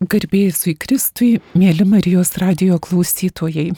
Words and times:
Garbėjusui 0.00 0.78
Kristui, 0.80 1.42
mėly 1.52 1.84
Marijos 1.84 2.30
radio 2.40 2.78
klausytojai. 2.80 3.74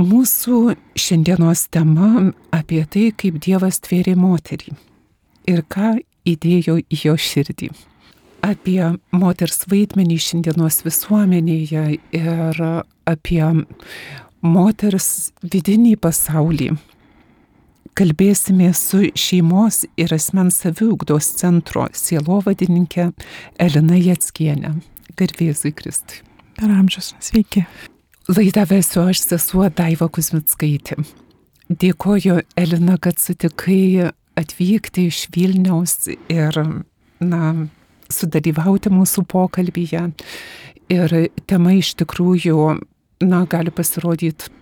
Mūsų 0.00 0.60
šiandienos 0.96 1.66
tema 1.68 2.30
apie 2.48 2.80
tai, 2.88 3.10
kaip 3.12 3.36
Dievas 3.44 3.82
tvėrė 3.84 4.14
moterį 4.16 4.72
ir 5.52 5.60
ką 5.68 5.98
įdėjo 6.32 6.78
į 6.80 7.00
jo 7.02 7.14
širdį. 7.20 7.68
Apie 8.40 8.80
moters 9.12 9.66
vaidmenį 9.68 10.16
šiandienos 10.30 10.80
visuomenėje 10.88 11.84
ir 12.22 12.64
apie 13.04 13.44
moters 14.40 15.12
vidinį 15.44 15.98
pasaulį. 16.00 16.72
Kalbėsime 17.92 18.72
su 18.72 19.04
šeimos 19.12 19.84
ir 20.00 20.16
asmens 20.16 20.64
saviugdos 20.64 21.34
centro 21.36 21.90
sielovadininkė 21.92 23.10
Elina 23.60 24.00
Jatskienė. 24.00 24.78
Garbėzui 25.16 25.72
Kristui. 25.76 26.22
Per 26.56 26.72
amžius. 26.72 27.14
Sveiki. 27.24 27.64
Laidą 28.28 28.64
vesiu 28.68 29.04
aš 29.06 29.22
sesuo 29.22 29.68
Daiva 29.70 30.08
Kuzmitskaitė. 30.12 30.98
Dėkoju, 31.70 32.40
Elina, 32.58 32.96
kad 33.02 33.18
sutikai 33.22 34.10
atvykti 34.38 35.06
iš 35.10 35.26
Vilniaus 35.34 36.08
ir, 36.12 36.58
na, 37.22 37.42
sudalyvauti 38.12 38.92
mūsų 38.92 39.24
pokalbyje. 39.30 40.04
Ir 40.92 41.16
tema 41.50 41.74
iš 41.74 41.94
tikrųjų, 42.02 42.58
na, 43.26 43.42
gali 43.50 43.72
pasirodyti 43.74 44.52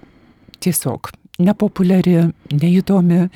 tiesiog 0.64 1.12
nepopuliari, 1.42 2.30
neįdomi, 2.55 3.27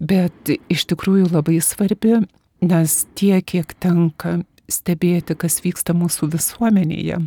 bet 0.00 0.54
iš 0.72 0.86
tikrųjų 0.90 1.28
labai 1.34 1.60
svarbi, 1.62 2.22
nes 2.64 2.96
tiek, 3.18 3.44
kiek 3.44 3.74
tenka 3.82 4.38
stebėti, 4.72 5.36
kas 5.38 5.60
vyksta 5.64 5.94
mūsų 5.96 6.30
visuomenėje, 6.32 7.20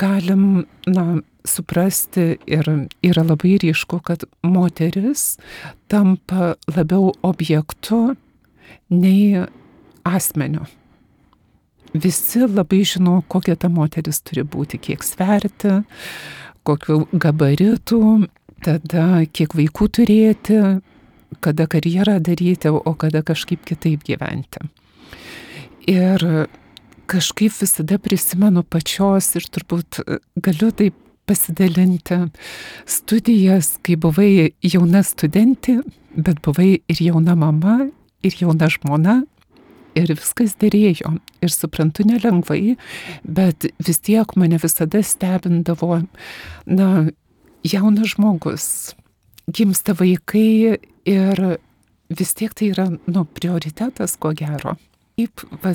galim, 0.00 0.64
na, 0.86 1.06
suprasti 1.44 2.36
ir 2.46 2.68
yra 3.02 3.24
labai 3.26 3.56
ryšku, 3.62 3.98
kad 4.06 4.24
moteris 4.46 5.36
tampa 5.90 6.54
labiau 6.70 7.12
objektu 7.26 8.14
nei 8.90 9.42
asmeniu. 10.06 10.66
Visi 11.92 12.46
labai 12.46 12.84
žino, 12.88 13.20
kokia 13.28 13.56
ta 13.56 13.68
moteris 13.68 14.22
turi 14.24 14.46
būti, 14.48 14.80
kiek 14.80 15.02
sverti, 15.04 15.82
kokiu 16.64 17.02
gabaritų, 17.12 18.00
tada 18.64 19.26
kiek 19.34 19.52
vaikų 19.58 19.88
turėti, 19.98 20.60
kada 21.44 21.66
karjerą 21.66 22.16
daryti, 22.24 22.70
o 22.72 22.94
kada 22.96 23.22
kažkaip 23.26 23.64
kitaip 23.68 24.06
gyventi. 24.08 24.62
Ir 25.90 26.24
kažkaip 27.10 27.54
visada 27.60 27.98
prisimenu 27.98 28.62
pačios 28.62 29.32
ir 29.36 29.46
turbūt 29.52 30.02
galiu 30.40 30.70
taip 30.70 30.96
pasidalinti 31.26 32.18
studijas, 32.88 33.76
kai 33.82 33.96
buvai 34.00 34.52
jauna 34.64 35.02
studentė, 35.06 35.80
bet 36.16 36.42
buvai 36.44 36.82
ir 36.90 37.02
jauna 37.02 37.36
mama, 37.38 37.88
ir 38.22 38.38
jauna 38.40 38.70
žmona. 38.72 39.22
Ir 39.92 40.08
viskas 40.08 40.54
dėrėjo. 40.56 41.18
Ir 41.44 41.50
suprantu 41.52 42.06
nelengvai, 42.08 42.78
bet 43.28 43.66
vis 43.76 44.00
tiek 44.00 44.30
mane 44.40 44.56
visada 44.62 45.02
stebindavo, 45.04 45.98
na, 46.64 46.86
jaunas 47.60 48.14
žmogus, 48.14 48.64
gimsta 49.52 49.92
vaikai 49.98 50.78
ir 51.04 51.42
vis 52.08 52.32
tiek 52.38 52.56
tai 52.56 52.70
yra, 52.72 52.88
nu, 52.88 53.26
prioritetas, 53.36 54.16
ko 54.16 54.32
gero. 54.38 54.78
Kaip, 55.16 55.44
va, 55.62 55.74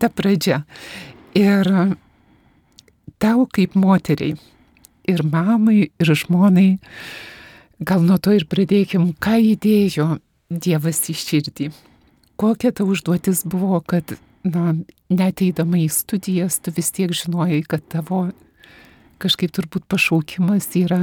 ta 0.00 0.08
pradžia. 0.08 0.62
Ir 1.36 1.68
tau 3.20 3.44
kaip 3.52 3.74
moteriai, 3.78 4.36
ir 5.08 5.24
mamai, 5.24 5.90
ir 5.90 6.14
žmonai, 6.22 6.78
gal 7.80 8.02
nuo 8.06 8.18
to 8.22 8.34
ir 8.36 8.46
pradėkim, 8.50 9.12
ką 9.18 9.38
įdėjo 9.54 10.16
Dievas 10.48 11.02
į 11.12 11.14
širdį. 11.20 11.66
Kokia 12.40 12.70
ta 12.72 12.86
užduotis 12.88 13.42
buvo, 13.44 13.82
kad, 13.84 14.14
na, 14.46 14.72
neteidama 15.12 15.82
į 15.82 15.90
studijas, 15.92 16.56
tu 16.62 16.72
vis 16.72 16.88
tiek 16.96 17.12
žinojai, 17.12 17.60
kad 17.68 17.84
tavo 17.92 18.30
kažkaip 19.20 19.52
turbūt 19.52 19.84
pašaukimas 19.90 20.70
yra 20.78 21.02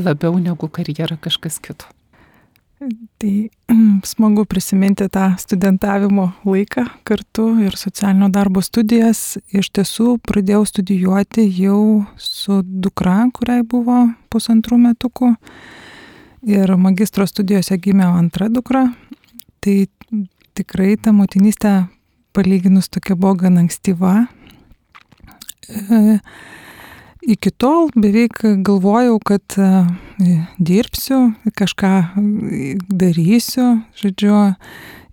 labiau 0.00 0.40
negu 0.42 0.66
karjera 0.72 1.20
kažkas 1.20 1.60
kito. 1.62 1.86
Tai 3.18 3.48
smagu 4.04 4.44
prisiminti 4.44 5.04
tą 5.12 5.34
studentavimo 5.38 6.30
laiką 6.44 6.86
kartu 7.04 7.44
ir 7.60 7.76
socialinio 7.76 8.30
darbo 8.32 8.62
studijas. 8.64 9.36
Iš 9.52 9.68
tiesų 9.76 10.14
pradėjau 10.24 10.62
studijuoti 10.64 11.44
jau 11.60 12.06
su 12.16 12.62
dukra, 12.64 13.26
kuriai 13.36 13.66
buvo 13.68 13.98
pusantrų 14.32 14.78
metukų. 14.86 15.34
Ir 16.48 16.72
magistro 16.80 17.26
studijose 17.28 17.76
gimė 17.76 18.08
antra 18.08 18.48
dukra. 18.48 18.86
Tai 19.60 19.76
tikrai 20.56 20.96
ta 20.96 21.12
motinystė 21.12 21.74
palyginus 22.32 22.88
tokia 22.88 23.12
buvo 23.12 23.42
gan 23.44 23.60
ankstyva. 23.60 24.22
E, 25.68 26.16
iki 27.22 27.50
tol 27.50 27.90
beveik 27.96 28.40
galvojau, 28.64 29.18
kad 29.24 29.56
e, 29.58 29.68
dirbsiu, 30.58 31.20
kažką 31.56 31.92
darysiu, 32.88 33.80
žodžiu, 34.00 34.38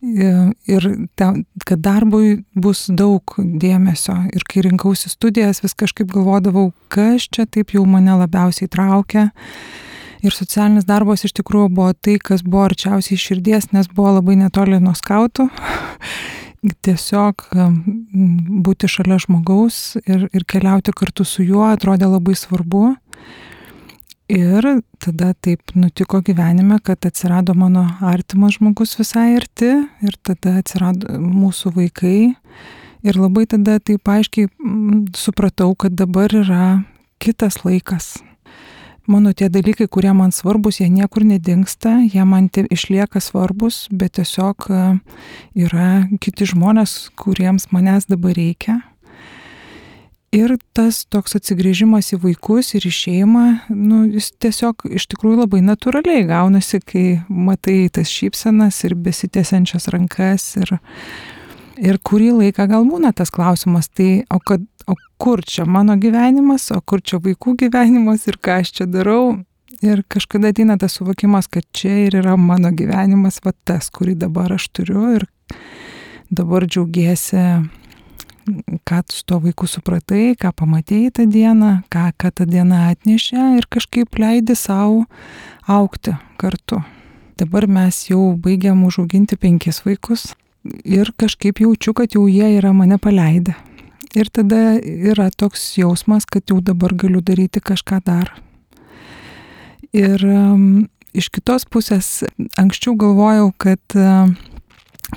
ir 0.02 0.88
ten, 1.18 1.44
kad 1.66 1.82
darbui 1.82 2.44
bus 2.56 2.86
daug 2.90 3.36
dėmesio. 3.38 4.16
Ir 4.36 4.46
kai 4.48 4.64
rinkausi 4.68 5.10
studijas, 5.10 5.64
vis 5.64 5.76
kažkaip 5.78 6.10
galvodavau, 6.14 6.72
kas 6.94 7.28
čia 7.32 7.48
taip 7.50 7.74
jau 7.76 7.86
mane 7.90 8.14
labiausiai 8.22 8.70
traukia. 8.70 9.30
Ir 10.26 10.34
socialinis 10.34 10.88
darbas 10.88 11.24
iš 11.28 11.36
tikrųjų 11.38 11.70
buvo 11.78 11.92
tai, 11.94 12.18
kas 12.18 12.42
buvo 12.46 12.66
arčiausiai 12.68 13.20
širdies, 13.22 13.72
nes 13.74 13.90
buvo 13.94 14.16
labai 14.18 14.38
netoli 14.40 14.80
nuo 14.82 14.96
skautų 14.98 15.50
tiesiog 16.86 17.48
būti 18.66 18.90
šalia 18.90 19.20
žmogaus 19.22 19.98
ir, 20.06 20.28
ir 20.34 20.46
keliauti 20.50 20.94
kartu 20.96 21.26
su 21.28 21.46
juo 21.46 21.66
atrodė 21.70 22.10
labai 22.10 22.36
svarbu. 22.38 22.96
Ir 24.28 24.66
tada 25.00 25.32
taip 25.40 25.72
nutiko 25.76 26.20
gyvenime, 26.20 26.82
kad 26.84 27.06
atsirado 27.08 27.54
mano 27.56 27.86
artimas 28.04 28.58
žmogus 28.58 28.98
visai 29.00 29.38
arti 29.38 29.72
ir 30.04 30.18
tada 30.20 30.58
atsirado 30.60 31.16
mūsų 31.22 31.72
vaikai. 31.78 32.20
Ir 33.08 33.20
labai 33.22 33.46
tada 33.48 33.78
taip 33.80 34.10
aiškiai 34.10 34.50
supratau, 35.16 35.72
kad 35.80 35.96
dabar 35.96 36.34
yra 36.36 36.66
kitas 37.24 37.62
laikas 37.64 38.18
mano 39.08 39.34
tie 39.34 39.50
dalykai, 39.50 39.88
kurie 39.88 40.12
man 40.14 40.32
svarbus, 40.36 40.82
jie 40.82 40.90
niekur 40.92 41.26
nedingsta, 41.26 41.98
jie 42.06 42.26
man 42.26 42.50
išlieka 42.52 43.22
svarbus, 43.24 43.88
bet 43.92 44.18
tiesiog 44.20 44.68
e, 44.70 44.84
yra 45.56 45.90
kiti 46.22 46.46
žmonės, 46.46 47.10
kuriems 47.16 47.72
manęs 47.72 48.08
dabar 48.12 48.36
reikia. 48.38 48.82
Ir 50.36 50.58
tas 50.76 51.06
toks 51.08 51.38
atsigrėžimas 51.40 52.12
į 52.12 52.20
vaikus 52.26 52.74
ir 52.76 52.84
į 52.86 52.92
šeimą, 52.92 53.46
nu, 53.72 54.04
jis 54.12 54.34
tiesiog 54.44 54.84
iš 54.92 55.08
tikrųjų 55.14 55.40
labai 55.40 55.62
natūraliai 55.64 56.26
gaunasi, 56.28 56.82
kai 56.84 57.06
matai 57.32 57.88
tas 57.96 58.12
šypsenas 58.12 58.84
ir 58.84 58.98
besitėsiančias 59.00 59.88
rankas 59.96 60.50
ir, 60.60 60.76
ir 61.78 62.00
kurį 62.04 62.32
laiką 62.42 62.68
gal 62.70 62.86
būna 62.88 63.14
tas 63.16 63.32
klausimas, 63.34 63.90
tai 63.90 64.24
o, 64.34 64.40
kad, 64.40 64.64
o 64.88 64.96
kur 65.22 65.44
čia 65.46 65.66
mano 65.66 65.98
gyvenimas, 66.00 66.70
o 66.76 66.82
kur 66.82 67.02
čia 67.02 67.22
vaikų 67.24 67.58
gyvenimas 67.64 68.28
ir 68.28 68.40
ką 68.42 68.62
aš 68.64 68.74
čia 68.80 68.90
darau. 68.90 69.38
Ir 69.86 70.02
kažkada 70.10 70.50
ateina 70.50 70.78
tas 70.82 70.96
suvokimas, 70.98 71.46
kad 71.52 71.66
čia 71.76 72.08
ir 72.08 72.16
yra 72.18 72.34
mano 72.40 72.72
gyvenimas, 72.74 73.38
va 73.46 73.54
tas, 73.68 73.92
kurį 73.94 74.16
dabar 74.24 74.56
aš 74.56 74.72
turiu 74.74 75.04
ir 75.20 75.28
dabar 76.34 76.66
džiaugiesi, 76.66 77.44
ką 78.88 79.04
su 79.12 79.22
to 79.28 79.38
vaiku 79.44 79.68
supratai, 79.70 80.34
ką 80.40 80.50
pamatėjai 80.58 81.14
tą 81.20 81.28
dieną, 81.30 81.72
ką, 81.94 82.10
ką 82.18 82.34
tą 82.40 82.50
dieną 82.50 82.88
atnešė 82.96 83.52
ir 83.60 83.70
kažkaip 83.70 84.18
leidi 84.18 84.58
savo 84.58 85.06
aukti 85.68 86.16
kartu. 86.42 86.82
Dabar 87.38 87.68
mes 87.70 88.08
jau 88.10 88.32
baigiam 88.34 88.82
užauginti 88.88 89.38
penkis 89.38 89.84
vaikus 89.86 90.32
ir 90.84 91.12
kažkaip 91.18 91.62
jaučiu, 91.64 91.94
kad 91.94 92.16
jau 92.16 92.28
jie 92.30 92.58
yra 92.58 92.74
mane 92.74 92.98
paleidę. 93.02 93.56
Ir 94.18 94.30
tada 94.34 94.78
yra 94.82 95.30
toks 95.30 95.76
jausmas, 95.78 96.26
kad 96.26 96.48
jau 96.50 96.62
dabar 96.64 96.96
galiu 96.96 97.22
daryti 97.22 97.62
kažką 97.62 98.00
dar. 98.06 98.32
Ir 99.94 100.24
um, 100.26 100.88
iš 101.14 101.30
kitos 101.34 101.68
pusės 101.70 102.24
anksčiau 102.60 102.96
galvojau, 103.00 103.52
kad, 103.60 103.84
uh, 103.96 104.32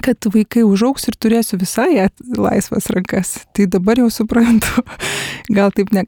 kad 0.04 0.28
vaikai 0.30 0.62
užauks 0.66 1.08
ir 1.10 1.16
turėsiu 1.18 1.58
visai 1.60 2.06
laisvas 2.38 2.86
rankas. 2.94 3.32
Tai 3.56 3.66
dabar 3.70 3.98
jau 3.98 4.10
suprantu, 4.12 4.84
gal 5.56 5.72
taip 5.74 5.90
ne, 5.94 6.04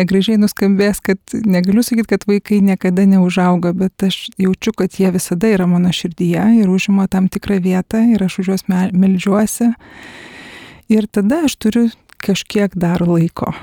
negražiai 0.00 0.40
nuskambės, 0.40 1.02
kad 1.04 1.20
negaliu 1.46 1.84
sakyti, 1.86 2.10
kad 2.16 2.26
vaikai 2.30 2.60
niekada 2.64 3.06
neužauga, 3.08 3.72
bet 3.76 4.06
aš 4.08 4.26
jaučiu, 4.40 4.74
kad 4.76 4.98
jie 4.98 5.12
visada 5.14 5.52
yra 5.54 5.68
mano 5.70 5.92
širdyje 5.94 6.48
ir 6.60 6.72
užima 6.72 7.06
tam 7.10 7.30
tikrą 7.30 7.60
vietą 7.62 8.02
ir 8.14 8.26
aš 8.26 8.40
už 8.42 8.52
juos 8.54 8.66
melžiuosi. 8.70 9.70
Ir 10.90 11.06
tada 11.06 11.44
aš 11.46 11.54
turiu 11.62 11.86
kažkiek 12.20 12.74
dar 12.74 13.06
laiko 13.06 13.54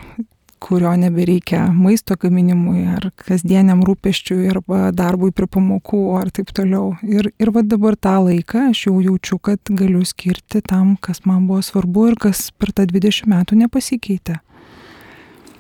kurio 0.60 0.92
nebereikia 1.00 1.68
maisto 1.74 2.16
gaminimui 2.20 2.86
ar 2.90 3.10
kasdieniam 3.22 3.84
rūpeščiui 3.88 4.50
arba 4.52 4.92
darbui 4.96 5.32
prie 5.36 5.48
pamokų 5.52 6.02
ar 6.20 6.32
taip 6.34 6.52
toliau. 6.56 6.96
Ir, 7.06 7.32
ir 7.40 7.52
va 7.56 7.64
dabar 7.64 7.98
tą 8.00 8.18
laiką 8.26 8.68
aš 8.72 8.88
jau 8.88 8.98
jaučiu, 9.04 9.40
kad 9.40 9.62
galiu 9.70 10.04
skirti 10.08 10.62
tam, 10.66 10.96
kas 11.02 11.24
man 11.30 11.48
buvo 11.50 11.64
svarbu 11.66 12.10
ir 12.12 12.20
kas 12.28 12.50
per 12.58 12.74
tą 12.76 12.88
20 12.90 13.30
metų 13.32 13.62
nepasikeitė. 13.64 14.40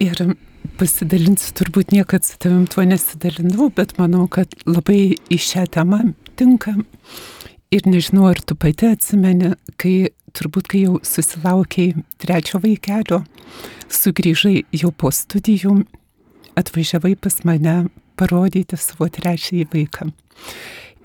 Ir 0.04 0.24
pasidalinsiu, 0.78 1.54
turbūt 1.58 1.94
niekad 1.96 2.26
su 2.28 2.38
tavim 2.42 2.68
tuo 2.70 2.86
nesidalinau, 2.86 3.72
bet 3.74 3.96
manau, 4.02 4.28
kad 4.30 4.54
labai 4.68 5.18
į 5.34 5.40
šią 5.42 5.66
temą 5.74 6.04
tinka. 6.38 6.76
Ir 7.74 7.88
nežinau, 7.90 8.30
ar 8.30 8.40
tu 8.40 8.56
pati 8.56 8.94
atsimeni, 8.94 9.56
kai 9.82 10.12
turbūt, 10.38 10.70
kai 10.72 10.84
jau 10.86 10.98
susilaukiai 11.06 11.96
trečio 12.22 12.62
vaikelio, 12.64 13.24
sugrįžai 13.90 14.62
jau 14.76 14.92
po 14.94 15.12
studijų, 15.14 15.82
atvažiavai 16.58 17.16
pas 17.22 17.42
mane 17.48 17.78
parodyti 18.18 18.78
savo 18.80 19.10
trečiąjį 19.14 19.68
vaiką. 19.74 20.12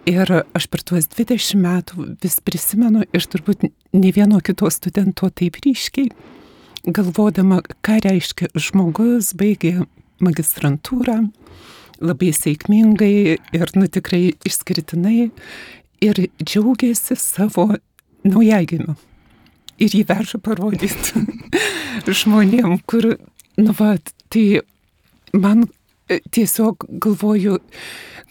Ir 0.09 0.31
aš 0.57 0.67
per 0.67 0.83
tuos 0.83 1.07
20 1.13 1.61
metų 1.63 2.07
vis 2.25 2.41
prisimenu 2.43 3.05
ir 3.15 3.27
turbūt 3.31 3.69
ne 3.69 4.11
vieno 4.15 4.41
kito 4.43 4.71
studento 4.75 5.29
taip 5.31 5.61
ryškiai, 5.63 6.11
galvodama, 6.91 7.61
ką 7.87 8.01
reiškia 8.03 8.51
žmogus 8.59 9.31
baigė 9.39 9.85
magistrantūrą 10.23 11.21
labai 12.03 12.33
sėkmingai 12.35 13.15
ir 13.39 13.73
nu 13.79 13.87
tikrai 13.87 14.33
išskirtinai 14.49 15.31
ir 16.03 16.21
džiaugiasi 16.43 17.17
savo 17.19 17.69
naujagimiu 18.27 18.99
ir 19.83 19.97
jį 19.99 20.05
veža 20.09 20.41
parodyti 20.43 21.23
žmonėm, 22.23 22.79
kur, 22.89 23.15
nu 23.59 23.75
va, 23.79 23.97
tai 24.33 24.63
man 25.33 25.67
e, 26.09 26.21
tiesiog 26.35 26.87
galvoju, 27.03 27.59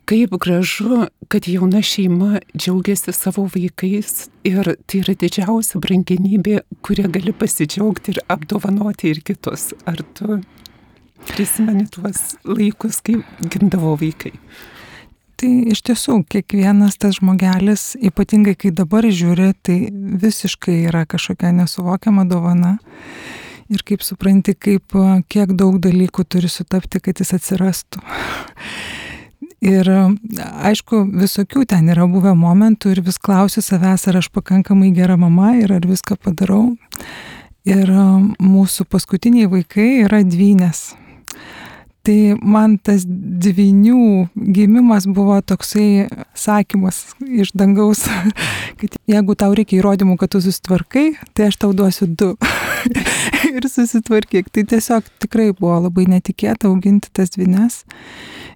kaip 0.10 0.34
gražu, 0.44 1.06
kad 1.32 1.48
jauna 1.48 1.82
šeima 1.86 2.42
džiaugiasi 2.56 3.14
savo 3.16 3.46
vaikais 3.54 4.28
ir 4.48 4.74
tai 4.86 5.04
yra 5.04 5.16
didžiausia 5.16 5.80
brangenybė, 5.84 6.62
kurią 6.84 7.08
gali 7.14 7.36
pasidžiaugti 7.38 8.16
ir 8.16 8.22
apdovanoti 8.32 9.12
ir 9.14 9.22
kitus. 9.24 9.72
Ar 9.88 10.02
tu 10.18 10.42
prisimeni 11.32 11.88
tuos 11.94 12.36
laikus, 12.44 13.00
kai 13.06 13.22
gimdavo 13.46 13.96
vaikai? 14.02 14.34
Tai 15.42 15.50
iš 15.74 15.80
tiesų, 15.88 16.20
kiekvienas 16.30 17.00
tas 17.02 17.16
žmogelis, 17.18 17.96
ypatingai 17.98 18.54
kai 18.62 18.70
dabar 18.78 19.08
žiūri, 19.10 19.48
tai 19.66 19.78
visiškai 19.90 20.76
yra 20.86 21.08
kažkokia 21.10 21.50
nesuvokiama 21.58 22.28
dovana. 22.30 22.76
Ir 23.74 23.82
kaip 23.88 24.06
supranti, 24.06 24.54
kaip 24.54 24.94
kiek 25.34 25.56
daug 25.58 25.80
dalykų 25.82 26.28
turi 26.30 26.52
sutapti, 26.52 27.02
kad 27.02 27.24
jis 27.24 27.34
atsirastų. 27.40 28.04
Ir 29.62 29.90
aišku, 29.90 31.04
visokių 31.22 31.66
ten 31.74 31.90
yra 31.94 32.06
buvę 32.10 32.32
momentų 32.38 32.96
ir 32.96 33.04
vis 33.06 33.20
klausiu 33.22 33.62
savęs, 33.62 34.08
ar 34.10 34.18
aš 34.18 34.32
pakankamai 34.34 34.90
gera 34.94 35.20
mama 35.22 35.52
ir 35.60 35.70
ar 35.76 35.86
viską 35.86 36.18
padarau. 36.18 36.64
Ir 37.70 37.92
mūsų 38.42 38.88
paskutiniai 38.90 39.46
vaikai 39.52 40.02
yra 40.08 40.24
dvynės. 40.26 40.96
Tai 42.02 42.18
man 42.42 42.80
tas 42.82 43.04
dvinių 43.06 44.32
gimimas 44.56 45.06
buvo 45.06 45.38
toksai 45.46 46.08
sakymas 46.34 47.04
iš 47.22 47.54
dangaus, 47.54 48.08
kad 48.82 48.98
jeigu 49.10 49.38
tau 49.38 49.54
reikia 49.58 49.78
įrodymų, 49.82 50.18
kad 50.18 50.34
tu 50.34 50.42
susitvarkai, 50.42 51.12
tai 51.38 51.52
aš 51.52 51.62
tau 51.62 51.76
duosiu 51.78 52.10
du. 52.10 52.34
ir 53.56 53.68
susitvarkyk. 53.70 54.50
Tai 54.50 54.64
tiesiog 54.64 55.08
tikrai 55.22 55.52
buvo 55.58 55.78
labai 55.86 56.08
netikėta 56.12 56.70
auginti 56.70 57.12
tas 57.14 57.34
dvynes. 57.36 57.82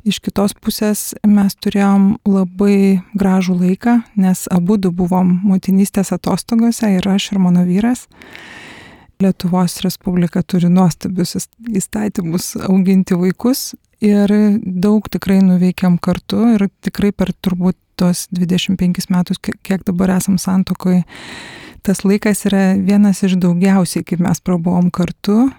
Iš 0.05 0.19
kitos 0.25 0.53
pusės 0.61 1.13
mes 1.25 1.55
turėjom 1.61 2.15
labai 2.29 3.01
gražų 3.17 3.57
laiką, 3.61 3.99
nes 4.21 4.45
abu 4.53 4.77
du 4.77 4.91
buvom 4.93 5.39
motinystės 5.45 6.13
atostogose 6.15 6.95
ir 6.97 7.09
aš 7.09 7.31
ir 7.33 7.41
mano 7.41 7.65
vyras. 7.67 8.05
Lietuvos 9.23 9.79
Respublika 9.85 10.43
turi 10.43 10.69
nuostabius 10.69 11.47
įstatymus 11.71 12.53
auginti 12.67 13.15
vaikus 13.19 13.73
ir 14.03 14.31
daug 14.61 15.07
tikrai 15.11 15.39
nuveikiam 15.43 15.97
kartu 16.01 16.41
ir 16.55 16.67
tikrai 16.83 17.13
per 17.15 17.31
turbūt 17.33 17.77
tos 17.95 18.25
25 18.35 19.07
metus, 19.09 19.39
kiek 19.39 19.85
dabar 19.87 20.17
esam 20.17 20.35
santokoje, 20.41 21.03
tas 21.85 22.03
laikas 22.03 22.45
yra 22.49 22.73
vienas 22.75 23.23
iš 23.23 23.37
daugiausiai, 23.39 24.03
kaip 24.03 24.23
mes 24.25 24.41
prabuvom 24.43 24.91
kartu. 24.91 25.49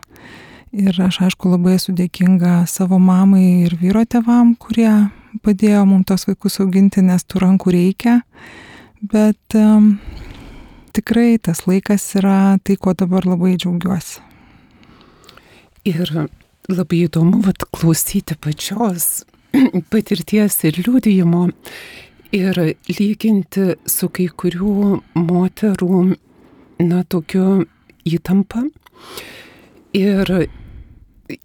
Ir 0.76 0.98
aš 1.00 1.22
aišku 1.24 1.48
labai 1.48 1.78
esu 1.78 1.94
dėkinga 1.96 2.66
savo 2.68 2.98
mamai 3.00 3.64
ir 3.64 3.76
vyro 3.80 4.02
tevam, 4.04 4.52
kurie 4.60 4.90
padėjo 5.46 5.84
mums 5.88 6.08
tos 6.10 6.26
vaikus 6.28 6.58
auginti, 6.60 7.04
nes 7.06 7.24
tų 7.24 7.40
rankų 7.46 7.72
reikia. 7.72 8.18
Bet 9.00 9.56
um, 9.56 9.94
tikrai 10.96 11.36
tas 11.42 11.66
laikas 11.68 12.04
yra 12.16 12.56
tai, 12.64 12.78
ko 12.80 12.94
dabar 12.96 13.26
labai 13.28 13.56
džiaugiuosi. 13.60 14.22
Ir 15.86 16.10
labai 16.72 17.02
įdomu 17.04 17.42
vat, 17.44 17.66
klausyti 17.70 18.34
pačios 18.42 19.24
patirties 19.92 20.58
ir 20.66 20.80
liūdėjimo 20.82 21.42
ir 22.36 22.60
lyginti 22.90 23.76
su 23.86 24.08
kai 24.10 24.26
kurių 24.42 25.00
moterų, 25.20 26.00
na, 26.82 27.04
tokiu 27.04 27.66
įtampa. 28.08 28.64
Ir 29.96 30.32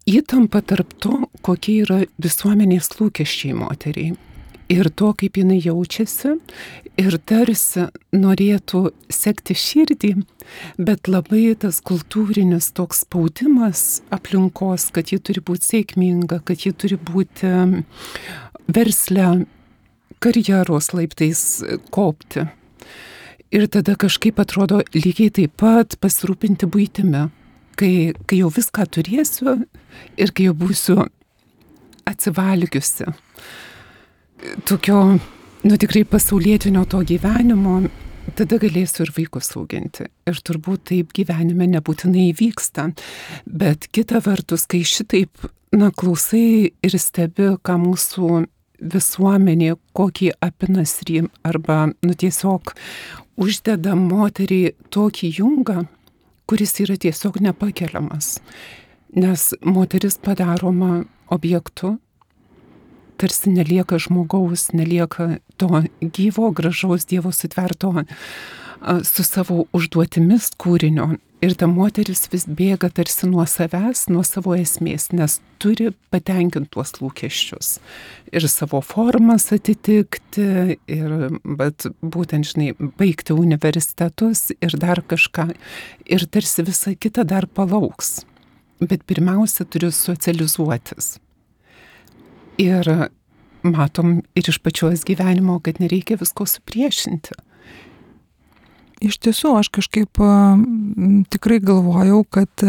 įtampa 0.08 0.60
tarp 0.66 0.96
to, 1.00 1.22
kokie 1.44 1.78
yra 1.86 2.02
visuomenės 2.22 2.92
lūkesčiai 2.98 3.56
moteriai 3.56 4.16
ir 4.72 4.88
to, 4.96 5.12
kaip 5.18 5.36
jinai 5.36 5.58
jaučiasi, 5.62 6.36
ir 7.00 7.16
tarsi 7.28 7.86
norėtų 8.16 8.82
sekti 9.12 9.56
širdį, 9.58 10.12
bet 10.80 11.10
labai 11.10 11.52
tas 11.60 11.80
kultūrinis 11.84 12.70
toks 12.76 13.04
spaudimas 13.06 14.02
aplinkos, 14.14 14.88
kad 14.94 15.12
ji 15.12 15.20
turi 15.20 15.44
būti 15.44 15.68
sėkminga, 15.74 16.42
kad 16.46 16.64
ji 16.64 16.72
turi 16.72 16.98
būti 17.00 17.52
verslę 18.72 19.28
karjeros 20.22 20.92
laiptais 20.96 21.44
kopti. 21.94 22.46
Ir 23.52 23.66
tada 23.68 23.98
kažkaip 24.00 24.38
atrodo 24.40 24.80
lygiai 24.96 25.32
taip 25.34 25.58
pat 25.60 25.98
pasirūpinti 26.00 26.68
būtimi, 26.72 27.26
kai, 27.76 27.92
kai 28.24 28.38
jau 28.40 28.48
viską 28.52 28.86
turėsiu 28.96 29.58
ir 30.16 30.32
kai 30.32 30.46
jau 30.48 30.54
būsiu 30.56 31.02
atsivalgiusi 32.08 33.10
tokio, 34.64 35.18
nu 35.62 35.76
tikrai 35.76 36.04
pasaulietinio 36.08 36.84
to 36.90 37.02
gyvenimo, 37.06 37.80
tada 38.38 38.58
galėsiu 38.62 39.06
ir 39.06 39.12
vaikus 39.16 39.52
auginti. 39.58 40.06
Ir 40.28 40.38
turbūt 40.46 40.86
taip 40.90 41.12
gyvenime 41.16 41.68
nebūtinai 41.74 42.30
vyksta. 42.38 42.90
Bet 43.46 43.88
kita 43.94 44.22
vertus, 44.24 44.66
kai 44.70 44.82
šitaip, 44.86 45.48
na, 45.74 45.90
klausai 45.90 46.72
ir 46.72 46.98
stebi, 47.00 47.54
ką 47.62 47.78
mūsų 47.82 48.44
visuomenė, 48.92 49.74
kokį 49.94 50.32
apinasrį 50.42 51.26
arba, 51.46 51.86
nu, 52.02 52.14
tiesiog 52.18 52.74
uždeda 53.40 53.94
moteriai 53.98 54.74
tokį 54.92 55.34
jungą, 55.38 55.84
kuris 56.50 56.74
yra 56.82 56.98
tiesiog 57.00 57.38
nepakeliamas. 57.44 58.38
Nes 59.12 59.52
moteris 59.64 60.16
padaroma 60.18 61.04
objektu, 61.32 61.98
tarsi 63.22 63.52
nelieka 63.54 64.00
žmogaus, 64.02 64.70
nelieka 64.76 65.36
to 65.56 65.84
gyvo, 66.02 66.50
gražaus 66.50 67.06
Dievo 67.06 67.32
sutverto 67.32 67.94
su 69.06 69.24
savo 69.24 69.64
užduotimis 69.72 70.52
kūrinio. 70.58 71.14
Ir 71.42 71.56
ta 71.58 71.66
moteris 71.66 72.28
vis 72.30 72.44
bėga 72.46 72.86
tarsi 72.94 73.26
nuo 73.26 73.42
savęs, 73.50 74.04
nuo 74.14 74.22
savo 74.22 74.54
esmės, 74.54 75.08
nes 75.10 75.40
turi 75.62 75.88
patenkinti 76.14 76.70
tuos 76.70 76.94
lūkesčius. 77.00 77.72
Ir 78.30 78.46
savo 78.50 78.78
formas 78.86 79.48
atitikti, 79.54 80.76
ir 80.86 81.16
bet, 81.42 81.88
būtent, 81.98 82.46
žinai, 82.52 82.68
baigti 82.78 83.34
universitetus 83.34 84.52
ir 84.54 84.78
dar 84.78 85.02
kažką. 85.02 85.48
Ir 86.06 86.28
tarsi 86.30 86.66
visa 86.68 86.94
kita 86.94 87.26
dar 87.26 87.50
palauks. 87.50 88.20
Bet 88.78 89.02
pirmiausia, 89.10 89.66
turiu 89.66 89.90
socializuotis. 89.94 91.16
Ir 92.60 92.88
matom 93.62 94.20
ir 94.34 94.48
iš 94.48 94.58
pačios 94.58 95.06
gyvenimo, 95.06 95.60
kad 95.62 95.80
nereikia 95.80 96.18
visko 96.20 96.46
supriešinti. 96.46 97.36
Iš 99.02 99.18
tiesų, 99.18 99.56
aš 99.58 99.68
kažkaip 99.74 100.20
tikrai 101.34 101.58
galvojau, 101.58 102.20
kad 102.30 102.62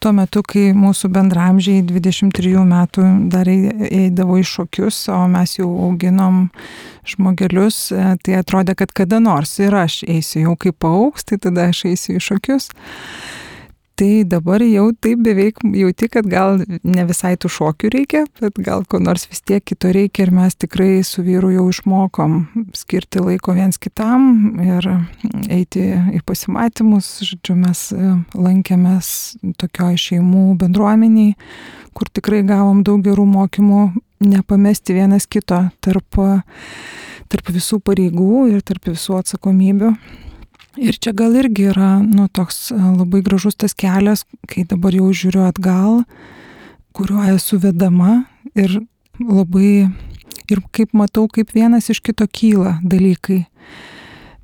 tuo 0.00 0.12
metu, 0.12 0.42
kai 0.44 0.70
mūsų 0.76 1.08
bendramžiai 1.14 1.80
23 1.86 2.64
metų 2.68 3.06
dar 3.32 3.48
eidavo 3.48 4.36
į 4.40 4.44
šokius, 4.44 4.98
o 5.08 5.22
mes 5.32 5.56
jau 5.56 5.70
auginom 5.86 6.42
žmogelius, 7.08 7.86
tai 8.24 8.36
atrodė, 8.36 8.76
kad 8.76 8.92
kada 8.92 9.20
nors 9.22 9.56
ir 9.64 9.76
aš 9.80 10.02
eisiu 10.04 10.44
jau 10.44 10.58
kaip 10.60 10.84
auks, 10.84 11.24
tai 11.28 11.40
tada 11.40 11.70
aš 11.72 11.86
eisiu 11.94 12.18
į 12.18 12.24
šokius. 12.28 12.68
Tai 14.00 14.24
dabar 14.24 14.62
jau 14.64 14.86
taip 14.96 15.20
beveik 15.20 15.58
jauti, 15.76 16.06
kad 16.08 16.24
gal 16.24 16.62
ne 16.88 17.02
visai 17.04 17.34
tų 17.36 17.50
šokių 17.52 17.88
reikia, 17.92 18.22
bet 18.40 18.56
gal 18.64 18.86
ko 18.88 18.96
nors 18.96 19.26
vis 19.28 19.42
tiek 19.44 19.60
kito 19.60 19.90
reikia 19.92 20.24
ir 20.24 20.30
mes 20.32 20.56
tikrai 20.56 21.02
su 21.04 21.20
vyru 21.26 21.50
jau 21.52 21.66
išmokom 21.68 22.38
skirti 22.72 23.20
laiko 23.20 23.52
viens 23.58 23.76
kitam 23.76 24.56
ir 24.64 24.88
eiti 25.52 25.82
į 26.16 26.22
pasimatymus. 26.24 27.10
Žodžiu, 27.28 27.58
mes 27.60 27.82
e, 27.92 28.14
lankėmės 28.40 29.10
tokioj 29.60 30.00
šeimų 30.06 30.46
bendruomeniai, 30.64 31.36
kur 31.92 32.08
tikrai 32.08 32.40
gavom 32.48 32.80
daug 32.88 33.04
gerų 33.04 33.28
mokymų, 33.34 33.82
nepamesti 34.24 34.96
vienas 34.96 35.28
kito 35.28 35.66
tarp, 35.84 36.22
tarp 37.28 37.52
visų 37.52 37.82
pareigų 37.84 38.48
ir 38.54 38.64
tarp 38.64 38.88
visų 38.94 39.20
atsakomybių. 39.20 39.92
Ir 40.78 40.94
čia 41.02 41.10
gal 41.16 41.34
irgi 41.34 41.66
yra, 41.72 41.98
nu, 41.98 42.28
toks 42.30 42.68
e, 42.70 42.76
labai 42.78 43.24
gražus 43.26 43.56
tas 43.58 43.74
kelias, 43.74 44.22
kai 44.46 44.62
dabar 44.70 44.94
jau 44.94 45.08
žiūriu 45.10 45.42
atgal, 45.48 46.04
kuriuo 46.94 47.24
esu 47.32 47.58
vedama 47.58 48.20
ir 48.54 48.76
labai, 49.18 49.88
ir 50.46 50.60
kaip 50.70 50.94
matau, 50.94 51.26
kaip 51.26 51.50
vienas 51.56 51.90
iš 51.90 51.98
kito 52.06 52.26
kyla 52.30 52.78
dalykai. 52.86 53.42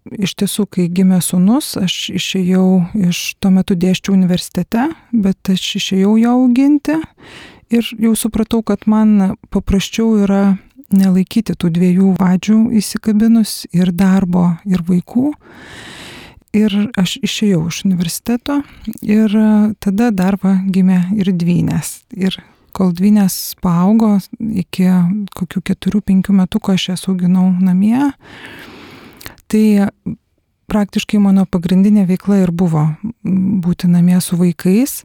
Iš 0.06 0.34
tiesų, 0.38 0.66
kai 0.70 0.86
gimė 0.90 1.20
sunus, 1.22 1.72
aš 1.78 1.94
išėjau 2.14 2.66
iš, 3.08 3.22
tuo 3.42 3.50
metu 3.54 3.74
dėščiau 3.78 4.14
universitete, 4.14 4.88
bet 5.10 5.50
aš 5.50 5.64
išėjau 5.80 6.14
jo 6.22 6.34
auginti 6.42 6.98
ir 7.74 7.86
jau 8.02 8.14
supratau, 8.18 8.62
kad 8.66 8.86
man 8.90 9.36
paprasčiau 9.50 10.14
yra 10.22 10.56
nelaikyti 10.94 11.54
tų 11.58 11.70
dviejų 11.74 12.12
vadžių 12.18 12.58
įsikabinus 12.78 13.64
ir 13.74 13.90
darbo, 13.94 14.52
ir 14.66 14.82
vaikų 14.86 15.32
ir 16.54 16.74
aš 16.98 17.16
išėjau 17.24 17.62
iš 17.70 17.82
universiteto 17.88 18.60
ir 19.02 19.32
e, 19.32 19.48
tada 19.82 20.10
dar 20.14 20.38
va 20.42 20.56
gimė 20.62 21.00
ir 21.16 21.32
dvynės. 21.32 22.02
Ir 22.16 22.36
kol 22.76 22.92
dvynės 22.96 23.56
paaugo 23.64 24.16
iki 24.38 24.88
kokių 25.36 25.62
keturių, 25.70 26.02
penkių 26.04 26.36
metų, 26.42 26.60
ko 26.60 26.76
aš 26.76 26.90
jas 26.92 27.06
auginau 27.08 27.48
namie, 27.56 28.12
tai 29.48 29.64
praktiškai 30.70 31.20
mano 31.22 31.46
pagrindinė 31.48 32.06
veikla 32.08 32.42
ir 32.42 32.52
buvo 32.52 32.88
būti 33.22 33.88
namie 33.88 34.18
su 34.20 34.36
vaikais, 34.38 35.04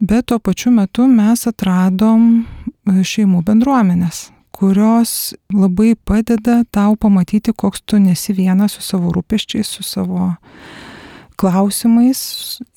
bet 0.00 0.30
tuo 0.32 0.40
pačiu 0.40 0.72
metu 0.74 1.06
mes 1.10 1.46
atradom 1.46 2.30
e, 2.42 3.02
šeimų 3.06 3.44
bendruomenės 3.46 4.26
kurios 4.56 5.34
labai 5.52 5.94
padeda 5.94 6.62
tau 6.70 6.96
pamatyti, 6.96 7.52
koks 7.52 7.84
tu 7.84 8.00
nesi 8.00 8.32
vienas 8.32 8.76
su 8.76 8.82
savo 8.82 9.12
rūpeščiais, 9.12 9.68
su 9.68 9.84
savo 9.84 10.32
klausimais 11.36 12.20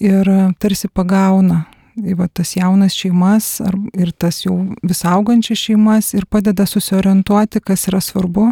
ir 0.04 0.28
tarsi 0.60 0.92
pagauna. 0.92 1.66
Va, 2.00 2.30
tas 2.32 2.54
jaunas 2.56 2.94
šeimas 2.96 3.58
ar, 3.66 3.76
ir 4.00 4.14
tas 4.16 4.38
jau 4.46 4.54
vis 4.88 5.02
augančias 5.04 5.60
šeimas 5.60 6.14
ir 6.16 6.24
padeda 6.32 6.64
susiorientuoti, 6.70 7.60
kas 7.60 7.90
yra 7.92 8.00
svarbu 8.00 8.46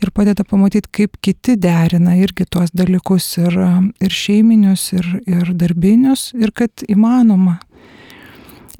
ir 0.00 0.12
padeda 0.16 0.44
pamatyti, 0.48 0.88
kaip 0.88 1.18
kiti 1.20 1.58
derina 1.60 2.14
irgi 2.16 2.46
tuos 2.48 2.72
dalykus 2.72 3.26
ir, 3.42 3.58
ir 4.00 4.16
šeiminius, 4.16 4.86
ir, 4.96 5.10
ir 5.28 5.52
darbinius 5.52 6.30
ir 6.38 6.54
kad 6.56 6.86
įmanoma 6.88 7.58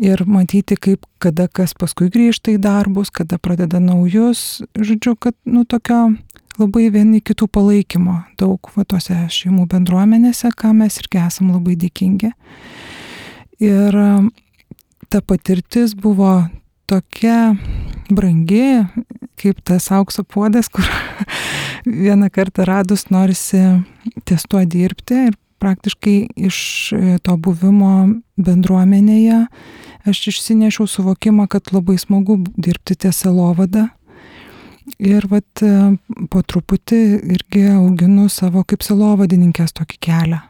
ir 0.02 0.24
matyti, 0.26 0.76
kaip 0.76 1.06
kada 1.22 1.46
kas 1.48 1.76
paskui 1.78 2.10
grįžta 2.12 2.56
į 2.56 2.60
darbus, 2.62 3.12
kada 3.14 3.38
pradeda 3.38 3.80
naujus, 3.82 4.62
žodžiu, 4.74 5.14
kad, 5.14 5.36
nu, 5.46 5.62
tokio 5.64 6.10
labai 6.58 6.88
vieni 6.92 7.22
kitų 7.24 7.48
palaikymo 7.52 8.18
daug 8.40 8.72
va 8.74 8.84
tose 8.88 9.14
šeimų 9.32 9.68
bendruomenėse, 9.70 10.50
ką 10.58 10.74
mes 10.76 10.98
irgi 11.00 11.22
esam 11.22 11.52
labai 11.54 11.78
dėkingi. 11.80 12.32
Ir 13.62 13.98
ta 15.12 15.22
patirtis 15.22 15.94
buvo 15.94 16.42
tokia 16.90 17.54
brangi, 18.12 18.82
kaip 19.40 19.62
tas 19.64 19.86
aukso 19.94 20.24
puodas, 20.26 20.68
kur 20.72 20.84
vieną 22.04 22.28
kartą 22.34 22.66
radus 22.68 23.06
norisi 23.14 23.62
ties 24.26 24.44
tuo 24.50 24.64
dirbti 24.66 25.28
ir 25.30 25.38
praktiškai 25.62 26.16
iš 26.50 26.58
to 27.22 27.36
buvimo 27.46 27.94
bendruomenėje 28.42 29.46
aš 30.04 30.26
išsinešiau 30.32 30.86
suvokimą, 30.86 31.46
kad 31.46 31.72
labai 31.72 31.98
smagu 31.98 32.38
dirbti 32.56 32.96
ties 32.98 33.22
selovada. 33.22 33.88
Ir 34.98 35.28
vat 35.30 35.62
po 36.30 36.42
truputį 36.42 36.98
irgi 37.36 37.68
auginu 37.76 38.26
savo 38.32 38.64
kaip 38.66 38.82
selovadininkės 38.82 39.76
tokį 39.78 40.00
kelią. 40.02 40.40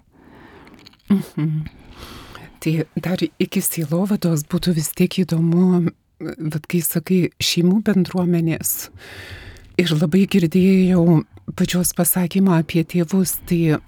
Mhm. 1.12 1.50
Tai 2.62 2.72
dar 2.96 3.20
iki 3.20 3.60
selovados 3.60 4.46
būtų 4.48 4.76
vis 4.78 4.88
tiek 4.96 5.18
įdomu, 5.24 5.90
bet 6.38 6.66
kai 6.70 6.80
sakai 6.80 7.20
šeimų 7.42 7.82
bendruomenės 7.84 8.88
ir 9.82 9.92
labai 9.92 10.24
girdėjau 10.30 11.22
pačios 11.58 11.92
pasakymą 11.98 12.60
apie 12.62 12.84
tėvus, 12.86 13.34
tai 13.50 13.80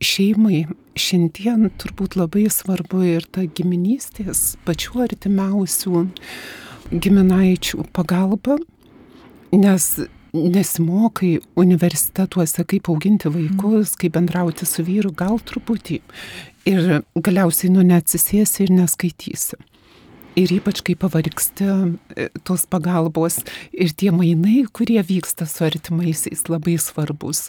šeimai 0.00 0.64
šiandien 0.98 1.70
turbūt 1.80 2.16
labai 2.18 2.46
svarbu 2.52 3.02
ir 3.06 3.26
ta 3.32 3.44
giminystės 3.44 4.56
pačių 4.66 5.04
artimiausių 5.06 6.04
giminaičių 6.90 7.84
pagalba, 7.94 8.56
nes 9.54 9.92
nesimokai 10.34 11.38
universitetuose, 11.58 12.64
kaip 12.70 12.90
auginti 12.90 13.30
vaikus, 13.32 13.96
kaip 13.98 14.14
bendrauti 14.14 14.66
su 14.66 14.84
vyru, 14.86 15.12
gal 15.16 15.40
truputį. 15.42 16.00
Ir 16.70 17.00
galiausiai 17.16 17.72
nu 17.74 17.84
neatsisėsi 17.86 18.66
ir 18.66 18.74
neskaitysi. 18.76 19.58
Ir 20.38 20.52
ypač 20.54 20.84
kai 20.86 20.94
pavargsti 20.94 21.66
e, 21.66 22.28
tos 22.46 22.62
pagalbos 22.70 23.40
ir 23.74 23.90
tie 23.90 24.12
mainai, 24.14 24.62
kurie 24.70 25.00
vyksta 25.02 25.48
su 25.50 25.64
artimaisiais, 25.66 26.46
labai 26.46 26.76
svarbus. 26.78 27.48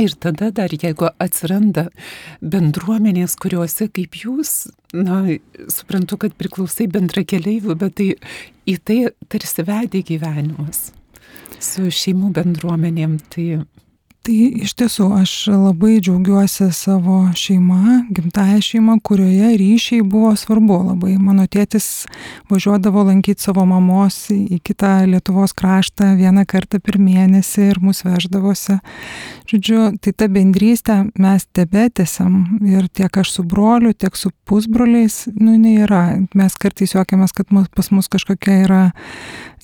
Ir 0.00 0.14
tada 0.16 0.48
dar, 0.56 0.72
jeigu 0.72 1.10
atsiranda 1.20 1.90
bendruomenės, 2.40 3.34
kuriuose 3.36 3.90
kaip 3.92 4.16
jūs, 4.22 4.70
na, 4.96 5.18
suprantu, 5.68 6.16
kad 6.22 6.36
priklausai 6.40 6.86
bendra 6.88 7.26
keliaivių, 7.28 7.76
bet 7.76 7.98
tai 8.00 8.08
į 8.64 8.78
tai 8.88 8.98
tarsi 9.28 9.66
vedė 9.68 10.00
gyvenimas 10.08 10.90
su 11.62 11.90
šeimų 11.92 12.32
bendruomenėm, 12.38 13.18
tai 13.30 13.62
Tai 14.22 14.34
iš 14.62 14.76
tiesų 14.78 15.08
aš 15.18 15.30
labai 15.50 15.96
džiaugiuosi 15.98 16.68
savo 16.70 17.24
šeima, 17.34 18.04
gimtaja 18.14 18.60
šeima, 18.62 18.94
kurioje 19.02 19.48
ryšiai 19.58 20.04
buvo 20.06 20.30
svarbu 20.38 20.76
labai. 20.92 21.16
Mano 21.18 21.48
tėtis 21.50 22.04
važiuodavo 22.46 23.02
lankyti 23.08 23.42
savo 23.42 23.64
mamos 23.66 24.28
į 24.30 24.60
kitą 24.62 24.92
Lietuvos 25.10 25.56
kraštą 25.58 26.12
vieną 26.20 26.44
kartą 26.46 26.78
per 26.78 27.00
mėnesį 27.02 27.66
ir 27.72 27.82
mus 27.82 28.04
veždavosi. 28.06 28.78
Žodžiu, 29.50 29.80
tai 29.98 30.14
ta 30.14 30.30
bendrystė 30.30 31.00
mes 31.18 31.48
tebetėsiam 31.50 32.62
ir 32.62 32.86
tiek 32.94 33.18
aš 33.24 33.34
su 33.40 33.42
broliu, 33.42 33.90
tiek 33.90 34.14
su 34.14 34.30
pusbroliais, 34.46 35.24
nu, 35.34 35.58
nėra. 35.58 36.04
Mes 36.38 36.54
kartais 36.62 36.94
juokiamės, 36.94 37.34
kad 37.34 37.50
pas 37.50 37.90
mus 37.90 38.06
kažkokia 38.12 38.62
yra 38.68 38.84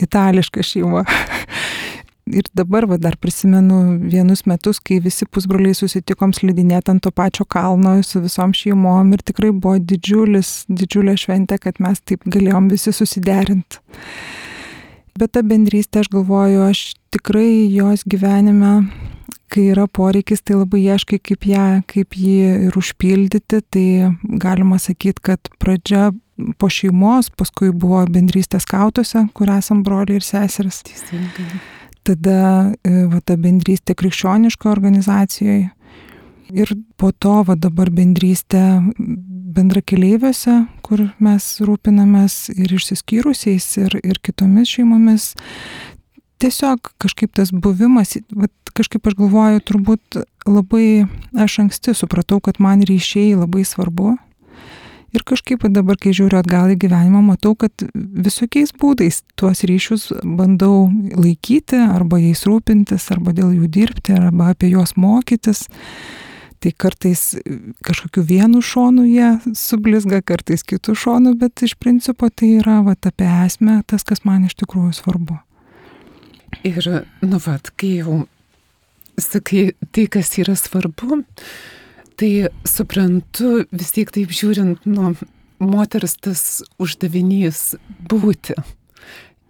itališka 0.03 0.67
šeima. 0.67 1.07
ir 2.32 2.49
dabar 2.56 2.87
va, 2.88 2.99
dar 3.00 3.16
prisimenu 3.20 3.99
vienus 4.11 4.44
metus, 4.47 4.80
kai 4.80 4.99
visi 5.04 5.26
pusbroliai 5.26 5.76
susitikom 5.76 6.35
slidinėti 6.37 6.92
ant 6.92 7.04
to 7.04 7.12
pačio 7.14 7.47
kalno 7.49 7.97
su 8.06 8.23
visom 8.25 8.54
šeimom 8.56 9.12
ir 9.14 9.25
tikrai 9.26 9.52
buvo 9.52 9.78
didžiulis, 9.78 10.64
didžiulė 10.68 11.16
šventė, 11.20 11.61
kad 11.62 11.80
mes 11.82 12.02
taip 12.04 12.26
galėjom 12.28 12.70
visi 12.73 12.94
susiderinti. 12.94 13.82
Bet 15.18 15.35
ta 15.35 15.42
bendrystė, 15.42 16.04
aš 16.04 16.12
galvoju, 16.12 16.62
aš 16.68 16.82
tikrai 17.14 17.66
jos 17.75 18.04
gyvenime, 18.06 18.85
kai 19.50 19.70
yra 19.73 19.88
poreikis, 19.90 20.44
tai 20.44 20.61
labai 20.61 20.85
ieškai, 20.85 21.18
kaip 21.30 21.49
ją, 21.49 21.66
kaip 21.90 22.14
jį 22.14 22.37
ir 22.68 22.78
užpildyti, 22.78 23.62
tai 23.75 23.87
galima 24.44 24.78
sakyti, 24.78 25.25
kad 25.30 25.50
pradžia 25.58 26.12
po 26.61 26.70
šeimos, 26.70 27.32
paskui 27.35 27.73
buvo 27.75 28.04
bendrystės 28.12 28.68
kautuose, 28.68 29.26
kur 29.35 29.50
esam 29.56 29.82
broliai 29.82 30.20
ir 30.20 30.28
seseris. 30.28 30.85
Teisingai 30.87 31.77
tada 32.09 32.38
e, 32.83 33.05
va, 33.12 33.21
ta 33.25 33.37
bendrystė 33.41 33.97
krikščioniško 33.99 34.71
organizacijoje. 34.73 35.69
Ir 36.49 36.73
po 36.97 37.11
to 37.12 37.43
va 37.45 37.59
dabar 37.61 37.91
bendrystė 37.93 38.62
bendra 39.59 39.83
keliaiviuose, 39.85 40.62
kur 40.87 41.09
mes 41.23 41.47
rūpinamės 41.65 42.49
ir 42.55 42.73
išsiskyrusiais, 42.79 43.67
ir, 43.83 43.99
ir 44.00 44.21
kitomis 44.25 44.71
šeimomis. 44.73 45.33
Tiesiog 46.38 46.93
kažkaip 47.03 47.35
tas 47.37 47.50
buvimas, 47.53 48.15
va, 48.33 48.49
kažkaip 48.79 49.11
aš 49.11 49.19
galvoju, 49.19 49.65
turbūt 49.69 50.23
labai 50.49 51.05
aš 51.37 51.59
anksti 51.65 51.97
supratau, 51.99 52.41
kad 52.45 52.62
man 52.62 52.85
ryšiai 52.87 53.35
labai 53.37 53.67
svarbu 53.67 54.15
Ir 55.17 55.25
kažkaip 55.25 55.62
dabar, 55.73 55.97
kai 55.97 56.12
žiūriu 56.12 56.37
atgal 56.37 56.75
į 56.75 56.77
gyvenimą, 56.83 57.23
matau, 57.31 57.55
kad 57.57 57.73
visokiais 57.97 58.75
būdais 58.77 59.23
tuos 59.41 59.65
ryšius 59.65 60.11
bandau 60.21 60.91
laikyti, 61.17 61.81
arba 61.81 62.21
jais 62.21 62.45
rūpintis, 62.45 63.09
arba 63.15 63.33
dėl 63.37 63.55
jų 63.57 63.71
dirbti, 63.73 64.19
arba 64.19 64.53
apie 64.53 64.75
juos 64.75 64.99
mokytis. 65.00 65.65
Tai 66.59 66.73
kartais 66.75 67.38
kažkokiu 67.87 68.25
vienu 68.27 68.61
šonu 68.61 69.07
jie 69.07 69.31
sublizga, 69.57 70.21
kartais 70.27 70.67
kitų 70.67 70.97
šonų, 70.99 71.37
bet 71.41 71.62
iš 71.65 71.77
principo 71.79 72.29
tai 72.29 72.57
yra 72.59 72.81
va, 72.85 72.97
apie 72.99 73.29
esmę 73.47 73.79
tas, 73.88 74.05
kas 74.05 74.27
man 74.29 74.49
iš 74.49 74.59
tikrųjų 74.61 74.93
svarbu. 74.99 75.38
Ir, 76.67 76.83
nu, 77.23 77.38
vat, 77.45 77.71
kai 77.79 78.00
jau 78.03 78.25
sakai 79.17 79.71
tai, 79.95 80.09
kas 80.11 80.35
yra 80.43 80.57
svarbu, 80.59 81.23
tai 82.18 82.48
suprantu 82.66 83.64
vis 83.70 83.94
tiek 83.94 84.10
taip 84.14 84.32
žiūrint, 84.34 84.87
nu, 84.90 85.14
moters 85.62 86.16
tas 86.22 86.42
uždavinys 86.82 87.76
būti 88.10 88.56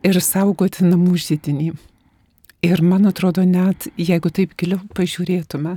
ir 0.06 0.20
saugoti 0.24 0.86
namų 0.86 1.16
žydinį. 1.24 1.70
Ir 2.66 2.80
man 2.82 3.06
atrodo, 3.06 3.44
net 3.46 3.86
jeigu 3.94 4.32
taip 4.34 4.56
giliau 4.58 4.80
pažiūrėtume, 4.98 5.76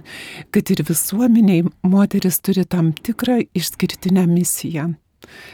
kad 0.49 0.71
ir 0.73 0.81
visuomeniai 0.87 1.67
moteris 1.85 2.41
turi 2.41 2.65
tam 2.65 2.89
tikrą 2.97 3.37
išskirtinę 3.53 4.25
misiją. 4.25 4.87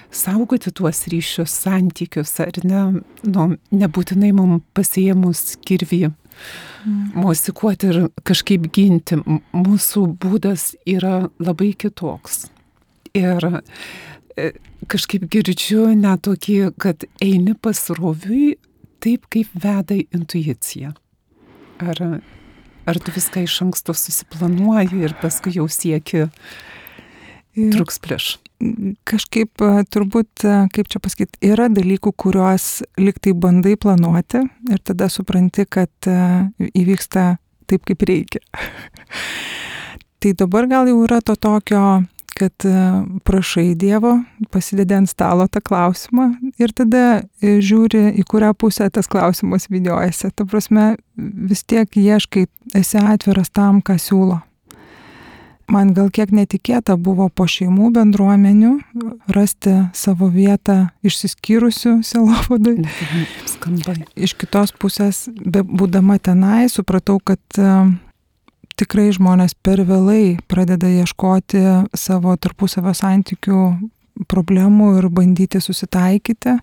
Saugoti 0.07 0.71
tuos 0.71 1.03
ryšius, 1.11 1.51
santykius, 1.51 2.31
ar 2.39 2.55
ne, 2.63 2.83
nu, 3.27 3.49
nebūtinai 3.75 4.31
mums 4.37 4.63
pasiemus 4.77 5.57
kirvį, 5.67 6.07
mm. 6.07 6.26
Mosikuoti 7.15 7.91
ir 7.91 7.99
kažkaip 8.27 8.69
ginti. 8.73 9.19
Mūsų 9.55 10.05
būdas 10.21 10.71
yra 10.87 11.27
labai 11.39 11.73
kitoks. 11.79 12.47
Ir 13.17 13.43
e, 13.49 14.51
kažkaip 14.91 15.27
girdžiu 15.31 15.89
net 15.97 16.25
tokį, 16.27 16.57
kad 16.79 17.07
eini 17.23 17.55
pasroviui 17.55 18.55
taip, 19.03 19.27
kaip 19.33 19.51
veda 19.57 19.97
intuicija. 19.97 20.93
Ar, 21.77 22.01
ar 22.89 22.99
tu 23.03 23.13
viską 23.13 23.45
iš 23.45 23.61
anksto 23.67 23.95
susiplanuoji 23.97 25.03
ir 25.05 25.15
paskui 25.21 25.57
jau 25.57 25.67
sieki 25.69 26.27
truks 27.73 28.01
prieš? 28.01 28.35
Kažkaip 29.07 29.61
turbūt, 29.93 30.43
kaip 30.73 30.87
čia 30.89 31.01
pasakyti, 31.03 31.37
yra 31.45 31.67
dalykų, 31.69 32.13
kuriuos 32.17 32.81
liktai 32.97 33.35
bandai 33.37 33.75
planuoti 33.77 34.41
ir 34.73 34.81
tada 34.81 35.11
supranti, 35.13 35.67
kad 35.69 36.09
įvyksta 36.09 37.27
taip, 37.69 37.85
kaip 37.85 38.05
reikia. 38.09 38.41
tai 40.23 40.33
dabar 40.33 40.65
gal 40.71 40.89
jau 40.89 41.03
yra 41.05 41.21
to 41.21 41.37
tokio 41.37 41.83
kad 42.37 42.65
e, 42.65 43.03
prašai 43.23 43.75
Dievo, 43.75 44.13
pasidedi 44.53 44.95
ant 44.97 45.09
stalo 45.09 45.47
tą 45.49 45.61
klausimą 45.65 46.27
ir 46.61 46.73
tada 46.77 47.03
e, 47.17 47.57
žiūri, 47.63 48.03
į 48.21 48.25
kurią 48.29 48.53
pusę 48.59 48.89
tas 48.93 49.09
klausimas 49.09 49.67
vyniojasi. 49.73 50.31
Ta 50.37 50.45
prasme, 50.45 50.91
vis 51.17 51.63
tiek 51.65 51.97
ieškai, 51.97 52.45
esi 52.77 53.01
atviras 53.01 53.49
tam, 53.53 53.81
ką 53.81 53.97
siūlo. 54.01 54.41
Man 55.67 55.91
gal 55.91 56.07
kiek 56.15 56.31
netikėta 56.31 56.95
buvo 56.95 57.27
po 57.27 57.43
šeimų 57.49 57.89
bendruomenių 57.97 58.71
rasti 59.35 59.73
savo 59.97 60.29
vietą 60.31 60.93
išsiskyrusių 61.03 61.97
selovadui. 62.07 62.85
Skambai. 63.51 63.97
Iš 64.15 64.37
kitos 64.39 64.71
pusės, 64.71 65.25
be, 65.27 65.65
būdama 65.67 66.21
tenai, 66.23 66.69
supratau, 66.71 67.19
kad 67.19 67.59
uh, 67.59 67.91
tikrai 68.77 69.09
žmonės 69.15 69.57
per 69.65 69.81
vėlai 69.87 70.37
pradeda 70.49 70.89
ieškoti 71.01 71.63
savo 71.97 72.35
tarpusavio 72.39 72.93
santykių 72.95 73.61
problemų 74.29 74.93
ir 75.01 75.09
bandyti 75.13 75.61
susitaikyti. 75.61 76.57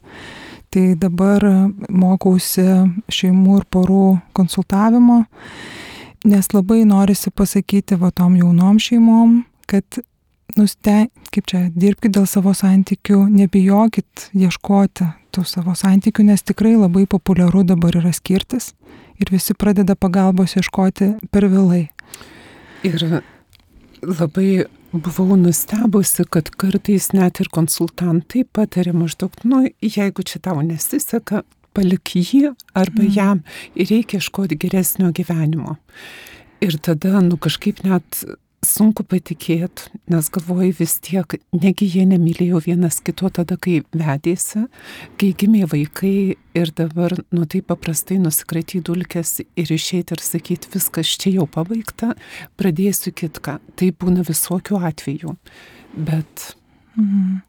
Tai 0.75 0.85
dabar 0.99 1.45
mokausi 1.87 2.65
šeimų 3.13 3.61
ir 3.61 3.67
porų 3.71 4.07
konsultavimo, 4.35 5.21
nes 6.25 6.51
labai 6.53 6.85
norisi 6.89 7.31
pasakyti 7.31 7.99
va 8.01 8.11
tom 8.11 8.37
jaunom 8.37 8.79
šeimom, 8.81 9.43
kad 9.71 10.01
nuste, 10.57 10.97
kaip 11.35 11.49
čia, 11.51 11.67
dirbkite 11.75 12.19
dėl 12.19 12.27
savo 12.31 12.55
santykių, 12.57 13.25
nebijokit 13.33 14.29
ieškoti 14.37 15.09
tų 15.35 15.45
savo 15.49 15.75
santykių, 15.79 16.29
nes 16.31 16.45
tikrai 16.47 16.77
labai 16.79 17.07
populiaru 17.11 17.65
dabar 17.67 17.97
yra 17.99 18.13
skirtis 18.15 18.73
ir 19.21 19.31
visi 19.35 19.55
pradeda 19.55 19.97
pagalbos 19.99 20.57
ieškoti 20.59 21.15
per 21.33 21.49
vėlai. 21.51 21.89
Ir 22.87 23.01
labai 24.05 24.67
buvau 24.95 25.37
nustebusi, 25.39 26.27
kad 26.31 26.51
kartais 26.61 27.11
net 27.17 27.41
ir 27.43 27.51
konsultantai 27.53 28.45
patarė 28.45 28.95
maždaug, 28.95 29.35
nu, 29.49 29.65
jeigu 29.83 30.27
čia 30.27 30.41
tau 30.45 30.63
nesiseka, 30.63 31.43
palik 31.75 32.15
jį 32.17 32.55
arba 32.75 33.03
mm. 33.03 33.13
jam 33.15 33.43
ir 33.75 33.91
reikia 33.91 34.21
ieškoti 34.23 34.59
geresnio 34.61 35.11
gyvenimo. 35.15 35.77
Ir 36.65 36.79
tada, 36.81 37.19
nu, 37.21 37.37
kažkaip 37.37 37.83
net 37.85 38.25
sunku 38.65 39.05
patikėti, 39.07 39.91
nes 40.11 40.29
galvoju 40.33 40.73
vis 40.79 40.97
tiek, 41.05 41.37
negi 41.53 41.89
jie 41.91 42.05
nemylėjo 42.09 42.63
vienas 42.65 43.01
kito 43.05 43.29
tada, 43.33 43.59
kai 43.61 43.83
vedėsi, 43.95 44.65
kai 45.21 45.31
gimė 45.37 45.67
vaikai 45.71 46.15
ir 46.57 46.73
dabar, 46.77 47.17
nu 47.35 47.47
taip 47.51 47.69
paprastai 47.71 48.19
nusikratyti 48.23 48.83
dulkes 48.89 49.37
ir 49.45 49.75
išeiti 49.77 50.17
ir 50.17 50.25
sakyti, 50.25 50.73
viskas 50.75 51.15
čia 51.21 51.37
jau 51.39 51.49
pabaigta, 51.51 52.15
pradėsiu 52.61 53.15
kitką. 53.15 53.59
Tai 53.77 53.93
būna 54.01 54.25
visokių 54.27 54.81
atvejų. 54.91 55.37
Bet 55.95 56.55
Mhm. 56.97 57.41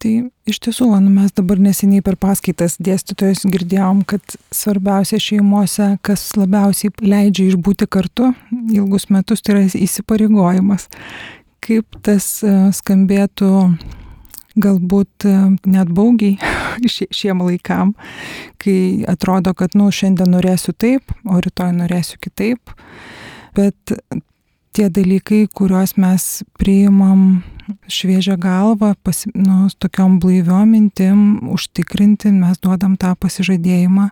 Tai 0.00 0.10
iš 0.48 0.58
tiesų, 0.64 0.86
nu, 1.04 1.10
mes 1.12 1.34
dabar 1.36 1.60
neseniai 1.60 2.00
per 2.04 2.16
paskaitas 2.16 2.78
dėstytojus 2.80 3.44
girdėjom, 3.52 4.00
kad 4.08 4.36
svarbiausia 4.48 5.18
šeimose, 5.20 5.90
kas 6.06 6.22
labiausiai 6.40 6.94
leidžia 7.04 7.50
išbūti 7.50 7.84
kartu 7.84 8.30
ilgus 8.72 9.10
metus, 9.12 9.44
tai 9.44 9.58
yra 9.58 9.66
įsipareigojimas. 9.68 10.88
Kaip 11.60 12.00
tas 12.00 12.30
e, 12.40 12.54
skambėtų 12.72 13.50
galbūt 14.56 15.28
e, 15.28 15.36
net 15.68 15.92
baugiai 15.92 16.40
šiem 17.20 17.44
laikam, 17.44 17.92
kai 18.56 19.04
atrodo, 19.04 19.52
kad, 19.52 19.76
nu, 19.76 19.92
šiandien 19.92 20.32
norėsiu 20.32 20.72
taip, 20.72 21.12
o 21.28 21.44
rytoj 21.44 21.76
norėsiu 21.76 22.16
kitaip. 22.24 22.72
Bet 23.52 24.00
tie 24.72 24.88
dalykai, 24.88 25.44
kuriuos 25.52 25.98
mes 26.00 26.30
priimam 26.56 27.42
šviežią 27.90 28.36
galvą, 28.40 28.94
pasi, 29.02 29.30
nu, 29.34 29.68
tokiom 29.78 30.18
blaiviom 30.22 30.70
mintim 30.70 31.22
užtikrinti, 31.52 32.32
mes 32.34 32.60
duodam 32.62 32.96
tą 33.00 33.14
pasižadėjimą. 33.20 34.10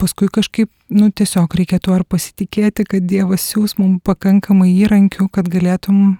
Paskui 0.00 0.26
kažkaip, 0.32 0.68
nu, 0.90 1.08
tiesiog 1.14 1.54
reikėtų 1.54 1.92
ar 1.94 2.02
pasitikėti, 2.08 2.84
kad 2.88 3.06
Dievas 3.06 3.44
siūs 3.46 3.76
mums 3.78 4.02
pakankamai 4.04 4.72
įrankių, 4.72 5.28
kad 5.32 5.48
galėtum 5.50 6.16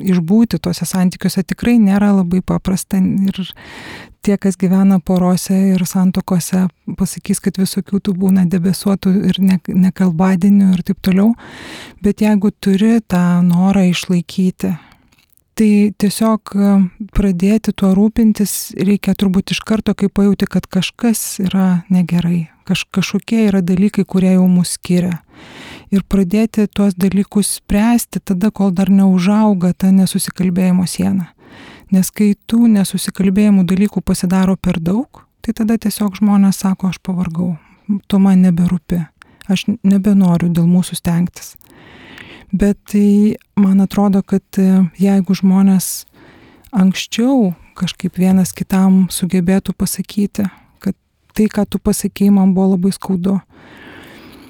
išbūti 0.00 0.60
tuose 0.64 0.88
santykiuose. 0.88 1.44
Tikrai 1.44 1.76
nėra 1.82 2.14
labai 2.16 2.40
paprasta 2.40 2.98
ir 2.98 3.42
tie, 4.24 4.38
kas 4.40 4.56
gyvena 4.60 4.98
porose 5.04 5.56
ir 5.74 5.84
santokose, 5.88 6.66
pasakys, 6.98 7.40
kad 7.44 7.60
visokių 7.60 8.00
tų 8.04 8.16
būna 8.18 8.48
debesuotų 8.50 9.14
ir 9.30 9.40
nekalbadienių 9.68 10.72
ir 10.74 10.84
taip 10.88 11.00
toliau. 11.04 11.32
Bet 12.04 12.24
jeigu 12.24 12.52
turi 12.64 12.98
tą 13.04 13.42
norą 13.44 13.86
išlaikyti, 13.92 14.74
Tai 15.58 15.90
tiesiog 15.98 16.52
e, 16.54 16.66
pradėti 17.10 17.72
tuo 17.74 17.88
rūpintis 17.96 18.76
reikia 18.78 19.16
turbūt 19.18 19.50
iš 19.56 19.58
karto, 19.66 19.90
kai 19.98 20.06
pajūti, 20.06 20.46
kad 20.46 20.68
kažkas 20.70 21.22
yra 21.42 21.80
negerai, 21.90 22.44
kaž, 22.68 22.84
kažkokie 22.94 23.48
yra 23.48 23.58
dalykai, 23.66 24.04
kurie 24.06 24.36
jau 24.36 24.44
mus 24.46 24.76
skiria. 24.76 25.16
Ir 25.90 26.04
pradėti 26.06 26.68
tuos 26.70 26.94
dalykus 26.94 27.56
spręsti 27.58 28.22
tada, 28.22 28.52
kol 28.54 28.70
dar 28.70 28.92
neužauga 28.92 29.72
ta 29.74 29.90
nesusikalbėjimo 29.90 30.86
siena. 30.86 31.32
Nes 31.90 32.12
kai 32.14 32.36
tų 32.46 32.68
nesusikalbėjimų 32.76 33.66
dalykų 33.66 34.04
pasidaro 34.06 34.54
per 34.54 34.78
daug, 34.78 35.24
tai 35.42 35.56
tada 35.58 35.74
tiesiog 35.74 36.20
žmonės 36.20 36.62
sako, 36.62 36.92
aš 36.92 37.02
pavargau, 37.02 37.56
tu 38.06 38.22
man 38.22 38.46
neberūpi, 38.46 39.00
aš 39.50 39.72
nebenoriu 39.82 40.52
dėl 40.54 40.70
mūsų 40.70 41.02
stengtis. 41.02 41.56
Bet 42.52 42.78
tai 42.88 43.36
man 43.56 43.80
atrodo, 43.84 44.22
kad 44.22 44.44
e, 44.56 44.84
jeigu 44.96 45.36
žmonės 45.36 46.06
anksčiau 46.72 47.52
kažkaip 47.78 48.16
vienas 48.18 48.54
kitam 48.56 49.06
sugebėtų 49.12 49.74
pasakyti, 49.76 50.48
kad 50.82 50.96
tai, 51.36 51.46
ką 51.52 51.66
tu 51.68 51.78
pasakėjai, 51.78 52.32
man 52.34 52.54
buvo 52.56 52.72
labai 52.74 52.94
skaudu. 52.96 53.38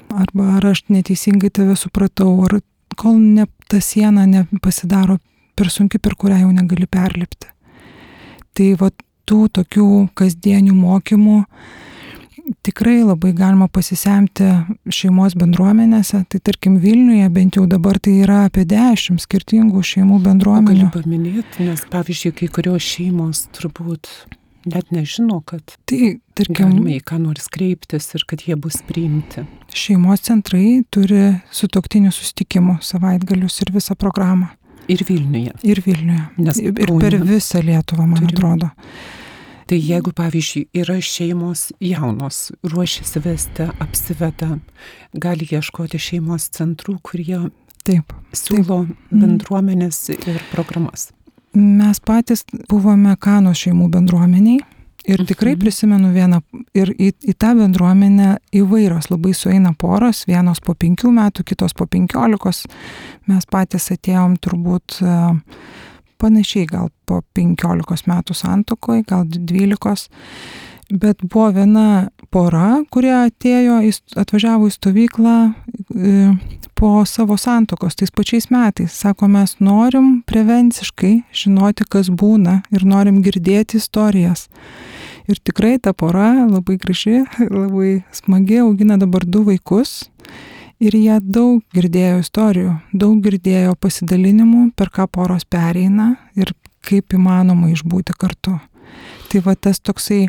Arba 0.09 0.55
ar 0.57 0.71
aš 0.71 0.87
neteisingai 0.89 1.51
tave 1.53 1.75
supratau, 1.77 2.31
ar 2.47 2.61
kol 2.97 3.19
ne, 3.19 3.49
ta 3.69 3.83
siena 3.85 4.25
nepasidaro 4.31 5.19
per 5.59 5.69
sunki, 5.75 5.99
per 5.99 6.15
kurią 6.17 6.45
jau 6.45 6.55
negali 6.55 6.87
perlipti. 6.87 7.51
Tai 8.55 8.71
va 8.81 8.93
tų 9.29 9.43
tokių 9.59 9.89
kasdienių 10.17 10.73
mokymų 10.79 11.43
tikrai 12.67 13.03
labai 13.03 13.33
galima 13.37 13.69
pasisemti 13.73 14.47
šeimos 14.93 15.37
bendruomenėse. 15.39 16.23
Tai 16.31 16.41
tarkim 16.45 16.79
Vilniuje 16.83 17.29
bent 17.35 17.59
jau 17.59 17.67
dabar 17.71 18.01
tai 18.03 18.19
yra 18.25 18.45
apie 18.49 18.65
dešimt 18.69 19.23
skirtingų 19.25 19.85
šeimų 19.85 20.21
bendruomenių. 20.25 20.89
Galiu 20.89 20.91
paminėti, 20.95 21.69
nes 21.69 21.85
pavyzdžiui, 21.93 22.35
kai 22.43 22.51
kurios 22.59 22.85
šeimos 22.85 23.47
turbūt 23.57 24.11
net 24.69 24.91
nežino, 24.93 25.41
kad 25.49 25.63
tai, 25.89 26.19
tarkim, 26.37 26.75
galima 26.75 26.97
į 26.97 27.01
ką 27.07 27.21
nors 27.23 27.49
kreiptis 27.53 28.11
ir 28.17 28.25
kad 28.29 28.43
jie 28.45 28.57
bus 28.61 28.81
priimti. 28.89 29.45
Šeimos 29.75 30.25
centrai 30.29 30.83
turi 30.93 31.39
sutoktinių 31.55 32.13
sustikimų 32.15 32.79
savaitgalius 32.85 33.61
ir 33.65 33.73
visą 33.77 33.97
programą. 33.99 34.53
Ir 34.89 35.05
Vilniuje. 35.05 35.53
Ir 35.69 35.83
Vilniuje. 35.85 36.27
Nes 36.41 36.61
ir 36.63 36.73
per 36.75 37.19
visą 37.21 37.61
Lietuvą, 37.65 38.07
man 38.09 38.23
turim. 38.23 38.35
atrodo. 38.35 38.71
Tai 39.69 39.77
jeigu, 39.77 40.13
pavyzdžiui, 40.17 40.69
yra 40.81 40.97
šeimos 41.05 41.69
jaunos, 41.85 42.49
ruošiasi 42.65 43.21
vesti, 43.25 43.69
apsiveda, 43.85 44.55
gali 45.13 45.49
ieškoti 45.53 46.01
šeimos 46.01 46.49
centrų, 46.57 46.97
kurie 47.05 47.43
taip, 47.85 48.15
siūlo 48.33 48.87
taip. 48.87 48.97
Mhm. 49.13 49.21
bendruomenės 49.21 50.01
ir 50.17 50.41
programas. 50.55 51.11
Mes 51.59 52.01
patys 52.01 52.45
buvome 52.71 53.15
Kano 53.21 53.55
šeimų 53.57 53.89
bendruomeniai 53.93 54.61
Ir 55.09 55.23
tikrai 55.27 55.55
mhm. 55.55 55.61
prisimenu 55.63 56.11
vieną, 56.13 56.41
ir 56.77 56.91
į, 56.93 57.13
į 57.31 57.35
tą 57.41 57.55
bendruomenę 57.57 58.35
įvairios 58.61 59.09
labai 59.09 59.33
sueina 59.37 59.73
poros, 59.73 60.27
vienos 60.29 60.61
po 60.61 60.75
penkių 60.77 61.13
metų, 61.17 61.47
kitos 61.49 61.73
po 61.77 61.87
penkiolikos. 61.89 62.67
Mes 63.31 63.49
patys 63.49 63.89
atėjom 63.95 64.37
turbūt 64.45 64.99
e, 65.01 65.15
panašiai 66.19 66.69
gal 66.69 66.91
po 67.09 67.23
penkiolikos 67.37 68.07
metų 68.09 68.37
santokoje, 68.37 69.05
gal 69.09 69.25
dvylikos. 69.29 70.09
Bet 70.89 71.21
buvo 71.21 71.51
viena 71.53 72.09
pora, 72.33 72.79
kurie 72.93 73.13
atėjo, 73.13 73.83
atvažiavo 74.17 74.71
į 74.71 74.73
stovyklą 74.73 75.35
po 76.79 77.05
savo 77.05 77.37
santokos 77.37 77.97
tais 77.99 78.13
pačiais 78.15 78.49
metais. 78.55 78.95
Sako, 78.95 79.29
mes 79.29 79.57
norim 79.61 80.23
prevenciškai 80.31 81.13
žinoti, 81.35 81.85
kas 81.91 82.09
būna 82.09 82.61
ir 82.71 82.87
norim 82.87 83.19
girdėti 83.25 83.81
istorijas. 83.83 84.47
Ir 85.29 85.41
tikrai 85.45 85.77
ta 85.83 85.93
pora 85.93 86.47
labai 86.47 86.79
graži, 86.81 87.25
labai 87.63 88.05
smagi, 88.15 88.63
augina 88.63 88.97
dabar 89.01 89.27
du 89.27 89.43
vaikus. 89.49 90.07
Ir 90.79 90.95
jie 90.95 91.19
daug 91.23 91.63
girdėjo 91.75 92.21
istorijų, 92.23 92.73
daug 92.95 93.19
girdėjo 93.25 93.75
pasidalinimų, 93.83 94.71
per 94.79 94.93
ką 94.95 95.09
poros 95.11 95.43
pereina 95.45 96.13
ir 96.39 96.55
kaip 96.87 97.17
įmanoma 97.19 97.73
išbūti 97.73 98.15
kartu. 98.15 98.55
Tai 99.29 99.41
va 99.45 99.57
tas 99.59 99.83
toksai 99.83 100.29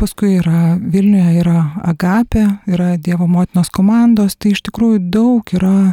Paskui 0.00 0.38
yra 0.38 0.78
Vilniuje 0.80 1.34
yra 1.42 1.58
Agapė, 1.84 2.46
yra 2.64 2.94
Dievo 2.96 3.26
motinos 3.28 3.68
komandos, 3.68 4.32
tai 4.40 4.54
iš 4.54 4.62
tikrųjų 4.70 5.02
daug 5.12 5.52
yra 5.52 5.92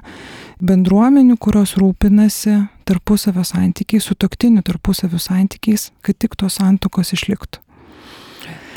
bendruomenių, 0.64 1.36
kurios 1.36 1.74
rūpinasi 1.82 2.62
tarpusavio 2.88 3.44
santykiais, 3.44 4.08
su 4.08 4.16
toktiniu 4.16 4.64
tarpusavio 4.64 5.20
santykiais, 5.20 5.90
kad 6.00 6.16
tik 6.16 6.38
tos 6.40 6.62
santokos 6.62 7.12
išliktų. 7.18 7.60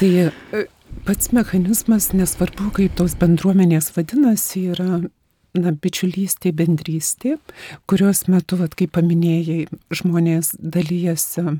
Tai 0.00 0.10
pats 1.06 1.32
mechanizmas, 1.32 2.10
nesvarbu, 2.16 2.70
kaip 2.76 2.96
tos 2.98 3.14
bendruomenės 3.20 3.92
vadinasi, 3.96 4.66
yra 4.74 5.00
na, 5.56 5.72
bičiulystė, 5.72 6.52
bendrystė, 6.56 7.36
kurios 7.90 8.26
metu, 8.32 8.58
vat, 8.60 8.76
kaip 8.78 8.94
paminėjai, 8.96 9.66
žmonės 9.94 10.54
dalyjasi 10.60 11.58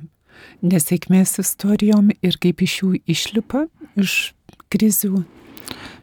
nesėkmės 0.66 1.38
istorijom 1.42 2.10
ir 2.24 2.36
kaip 2.42 2.62
iš 2.66 2.80
jų 2.82 2.92
išlipa 3.08 3.66
iš 3.96 4.34
krizių. 4.72 5.24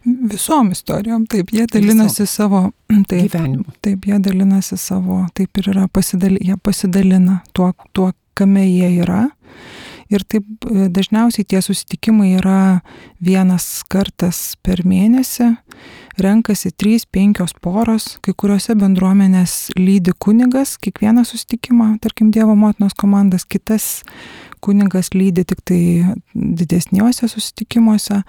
Visom 0.04 0.74
istorijom, 0.76 1.24
taip, 1.32 1.54
jie 1.56 1.64
dalinasi 1.72 2.26
Visom. 2.26 2.32
savo 2.32 2.64
taip, 3.10 3.30
gyvenimu. 3.30 3.76
Taip, 3.86 4.08
jie 4.10 4.20
dalinasi 4.20 4.78
savo, 4.82 5.22
taip 5.38 5.62
ir 5.62 5.72
yra, 5.72 5.88
pasidali, 5.88 6.42
jie 6.44 6.58
pasidalina 6.60 7.40
tuo, 7.56 7.72
tuo, 7.96 8.12
kame 8.36 8.66
jie 8.68 8.90
yra. 9.06 9.28
Ir 10.12 10.24
taip 10.28 10.68
e, 10.68 10.88
dažniausiai 10.94 11.48
tie 11.48 11.62
susitikimai 11.64 12.34
yra 12.40 12.82
vienas 13.24 13.84
kartas 13.92 14.56
per 14.64 14.84
mėnesį 14.88 15.54
renkasi 16.22 16.70
3-5 16.78 17.58
poros, 17.64 18.18
kai 18.24 18.34
kuriuose 18.38 18.76
bendruomenės 18.78 19.74
lydi 19.78 20.14
kunigas, 20.22 20.76
kiekvieną 20.82 21.26
sustikimą, 21.26 21.98
tarkim 22.04 22.32
Dievo 22.34 22.56
motinos 22.56 22.94
komandas, 22.98 23.46
kitas 23.50 24.04
kunigas 24.64 25.12
lydi 25.14 25.44
tik 25.48 25.64
tai 25.68 25.82
didesniuose 26.34 27.28
susitikimuose, 27.28 28.22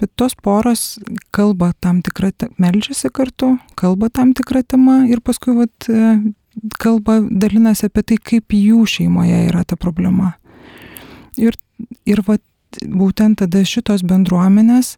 bet 0.00 0.12
tos 0.18 0.34
poros 0.34 0.98
kalba 1.34 1.72
tam 1.80 2.02
tikrą, 2.04 2.32
melžiasi 2.60 3.12
kartu, 3.14 3.54
kalba 3.78 4.10
tam 4.10 4.34
tikrą 4.36 4.64
temą 4.66 5.00
ir 5.08 5.22
paskui 5.24 5.56
vat, 5.62 5.88
kalba, 6.82 7.20
dalinasi 7.30 7.88
apie 7.88 8.04
tai, 8.04 8.20
kaip 8.32 8.54
jų 8.56 8.84
šeimoje 8.88 9.46
yra 9.48 9.64
ta 9.64 9.78
problema. 9.80 10.34
Ir, 11.38 11.56
ir 12.08 12.22
vat, 12.26 12.42
būtent 12.82 13.40
tada 13.42 13.64
šitos 13.64 14.04
bendruomenės 14.06 14.96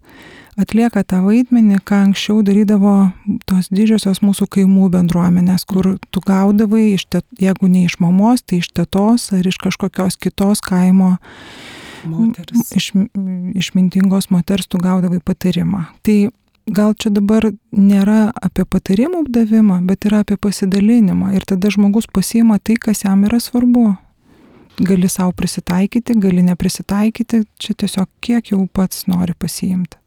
atlieka 0.60 1.02
tą 1.06 1.20
vaidmenį, 1.24 1.78
ką 1.86 2.00
anksčiau 2.08 2.40
darydavo 2.44 3.12
tos 3.48 3.70
didžiosios 3.72 4.20
mūsų 4.24 4.48
kaimų 4.56 4.90
bendruomenės, 4.92 5.64
kur 5.68 5.94
tu 6.10 6.22
gaudavai, 6.26 6.90
iš 6.96 7.06
te, 7.12 7.22
jeigu 7.40 7.70
ne 7.70 7.86
iš 7.86 7.98
mamos, 8.02 8.42
tai 8.42 8.60
iš 8.60 8.72
tėtos 8.76 9.30
ar 9.36 9.46
iš 9.46 9.60
kažkokios 9.62 10.18
kitos 10.20 10.60
kaimo 10.64 11.14
moters. 12.04 12.74
Iš, 12.76 12.92
išmintingos 13.60 14.30
moters 14.34 14.68
tu 14.68 14.80
gaudavai 14.82 15.22
patarimą. 15.24 15.86
Tai 16.04 16.18
gal 16.70 16.94
čia 16.98 17.12
dabar 17.14 17.50
nėra 17.72 18.30
apie 18.34 18.66
patarimų 18.68 19.24
davimą, 19.32 19.80
bet 19.86 20.06
yra 20.08 20.22
apie 20.24 20.38
pasidalinimą. 20.40 21.34
Ir 21.36 21.46
tada 21.48 21.72
žmogus 21.72 22.10
pasiima 22.10 22.58
tai, 22.58 22.76
kas 22.80 23.04
jam 23.06 23.24
yra 23.28 23.40
svarbu. 23.42 23.94
Gali 24.78 25.08
savo 25.08 25.32
prisitaikyti, 25.36 26.14
gali 26.22 26.42
neprisitaikyti, 26.46 27.42
čia 27.60 27.74
tiesiog 27.76 28.08
kiek 28.24 28.52
jau 28.52 28.62
pats 28.72 29.06
nori 29.10 29.34
pasiimti. 29.36 29.98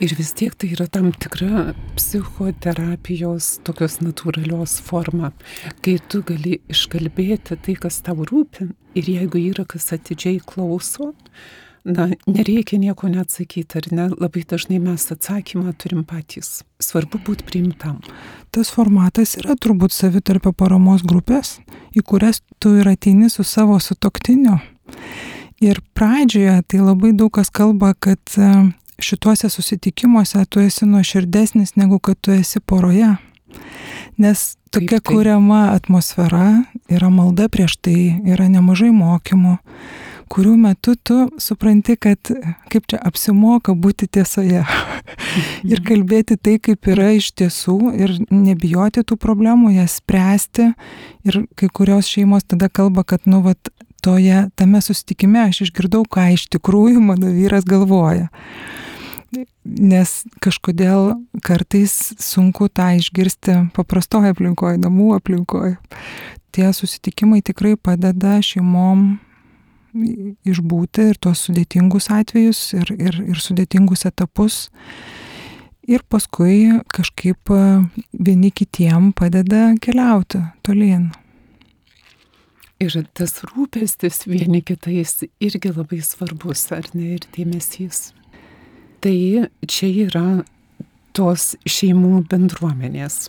Ir 0.00 0.14
vis 0.16 0.32
tiek 0.36 0.54
tai 0.56 0.70
yra 0.74 0.86
tam 0.88 1.10
tikra 1.12 1.74
psichoterapijos 1.96 3.60
tokios 3.68 3.98
natūralios 4.00 4.78
forma, 4.84 5.30
kai 5.84 5.98
tu 6.08 6.22
gali 6.26 6.58
iškalbėti 6.72 7.58
tai, 7.60 7.76
kas 7.76 8.00
tau 8.06 8.24
rūpi 8.24 8.70
ir 8.96 9.10
jeigu 9.14 9.42
yra 9.52 9.66
kas 9.68 9.90
atidžiai 9.96 10.40
klauso, 10.40 11.12
na, 11.84 12.08
nereikia 12.26 12.78
nieko 12.78 13.08
neatsakyti, 13.08 13.78
ar 13.78 13.88
ne, 13.94 14.08
labai 14.20 14.42
dažnai 14.48 14.80
mes 14.82 15.06
atsakymą 15.12 15.72
turim 15.80 16.04
patys. 16.08 16.62
Svarbu 16.82 17.20
būti 17.26 17.46
priimtam. 17.48 18.00
Tas 18.54 18.72
formatas 18.74 19.36
yra 19.40 19.56
turbūt 19.56 19.94
savitarpio 19.94 20.52
paramos 20.52 21.04
grupės, 21.06 21.58
į 21.96 22.04
kurias 22.06 22.42
tu 22.58 22.76
ir 22.80 22.88
ateini 22.90 23.30
su 23.32 23.44
savo 23.46 23.78
sutoktiniu. 23.80 24.58
Ir 25.60 25.82
pradžioje 25.94 26.62
tai 26.68 26.80
labai 26.80 27.12
daug 27.12 27.32
kas 27.36 27.52
kalba, 27.52 27.92
kad 27.94 28.20
šituose 29.00 29.48
susitikimuose 29.52 30.44
tu 30.48 30.60
esi 30.60 30.86
nuoširdesnis 30.88 31.76
negu 31.76 31.98
kad 31.98 32.20
tu 32.20 32.32
esi 32.32 32.60
poroje. 32.60 33.16
Nes 34.16 34.56
tokia 34.70 35.00
tai? 35.00 35.14
kuriama 35.14 35.70
atmosfera, 35.74 36.62
yra 36.88 37.10
malda 37.10 37.48
prieš 37.48 37.76
tai, 37.80 38.20
yra 38.28 38.48
nemažai 38.52 38.92
mokymų, 38.94 39.56
kurių 40.30 40.54
metu 40.60 40.94
tu 40.94 41.16
supranti, 41.42 41.96
kad 41.98 42.30
kaip 42.70 42.86
čia 42.90 43.00
apsimoka 43.06 43.74
būti 43.74 44.06
tiesoje 44.06 44.62
ir 45.70 45.82
kalbėti 45.86 46.38
tai, 46.38 46.58
kaip 46.62 46.86
yra 46.92 47.10
iš 47.18 47.32
tiesų 47.40 47.78
ir 47.98 48.16
nebijoti 48.30 49.04
tų 49.06 49.18
problemų, 49.20 49.74
jas 49.78 49.98
spręsti. 50.00 50.70
Ir 51.26 51.42
kai 51.58 51.70
kurios 51.72 52.10
šeimos 52.10 52.46
tada 52.48 52.70
kalba, 52.72 53.04
kad, 53.04 53.26
nu, 53.28 53.42
vat, 53.44 53.72
toje, 54.00 54.46
tame 54.56 54.80
susitikime 54.84 55.48
aš 55.48 55.66
išgirdau, 55.66 56.06
ką 56.08 56.30
iš 56.36 56.46
tikrųjų 56.54 57.02
mano 57.04 57.34
vyras 57.34 57.66
galvoja 57.68 58.30
nes 59.64 60.12
kažkodėl 60.42 61.14
kartais 61.46 61.92
sunku 62.18 62.68
tą 62.72 62.90
išgirsti 62.98 63.56
paprastoje 63.76 64.32
aplinkoje, 64.34 64.80
namų 64.82 65.14
aplinkoje. 65.20 65.76
Tie 66.50 66.66
susitikimai 66.74 67.42
tikrai 67.46 67.76
padeda 67.78 68.40
šeimom 68.42 69.20
išbūti 69.92 71.10
ir 71.12 71.18
tuos 71.22 71.46
sudėtingus 71.46 72.10
atvejus 72.14 72.60
ir, 72.78 72.92
ir, 72.96 73.18
ir 73.32 73.40
sudėtingus 73.40 74.06
etapus. 74.08 74.68
Ir 75.90 76.04
paskui 76.06 76.68
kažkaip 76.92 77.50
vieni 78.12 78.52
kitiem 78.54 79.10
padeda 79.16 79.72
keliauti 79.82 80.44
tolyn. 80.66 81.08
Ir 82.80 82.94
tas 83.12 83.42
rūpestis 83.44 84.22
vieni 84.24 84.62
kitais 84.64 85.18
irgi 85.42 85.72
labai 85.74 85.98
svarbus, 86.04 86.62
ar 86.72 86.86
ne, 86.94 87.18
ir 87.18 87.26
dėmesys. 87.34 88.14
Tai 89.04 89.16
čia 89.68 89.90
yra 90.06 90.24
tos 91.16 91.54
šeimų 91.68 92.22
bendruomenės. 92.30 93.26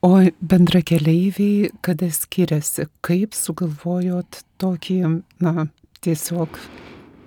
O 0.00 0.14
bendrakeleiviai, 0.40 1.70
kada 1.84 2.08
skiriasi, 2.08 2.86
kaip 3.04 3.36
sugalvojot 3.36 4.40
tokį, 4.60 4.96
na, 5.44 5.66
tiesiog 6.00 6.56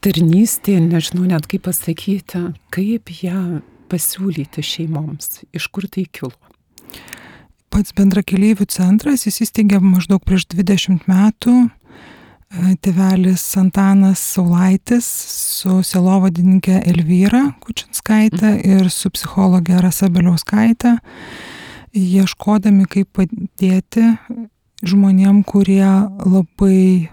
tarnystė, 0.03 0.79
nežinau 0.81 1.27
net 1.29 1.45
kaip 1.51 1.67
pasakyti, 1.67 2.41
kaip 2.73 3.13
ją 3.21 3.62
pasiūlyti 3.93 4.65
šeimoms, 4.65 5.43
iš 5.53 5.69
kur 5.69 5.86
tai 5.86 6.07
kilo? 6.09 6.33
Pats 7.73 7.93
bendrakeleivių 7.97 8.65
centras 8.69 9.27
įsisteigė 9.29 9.79
maždaug 9.81 10.25
prieš 10.25 10.49
20 10.51 11.07
metų. 11.09 11.55
Tėvelis 12.86 13.43
Antanas 13.57 14.21
Saulaitis 14.36 15.07
su 15.09 15.79
selovadininkė 15.81 16.83
Elvyra 16.91 17.47
Kučinskaitė 17.63 18.59
ir 18.62 18.91
su 18.93 19.09
psichologė 19.13 19.79
Rasa 19.81 20.09
Beliauskaitė, 20.13 20.99
ieškodami 21.93 22.86
kaip 22.89 23.10
padėti 23.15 24.06
žmonėm, 24.84 25.43
kurie 25.47 25.86
labai 26.25 27.10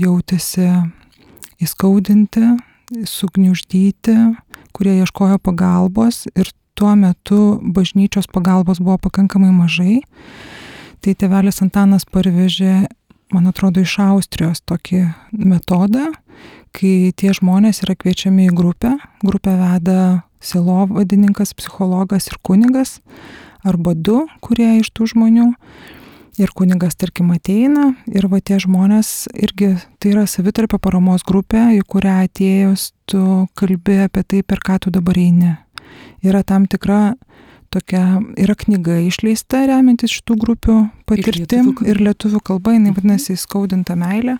jautėsi 0.00 0.70
įskaudinti, 1.62 2.56
sugniuždyti, 3.06 4.16
kurie 4.76 4.98
ieškojo 5.00 5.38
pagalbos 5.42 6.26
ir 6.34 6.50
tuo 6.76 6.92
metu 6.98 7.58
bažnyčios 7.62 8.28
pagalbos 8.28 8.82
buvo 8.82 8.98
pakankamai 9.06 9.52
mažai. 9.54 10.02
Tai 11.00 11.14
tėvelis 11.16 11.62
Antanas 11.64 12.04
parvežė, 12.08 12.86
man 13.32 13.48
atrodo, 13.48 13.80
iš 13.80 13.96
Austrijos 14.02 14.60
tokį 14.66 15.06
metodą, 15.32 16.10
kai 16.76 17.12
tie 17.16 17.32
žmonės 17.36 17.82
yra 17.86 17.96
kviečiami 17.96 18.50
į 18.50 18.56
grupę. 18.56 18.96
Grupę 19.24 19.56
veda 19.56 20.00
silovadininkas, 20.44 21.54
psichologas 21.56 22.28
ir 22.28 22.36
kunigas, 22.44 22.98
arba 23.66 23.94
du, 23.94 24.24
kurie 24.44 24.78
iš 24.80 24.92
tų 24.94 25.10
žmonių. 25.14 25.50
Ir 26.36 26.50
kunigas, 26.52 26.92
tarkim, 27.00 27.30
ateina 27.32 27.94
ir 28.12 28.26
va 28.28 28.42
tie 28.44 28.58
žmonės 28.60 29.24
irgi, 29.32 29.70
tai 29.96 30.10
yra 30.12 30.26
savitarpio 30.28 30.76
paramos 30.76 31.24
grupė, 31.24 31.70
į 31.78 31.84
kurią 31.88 32.18
atėjus 32.26 32.90
tu 33.08 33.46
kalbi 33.56 34.02
apie 34.04 34.20
tai, 34.20 34.42
per 34.44 34.60
ką 34.60 34.76
tu 34.84 34.92
dabar 34.92 35.16
eini 35.16 35.54
yra 36.28 36.42
tam 36.42 36.66
tikra 36.66 37.14
tokia, 37.70 38.20
yra 38.38 38.56
knyga 38.58 39.00
išleista 39.06 39.64
remiantis 39.68 40.14
šitų 40.16 40.38
grupių 40.42 40.76
patirtim 41.08 41.26
ir 41.26 41.40
lietuvių, 41.42 41.88
ir 41.90 42.02
lietuvių 42.08 42.42
kalba, 42.44 42.76
jinai 42.76 42.92
mhm. 42.92 42.98
vadinasi 43.00 43.36
įskaudinta 43.36 43.98
meilė. 43.98 44.38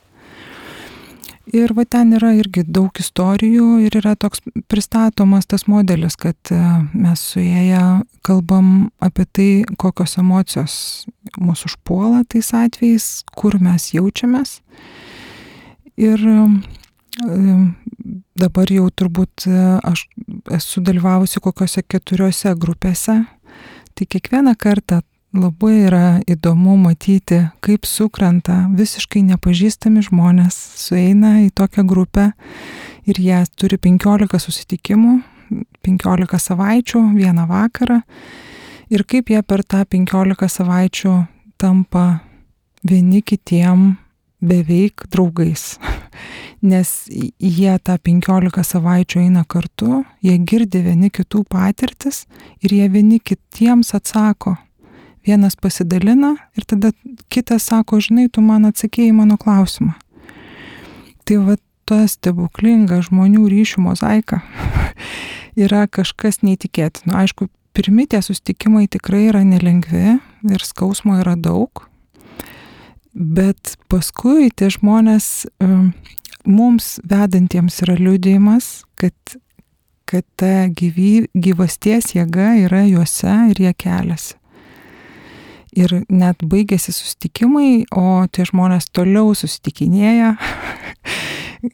Ir 1.55 1.71
va 1.79 1.85
ten 1.87 2.11
yra 2.17 2.33
irgi 2.35 2.65
daug 2.67 2.91
istorijų 2.99 3.77
ir 3.87 3.95
yra 4.01 4.17
toks 4.19 4.43
pristatomas 4.67 5.47
tas 5.47 5.69
modelis, 5.71 6.17
kad 6.19 6.37
e, 6.51 6.59
mes 6.91 7.23
su 7.23 7.39
jėja 7.39 8.03
kalbam 8.27 8.89
apie 8.99 9.27
tai, 9.31 9.51
kokios 9.79 10.19
emocijos 10.19 10.75
mūsų 11.39 11.71
užpuola 11.71 12.25
tais 12.27 12.51
atvejais, 12.51 13.07
kur 13.39 13.61
mes 13.63 13.93
jaučiamės. 13.95 14.59
Ir 15.97 16.19
dabar 18.37 18.71
jau 18.73 18.89
turbūt 18.91 19.47
e, 19.49 19.61
aš 19.87 20.07
esu 20.59 20.83
dalyvavusi 20.85 21.41
kokiuose 21.45 21.83
keturiose 21.87 22.53
grupėse, 22.59 23.21
tai 23.95 24.09
kiekvieną 24.11 24.57
kartą 24.59 25.01
labai 25.35 25.87
yra 25.87 26.07
įdomu 26.29 26.77
matyti, 26.81 27.43
kaip 27.65 27.87
sukrenta 27.89 28.67
visiškai 28.77 29.23
nepažįstami 29.33 30.05
žmonės, 30.07 30.57
sueina 30.79 31.41
į 31.45 31.51
tokią 31.57 31.87
grupę 31.89 32.31
ir 33.07 33.21
jie 33.21 33.43
turi 33.59 33.79
15 33.79 34.41
susitikimų, 34.43 35.21
15 35.87 36.41
savaičių, 36.43 37.03
vieną 37.17 37.47
vakarą 37.51 38.01
ir 38.91 39.05
kaip 39.07 39.31
jie 39.31 39.43
per 39.43 39.63
tą 39.65 39.85
15 39.85 40.49
savaičių 40.51 41.15
tampa 41.59 42.21
vieni 42.87 43.23
kitiem 43.23 43.97
beveik 44.41 45.07
draugais. 45.11 45.77
Nes 46.71 47.07
jie 47.09 47.73
tą 47.85 47.97
15 47.99 48.65
savaičių 48.65 49.25
eina 49.27 49.45
kartu, 49.45 50.03
jie 50.25 50.37
girdi 50.39 50.83
vieni 50.83 51.11
kitų 51.11 51.45
patirtis 51.51 52.25
ir 52.65 52.75
jie 52.75 52.89
vieni 52.91 53.21
kitiems 53.21 53.95
atsako. 53.95 54.57
Vienas 55.27 55.57
pasidalina 55.59 56.37
ir 56.57 56.67
tada 56.69 56.93
kitas 57.33 57.67
sako, 57.71 57.99
žinai, 58.03 58.29
tu 58.31 58.45
man 58.45 58.69
atsakėjai 58.69 59.15
mano 59.17 59.39
klausimą. 59.41 59.97
Tai 61.27 61.41
va 61.49 61.57
ta 61.87 62.05
stebuklinga 62.11 63.01
žmonių 63.07 63.49
ryšių 63.51 63.83
mozaika 63.83 64.41
yra 65.65 65.87
kažkas 65.91 66.43
neįtikėtino. 66.47 67.17
Aišku, 67.19 67.51
pirmi 67.75 68.07
tie 68.11 68.23
sustikimai 68.23 68.87
tikrai 68.91 69.27
yra 69.33 69.43
nelengvi 69.47 70.17
ir 70.47 70.67
skausmo 70.67 71.19
yra 71.19 71.35
daug, 71.35 71.87
Bet 73.17 73.79
paskui 73.89 74.51
tie 74.53 74.69
žmonės 74.69 75.47
mums 76.45 76.99
vedantiems 77.01 77.79
yra 77.87 77.95
liūdėjimas, 77.97 78.85
kad, 79.01 79.17
kad 80.05 80.27
ta 80.37 80.67
gyvy, 80.69 81.25
gyvasties 81.33 82.13
jėga 82.13 82.51
yra 82.67 82.83
juose 82.85 83.33
ir 83.55 83.63
jie 83.65 83.73
keliasi. 83.73 84.37
Ir 85.77 85.93
net 86.09 86.41
baigėsi 86.41 86.95
susitikimai, 86.95 87.85
o 87.93 88.25
tie 88.33 88.47
žmonės 88.49 88.89
toliau 88.97 89.35
susitikinėja 89.37 90.37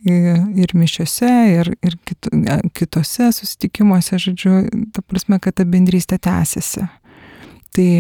ir 0.03 0.75
mišiuose, 0.81 1.31
ir, 1.59 1.71
ir 1.87 1.99
kitose 2.75 3.31
susitikimuose, 3.37 4.19
žodžiu, 4.25 4.57
ta 4.95 5.05
prasme, 5.07 5.39
kad 5.43 5.61
ta 5.61 5.69
bendrystė 5.69 6.19
tęsiasi. 6.23 6.89
Tai 7.73 7.91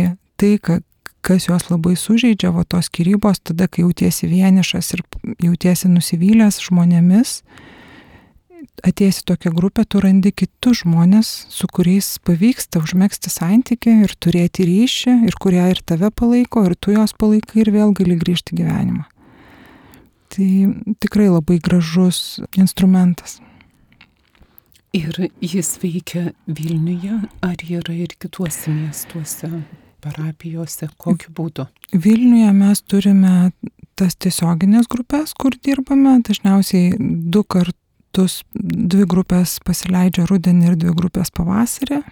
tai, 0.42 0.56
kad 0.58 0.82
kas 1.22 1.46
juos 1.46 1.68
labai 1.70 1.94
sužeidžia, 1.98 2.50
va 2.54 2.64
tos 2.66 2.88
skirybos, 2.90 3.38
tada, 3.46 3.68
kai 3.70 3.84
jautiesi 3.84 4.26
vienišas 4.26 4.90
ir 4.96 5.04
jautiesi 5.44 5.90
nusivylęs 5.92 6.58
žmonėmis, 6.66 7.36
atėjęs 8.87 9.20
į 9.22 9.27
tokią 9.31 9.53
grupę, 9.57 9.85
tu 9.85 10.01
randi 10.03 10.33
kitus 10.35 10.83
žmonės, 10.83 11.31
su 11.53 11.68
kuriais 11.70 12.14
pavyksta 12.27 12.83
užmėgsti 12.83 13.33
santyki 13.33 13.94
ir 14.07 14.14
turėti 14.22 14.66
ryšį, 14.68 15.16
ir 15.29 15.38
kurie 15.42 15.62
ir 15.72 15.83
tave 15.87 16.11
palaiko, 16.11 16.64
ir 16.68 16.77
tu 16.77 16.94
juos 16.96 17.14
palaikai, 17.18 17.62
ir 17.64 17.72
vėl 17.75 17.94
gali 17.96 18.18
grįžti 18.20 18.59
gyvenimą. 18.59 19.07
Tai 20.33 20.51
tikrai 21.05 21.29
labai 21.29 21.59
gražus 21.61 22.40
instrumentas. 22.57 23.40
Ir 24.96 25.29
jis 25.40 25.77
veikia 25.81 26.33
Vilniuje, 26.48 27.22
ar 27.44 27.64
yra 27.64 27.94
ir 27.96 28.12
kituose 28.20 28.72
miestuose? 28.72 29.48
parapijose, 30.03 30.88
kokiu 31.01 31.33
būdu? 31.37 31.68
Vilniuje 31.92 32.51
mes 32.57 32.83
turime 32.88 33.53
tas 33.98 34.16
tiesioginės 34.18 34.88
grupės, 34.90 35.35
kur 35.38 35.55
dirbame, 35.64 36.16
dažniausiai 36.27 36.96
du 36.98 37.44
kartus, 38.12 38.42
dvi 38.53 39.07
grupės 39.09 39.59
pasileidžia 39.64 40.27
rudenį 40.29 40.66
ir 40.72 40.77
dvi 40.77 40.92
grupės 40.92 41.31
pavasarį. 41.33 42.03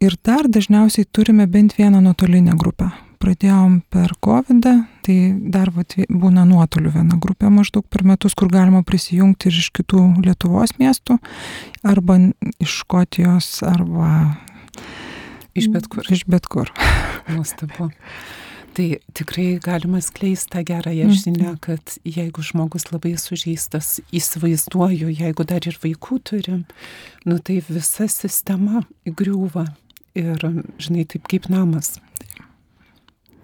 Ir 0.00 0.16
dar 0.22 0.44
dažniausiai 0.48 1.06
turime 1.10 1.46
bent 1.46 1.76
vieną 1.78 2.02
nuotolinę 2.02 2.54
grupę. 2.56 2.90
Pradėjom 3.18 3.80
per 3.88 4.12
COVID, 4.20 4.66
tai 5.06 5.32
dar 5.48 5.70
vat, 5.72 5.94
būna 6.10 6.44
nuotolių 6.44 6.92
viena 6.92 7.16
grupė 7.16 7.48
maždaug 7.48 7.86
per 7.88 8.04
metus, 8.04 8.34
kur 8.34 8.50
galima 8.52 8.82
prisijungti 8.84 9.48
ir 9.48 9.56
iš 9.56 9.70
kitų 9.72 10.20
Lietuvos 10.26 10.76
miestų, 10.76 11.16
arba 11.82 12.18
iš 12.60 12.82
Škotijos, 12.82 13.62
arba 13.64 14.36
Iš 15.54 15.68
bet 15.70 15.86
kur. 15.86 16.02
Iš 16.10 16.24
bet 16.26 16.46
kur. 16.50 16.68
Nuostabu. 17.30 17.92
Tai 18.74 18.86
tikrai 19.14 19.58
galima 19.62 20.00
skleisti 20.02 20.50
tą 20.50 20.64
gerąją 20.66 21.10
žinią, 21.14 21.52
kad 21.62 21.94
jeigu 22.04 22.42
žmogus 22.42 22.88
labai 22.90 23.12
sužeistas, 23.20 24.00
įsivaizduoju, 24.10 25.12
jeigu 25.14 25.46
dar 25.46 25.62
ir 25.70 25.78
vaikų 25.78 26.18
turim, 26.26 26.64
nu 27.22 27.38
tai 27.38 27.60
visa 27.68 28.08
sistema 28.10 28.82
griūva 29.06 29.68
ir, 30.18 30.42
žinai, 30.82 31.06
taip 31.06 31.30
kaip 31.30 31.46
namas. 31.54 32.00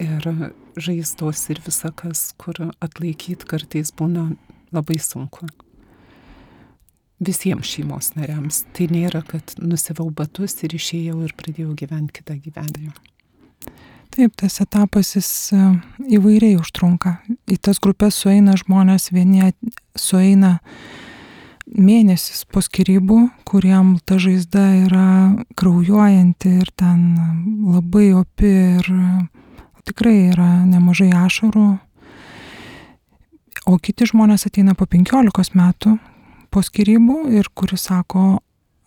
Ir 0.03 0.27
žaizdos 0.75 1.47
ir 1.55 1.63
visa 1.63 1.93
kas, 1.95 2.33
kur 2.41 2.59
atlaikyti 2.83 3.47
kartais 3.47 3.95
būna 3.95 4.33
labai 4.75 4.99
sunku 4.99 5.47
visiems 7.21 7.69
šeimos 7.69 8.15
nariams. 8.17 8.65
Tai 8.75 8.89
nėra, 8.91 9.23
kad 9.29 9.55
nusivau 9.61 10.09
batus 10.11 10.57
ir 10.65 10.75
išėjau 10.75 11.21
ir 11.27 11.37
pradėjau 11.39 11.77
gyventi 11.79 12.19
kitą 12.19 12.39
gyvenimą. 12.41 12.97
Taip, 14.11 14.35
tas 14.35 14.59
etapas 14.59 15.13
jis 15.15 15.29
e, 15.55 15.67
įvairiai 16.19 16.57
užtrunka. 16.59 17.21
Į 17.47 17.61
tas 17.63 17.79
grupės 17.83 18.17
sueina 18.19 18.57
žmonės, 18.59 19.13
vieni 19.15 19.53
sueina 19.95 20.57
mėnesis 21.71 22.43
po 22.51 22.59
skirybų, 22.65 23.21
kuriem 23.47 23.95
ta 24.03 24.19
žaizda 24.19 24.65
yra 24.81 25.07
kraujuojanti 25.55 26.57
ir 26.65 26.73
ten 26.75 27.05
labai 27.71 28.11
opi 28.19 28.51
ir 28.81 28.91
tikrai 29.87 30.17
yra 30.33 30.51
nemažai 30.67 31.13
ašarų. 31.15 31.69
O 33.71 33.79
kiti 33.79 34.09
žmonės 34.11 34.49
ateina 34.49 34.75
po 34.75 34.91
15 34.91 35.55
metų, 35.55 35.97
po 36.51 36.63
skirybų 36.67 37.29
ir 37.39 37.51
kuris 37.55 37.87
sako, 37.87 38.41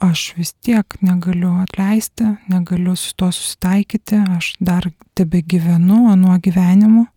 aš 0.03 0.33
vis 0.37 0.53
tiek 0.63 0.97
negaliu 1.01 1.53
atleisti, 1.63 2.35
negaliu 2.51 2.95
su 2.99 3.13
to 3.15 3.31
susitaikyti, 3.31 4.19
aš 4.37 4.53
dar 4.59 4.89
tebe 5.15 5.41
gyvenu 5.41 6.07
anuo 6.11 6.37
gyvenimu. 6.43 7.07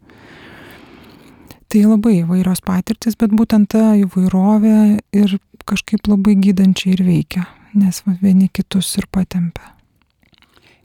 Tai 1.67 1.83
labai 1.83 2.21
įvairios 2.21 2.63
patirtis, 2.63 3.19
bet 3.19 3.35
būtent 3.35 3.73
ta 3.75 3.97
įvairovė 3.99 4.79
ir 5.19 5.39
kažkaip 5.67 6.07
labai 6.07 6.37
gydančiai 6.39 6.95
ir 6.95 7.03
veikia, 7.07 7.47
nes 7.75 8.05
vieni 8.23 8.47
kitus 8.49 8.93
ir 9.01 9.09
patempia. 9.11 9.73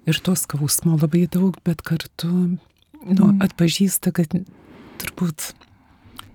Ir 0.10 0.18
to 0.26 0.34
skausmo 0.34 0.98
labai 0.98 1.28
daug, 1.30 1.60
bet 1.66 1.84
kartu 1.86 2.32
nu, 2.32 2.58
mm. 3.06 3.44
atpažįsta, 3.46 4.10
kad 4.18 4.34
turbūt 5.02 5.52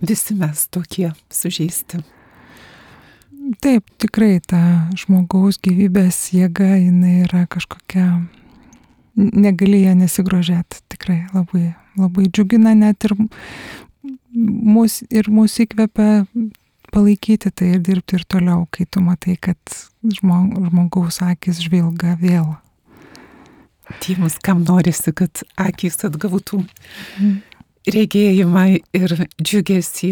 visi 0.06 0.36
mes 0.38 0.68
tokie 0.70 1.10
sužeisti. 1.34 2.04
Taip, 3.62 3.86
tikrai 4.02 4.40
ta 4.42 4.58
žmogaus 4.98 5.60
gyvybės 5.62 6.18
jėga, 6.34 6.76
jinai 6.80 7.22
yra 7.26 7.44
kažkokia, 7.50 8.06
negali 9.14 9.84
ją 9.84 9.94
nesigrožėti, 9.98 10.82
tikrai 10.90 11.20
labai 11.34 11.74
labai 11.96 12.28
džiugina 12.28 12.74
net 12.76 13.06
ir 13.08 13.14
mus, 14.34 15.00
ir 15.10 15.30
mus 15.32 15.56
įkvepia 15.62 16.26
palaikyti 16.92 17.50
tai 17.50 17.72
ir 17.76 17.82
dirbti 17.84 18.18
ir 18.18 18.26
toliau, 18.28 18.66
kai 18.70 18.86
tu 18.90 19.02
matai, 19.04 19.36
kad 19.40 19.58
žmogaus 20.18 21.20
akis 21.24 21.62
žvilga 21.64 22.16
vėl. 22.20 22.54
Tiems, 24.02 24.40
kam 24.42 24.64
norisi, 24.66 25.12
kad 25.14 25.44
akis 25.62 26.02
atgautų. 26.08 26.64
Mm 27.20 27.55
regėjimą 27.92 28.64
ir 28.96 29.14
džiugesį 29.38 30.10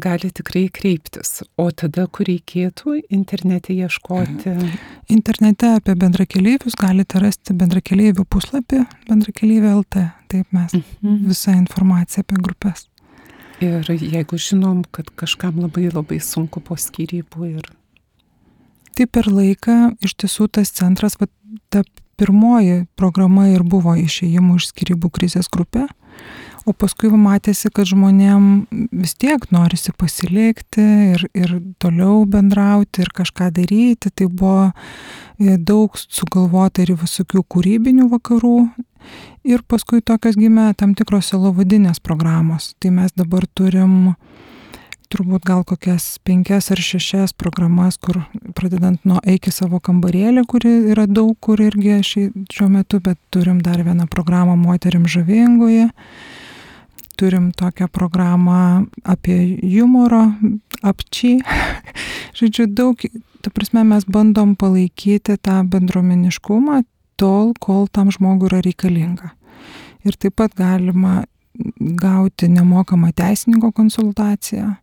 gali 0.00 0.30
tikrai 0.34 0.66
kreiptis. 0.72 1.42
O 1.60 1.70
tada, 1.72 2.06
kur 2.06 2.28
reikėtų 2.28 2.98
internete 3.08 3.74
ieškoti? 3.76 4.54
Internete 5.12 5.74
apie 5.78 5.96
bendrakeleivius 5.98 6.76
galite 6.80 7.22
rasti 7.22 7.56
bendrakeleivių 7.56 8.26
puslapį 8.28 8.84
bendrakeleivių 9.08 9.72
LT. 9.80 10.08
Taip 10.34 10.52
mes 10.56 10.76
mhm. 10.76 11.24
visą 11.30 11.56
informaciją 11.56 12.26
apie 12.26 12.40
grupės. 12.42 12.88
Ir 13.64 13.86
jeigu 13.88 14.36
žinom, 14.40 14.82
kad 14.92 15.08
kažkam 15.16 15.62
labai 15.62 15.88
labai 15.92 16.20
sunku 16.20 16.60
po 16.60 16.76
skirybų 16.76 17.50
ir... 17.54 17.68
Tai 18.94 19.06
per 19.10 19.26
laiką 19.30 19.94
iš 20.06 20.12
tiesų 20.22 20.48
tas 20.54 20.70
centras, 20.74 21.16
va, 21.18 21.26
ta 21.72 21.82
pirmoji 22.18 22.84
programa 22.98 23.48
ir 23.50 23.64
buvo 23.66 23.94
išėjimų 23.98 24.58
iš 24.60 24.70
skirybų 24.70 25.10
krizės 25.14 25.50
grupė. 25.50 25.88
O 26.64 26.72
paskui 26.72 27.10
matėsi, 27.12 27.68
kad 27.68 27.84
žmonėm 27.90 28.44
vis 28.96 29.12
tiek 29.20 29.42
norisi 29.52 29.92
pasilikti 30.00 30.84
ir, 31.12 31.24
ir 31.36 31.50
toliau 31.82 32.22
bendrauti 32.24 33.02
ir 33.04 33.10
kažką 33.12 33.50
daryti. 33.52 34.08
Tai 34.08 34.30
buvo 34.32 34.70
e, 34.70 35.58
daug 35.60 35.92
sugalvota 36.00 36.80
ir 36.80 36.94
visokių 36.96 37.42
kūrybinių 37.52 38.08
vakarų. 38.14 38.56
Ir 39.44 39.60
paskui 39.68 40.00
tokios 40.00 40.38
gimė 40.40 40.70
tam 40.80 40.94
tikros 40.96 41.28
selovadinės 41.34 42.00
programos. 42.00 42.72
Tai 42.80 42.94
mes 42.96 43.12
dabar 43.12 43.44
turim 43.52 44.14
turbūt 45.12 45.44
gal 45.44 45.66
kokias 45.68 46.16
penkias 46.24 46.70
ar 46.72 46.80
šešias 46.80 47.36
programas, 47.36 48.00
kur 48.00 48.22
pradedant 48.56 49.04
nuo 49.04 49.20
eiki 49.20 49.52
savo 49.52 49.82
kambarėlį, 49.84 50.46
kuri 50.48 50.72
yra 50.94 51.04
daug 51.04 51.36
kur 51.44 51.60
irgi 51.60 52.00
šiuo 52.08 52.70
metu, 52.72 53.02
bet 53.04 53.20
turim 53.28 53.60
dar 53.60 53.84
vieną 53.84 54.08
programą 54.08 54.56
moterim 54.56 55.04
žavingoje 55.04 55.90
turim 57.16 57.52
tokią 57.52 57.88
programą 57.88 58.86
apie 59.04 59.38
humoro, 59.62 60.32
apčiai. 60.82 61.40
Žodžiu, 62.38 62.66
daug, 62.66 63.00
ta 63.42 63.52
prasme, 63.54 63.84
mes 63.84 64.04
bandom 64.04 64.56
palaikyti 64.58 65.38
tą 65.38 65.62
bendruomeniškumą 65.70 66.82
tol, 67.16 67.54
kol 67.60 67.86
tam 67.88 68.10
žmogui 68.14 68.50
yra 68.50 68.62
reikalinga. 68.64 69.34
Ir 70.04 70.18
taip 70.20 70.36
pat 70.40 70.54
galima 70.58 71.22
gauti 71.78 72.48
nemokamą 72.50 73.12
teisininko 73.16 73.70
konsultaciją. 73.72 74.74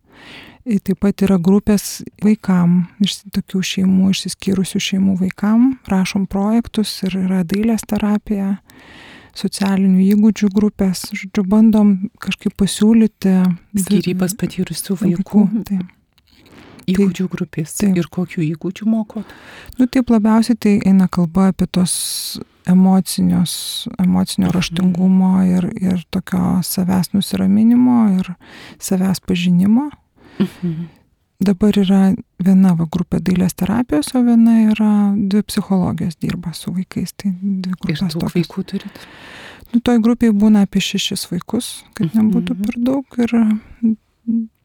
Ir 0.65 0.79
taip 0.85 0.99
pat 1.01 1.23
yra 1.25 1.39
grupės 1.41 2.03
vaikam, 2.21 2.85
iš 3.01 3.23
tokių 3.33 3.63
šeimų, 3.65 4.11
išsiskyrusių 4.13 4.81
šeimų 4.87 5.15
vaikam, 5.23 5.71
rašom 5.89 6.27
projektus 6.29 6.93
ir 7.07 7.17
yra 7.23 7.41
dailės 7.47 7.81
terapija 7.89 8.59
socialinių 9.37 10.03
įgūdžių 10.15 10.51
grupės, 10.53 11.07
žodžiu, 11.15 11.45
bandom 11.47 11.95
kažkaip 12.21 12.55
pasiūlyti. 12.59 13.35
Skirybas 13.85 14.35
patyrusių 14.39 14.97
vaikų. 15.01 15.43
vaikų 15.47 15.65
tai. 15.67 15.81
Įgūdžių 16.91 17.27
grupės. 17.31 17.75
Taip. 17.77 17.97
Ir 17.99 18.07
kokių 18.11 18.41
įgūdžių 18.51 18.87
mokot? 18.89 19.35
Nu, 19.77 19.87
taip 19.87 20.09
labiausiai 20.11 20.57
tai 20.59 20.73
eina 20.87 21.07
kalba 21.11 21.51
apie 21.51 21.67
tos 21.69 21.93
emocinios, 22.69 23.87
emocinio 24.01 24.49
mhm. 24.49 24.55
raštingumo 24.57 25.33
ir, 25.47 25.69
ir 25.81 26.01
tokio 26.13 26.59
savęs 26.65 27.13
nusiraminimo 27.15 27.99
ir 28.19 28.33
savęs 28.81 29.23
pažinimo. 29.25 29.89
Mhm. 30.41 30.89
Dabar 31.41 31.77
yra 31.81 32.01
viena 32.43 32.75
va, 32.77 32.85
grupė 32.91 33.17
dailės 33.25 33.55
terapijos, 33.57 34.11
o 34.13 34.21
viena 34.25 34.59
yra 34.69 34.91
dvi 35.17 35.41
psichologijos 35.47 36.19
dirba 36.21 36.53
su 36.53 36.73
vaikais. 36.75 37.15
Tai 37.17 37.31
dvi 37.41 37.73
grupės. 37.73 38.03
Ir 38.05 38.19
daug 38.19 38.35
vaikų 38.35 38.65
turit? 38.69 39.03
Nu, 39.71 39.79
toj 39.79 40.01
grupėje 40.03 40.35
būna 40.37 40.65
apie 40.67 40.83
šešis 40.83 41.29
vaikus, 41.31 41.73
kad 41.97 42.11
mhm. 42.11 42.27
nebūtų 42.27 42.57
per 42.61 42.79
daug. 42.85 43.19
Ir, 43.25 43.35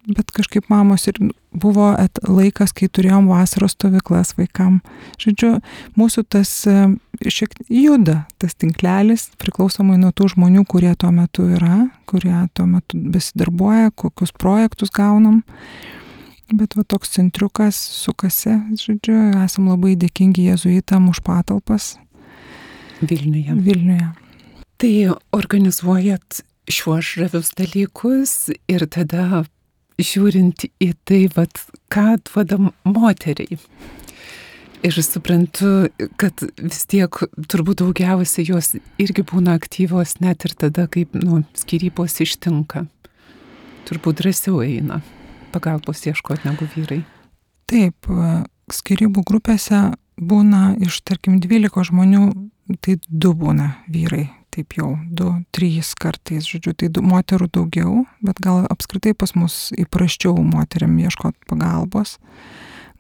bet 0.06 0.30
kažkaip 0.36 0.68
mamos 0.70 1.06
ir 1.08 1.18
buvo 1.56 1.88
et, 1.98 2.20
laikas, 2.28 2.74
kai 2.76 2.90
turėjom 2.92 3.30
vasaros 3.30 3.74
stovyklas 3.74 4.34
vaikam. 4.36 4.80
Žodžiu, 5.22 5.56
mūsų 5.98 6.26
tas 6.28 6.50
e, 6.68 6.76
šiek 7.24 7.56
tiek 7.56 7.70
juda, 7.72 8.20
tas 8.42 8.54
tinklelis, 8.58 9.30
priklausomai 9.40 9.96
nuo 10.02 10.12
tų 10.12 10.34
žmonių, 10.34 10.66
kurie 10.68 10.92
tuo 10.98 11.12
metu 11.14 11.48
yra, 11.56 11.86
kurie 12.10 12.36
tuo 12.52 12.68
metu 12.70 13.00
besidarbuoja, 13.16 13.94
kokius 13.96 14.34
projektus 14.36 14.92
gaunam. 14.94 15.40
Bet 16.46 16.76
va 16.78 16.85
toks 16.87 17.11
centriukas 17.16 17.74
sukasi, 17.74 18.52
žodžiu, 18.78 19.16
esam 19.42 19.66
labai 19.72 19.96
dėkingi 19.98 20.44
jėzuitam 20.46 21.09
už 21.11 21.18
patalpas. 21.26 21.96
Vilniuje. 23.02 23.56
Vilniuje. 23.66 24.12
Tai 24.78 24.92
organizuojat 25.35 26.44
šiuos 26.70 27.09
žavius 27.18 27.50
dalykus 27.59 28.35
ir 28.70 28.87
tada 28.87 29.42
žiūrint 29.98 30.68
į 30.78 30.92
tai, 31.09 31.24
vat, 31.35 31.59
ką 31.90 32.14
duoda 32.28 32.61
moteriai. 32.87 33.59
Ir 34.87 35.02
suprantu, 35.02 35.88
kad 36.20 36.46
vis 36.61 36.85
tiek 36.87 37.11
turbūt 37.50 37.82
daugiausiai 37.82 38.46
jos 38.52 38.76
irgi 39.02 39.26
būna 39.26 39.56
aktyvos 39.59 40.20
net 40.22 40.46
ir 40.46 40.54
tada, 40.54 40.87
kaip 40.87 41.16
nu, 41.18 41.42
skirybos 41.59 42.20
ištinka. 42.22 42.87
Turbūt 43.88 44.22
drąsiau 44.22 44.62
eina 44.62 45.02
pagalbos 45.57 46.05
ieškoti 46.05 46.47
negu 46.47 46.69
vyrai? 46.77 47.01
Taip, 47.66 48.07
skirybų 48.73 49.25
grupėse 49.27 49.81
būna 50.16 50.77
iš, 50.83 51.01
tarkim, 51.07 51.40
12 51.42 51.88
žmonių, 51.90 52.25
tai 52.85 52.97
du 53.09 53.33
būna 53.37 53.73
vyrai, 53.92 54.29
taip 54.55 54.77
jau, 54.79 54.95
du, 55.12 55.33
trys 55.55 55.92
kartais, 55.99 56.47
žodžiu, 56.49 56.75
tai 56.79 56.90
du, 56.92 57.05
moterų 57.05 57.49
daugiau, 57.53 58.05
bet 58.25 58.40
gal 58.42 58.64
apskritai 58.73 59.14
pas 59.19 59.35
mus 59.37 59.71
įprasčiau 59.77 60.37
moteriam 60.40 60.97
ieškoti 60.99 61.49
pagalbos. 61.51 62.16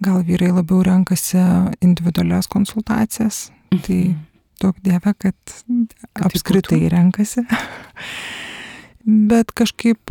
Gal 0.04 0.20
vyrai 0.28 0.50
labiau 0.52 0.82
renkasi 0.84 1.40
individualias 1.80 2.50
konsultacijas, 2.52 3.46
tai 3.72 4.00
mhm. 4.10 4.18
daug 4.60 4.82
dieve, 4.84 5.14
kad, 5.16 5.38
kad 6.12 6.26
apskritai 6.28 6.84
renkasi. 6.92 7.46
Bet 9.06 9.52
kažkaip 9.54 10.10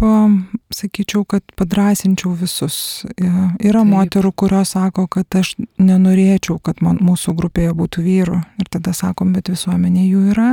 sakyčiau, 0.76 1.24
kad 1.28 1.44
padrasinčiau 1.58 2.34
visus. 2.38 2.78
Yra 3.18 3.82
Taip. 3.82 3.90
moterų, 3.90 4.32
kurios 4.36 4.76
sako, 4.76 5.08
kad 5.12 5.40
aš 5.40 5.56
nenorėčiau, 5.82 6.60
kad 6.64 6.82
man, 6.86 7.00
mūsų 7.04 7.36
grupėje 7.38 7.76
būtų 7.78 8.06
vyrų. 8.06 8.40
Ir 8.62 8.72
tada 8.72 8.94
sakom, 8.96 9.34
bet 9.36 9.52
visuomenė 9.54 10.08
jų 10.08 10.24
yra. 10.36 10.50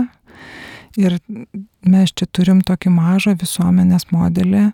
Ir 1.01 1.17
mes 1.89 2.13
čia 2.13 2.29
turim 2.29 2.61
tokį 2.67 2.93
mažą 2.93 3.35
visuomenės 3.41 4.11
modelį. 4.13 4.71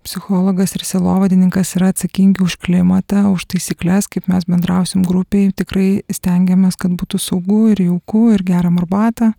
Psichologas 0.00 0.72
ir 0.78 0.84
silovadininkas 0.88 1.74
yra 1.76 1.90
atsakingi 1.92 2.40
už 2.40 2.56
klimatą, 2.62 3.26
už 3.34 3.44
taisyklės, 3.52 4.08
kaip 4.08 4.30
mes 4.32 4.46
bendrausim 4.48 5.04
grupiai. 5.04 5.50
Tikrai 5.52 6.00
stengiamės, 6.08 6.78
kad 6.80 6.94
būtų 6.96 7.20
saugu 7.20 7.66
ir 7.74 7.82
jauku 7.84 8.30
ir 8.32 8.44
geriam 8.48 8.80
arbatą. 8.80 9.34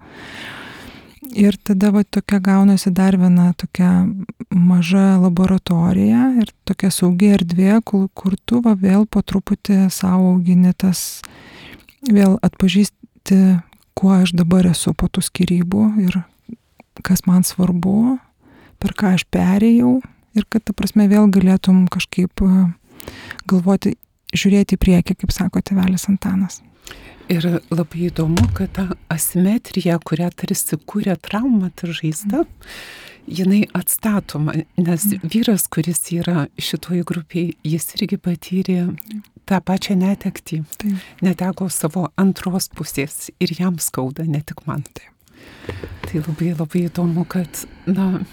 Ir 1.31 1.55
tada 1.63 1.91
va 1.95 2.03
tokia 2.03 2.41
gaunasi 2.43 2.91
dar 2.91 3.15
viena 3.15 3.53
tokia 3.55 4.03
maža 4.51 5.15
laboratorija 5.21 6.25
ir 6.41 6.51
tokia 6.67 6.89
saugi 6.91 7.31
erdvė, 7.37 7.77
kur, 7.87 8.09
kur 8.13 8.35
tu 8.45 8.59
va 8.65 8.73
vėl 8.75 9.05
po 9.07 9.23
truputį 9.23 9.85
savo 9.93 10.33
augini 10.33 10.73
tas, 10.75 11.21
vėl 12.03 12.35
atpažįsti, 12.43 13.39
kuo 13.95 14.11
aš 14.17 14.35
dabar 14.35 14.67
esu 14.73 14.91
po 14.91 15.07
tų 15.07 15.23
skirybų 15.23 15.85
ir 16.03 16.19
kas 17.05 17.23
man 17.27 17.47
svarbu, 17.47 18.17
per 18.81 18.95
ką 18.97 19.15
aš 19.15 19.25
perėjau. 19.31 20.01
Ir 20.35 20.45
kad, 20.47 20.63
ta 20.63 20.75
prasme, 20.75 21.07
vėl 21.11 21.27
galėtum 21.31 21.85
kažkaip 21.91 22.43
galvoti, 23.47 23.95
žiūrėti 24.35 24.77
į 24.77 24.81
priekį, 24.81 25.17
kaip 25.21 25.33
sako 25.35 25.63
tėvelis 25.65 26.07
Antanas. 26.11 26.61
Ir 27.31 27.45
labai 27.71 28.07
įdomu, 28.09 28.43
kad 28.57 28.73
ta 28.75 28.85
asimetrija, 29.11 29.99
kurią 30.03 30.31
tarsi 30.35 30.75
kūrė 30.75 31.15
trauma, 31.23 31.69
ta 31.75 31.87
žaizda, 31.87 32.43
jinai 33.29 33.61
atstatoma, 33.77 34.57
nes 34.81 35.05
vyras, 35.23 35.67
kuris 35.71 36.01
yra 36.17 36.47
šitoj 36.59 37.05
grupiai, 37.07 37.53
jis 37.63 37.87
irgi 37.95 38.19
patyrė 38.19 38.81
tą 39.47 39.61
pačią 39.63 39.95
netektį. 40.01 40.61
Taip. 40.81 41.07
Neteko 41.23 41.69
savo 41.71 42.09
antros 42.19 42.67
pusės 42.73 43.29
ir 43.39 43.55
jam 43.57 43.79
skauda, 43.79 44.25
ne 44.27 44.43
tik 44.43 44.65
man. 44.67 44.83
Taip. 44.91 45.07
Tai 46.07 46.23
labai 46.25 46.51
labai 46.57 46.85
įdomu, 46.89 47.23
kad, 47.29 47.63
na, 47.87 48.25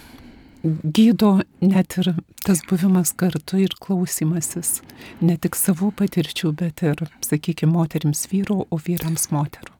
gydo 0.63 1.39
net 1.61 1.97
ir 1.99 2.13
tas 2.45 2.61
buvimas 2.69 3.13
kartu 3.15 3.61
ir 3.63 3.75
klausimasis, 3.79 4.79
ne 5.21 5.37
tik 5.37 5.55
savų 5.55 5.91
patirčių, 5.99 6.51
bet 6.59 6.83
ir, 6.83 7.05
sakykime, 7.25 7.71
moteriams 7.73 8.25
vyrų, 8.31 8.65
o 8.69 8.79
vyrams 8.79 9.29
moterų. 9.33 9.75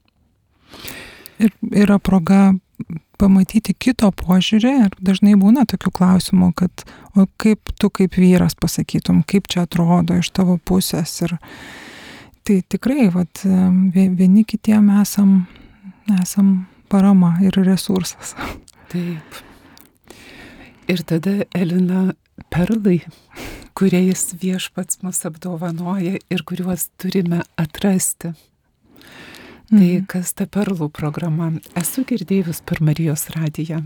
Ir 1.39 1.53
yra 1.71 1.99
proga 2.03 2.53
pamatyti 3.19 3.73
kito 3.75 4.09
požiūrį 4.15 4.73
ir 4.85 4.95
dažnai 5.03 5.35
būna 5.39 5.65
tokių 5.67 5.91
klausimų, 5.95 6.51
kad 6.59 6.83
o 7.15 7.27
kaip 7.41 7.73
tu 7.79 7.89
kaip 7.91 8.15
vyras 8.19 8.55
pasakytum, 8.59 9.23
kaip 9.27 9.49
čia 9.51 9.65
atrodo 9.67 10.19
iš 10.19 10.31
tavo 10.35 10.57
pusės. 10.63 11.15
Ir 11.27 11.35
tai 12.47 12.61
tikrai, 12.63 13.09
vat, 13.13 13.43
vieni 13.43 14.45
kitiem 14.47 14.91
esam, 15.01 15.43
esam 16.21 16.69
parama 16.91 17.35
ir 17.43 17.59
resursas. 17.67 18.35
Taip. 18.91 19.43
Ir 20.89 21.03
tada 21.05 21.43
Elina 21.53 22.15
perlai, 22.49 23.03
kuriais 23.77 24.31
viešpats 24.41 25.03
mus 25.05 25.19
apdovanoja 25.27 26.17
ir 26.17 26.41
kuriuos 26.49 26.87
turime 26.97 27.43
atrasti. 27.61 28.31
Tai 29.69 29.77
mhm. 29.85 30.07
kas 30.09 30.33
ta 30.33 30.47
perlų 30.49 30.87
programa? 30.89 31.51
Esu 31.77 32.01
girdėjus 32.09 32.63
per 32.65 32.81
Marijos 32.81 33.27
radiją, 33.35 33.83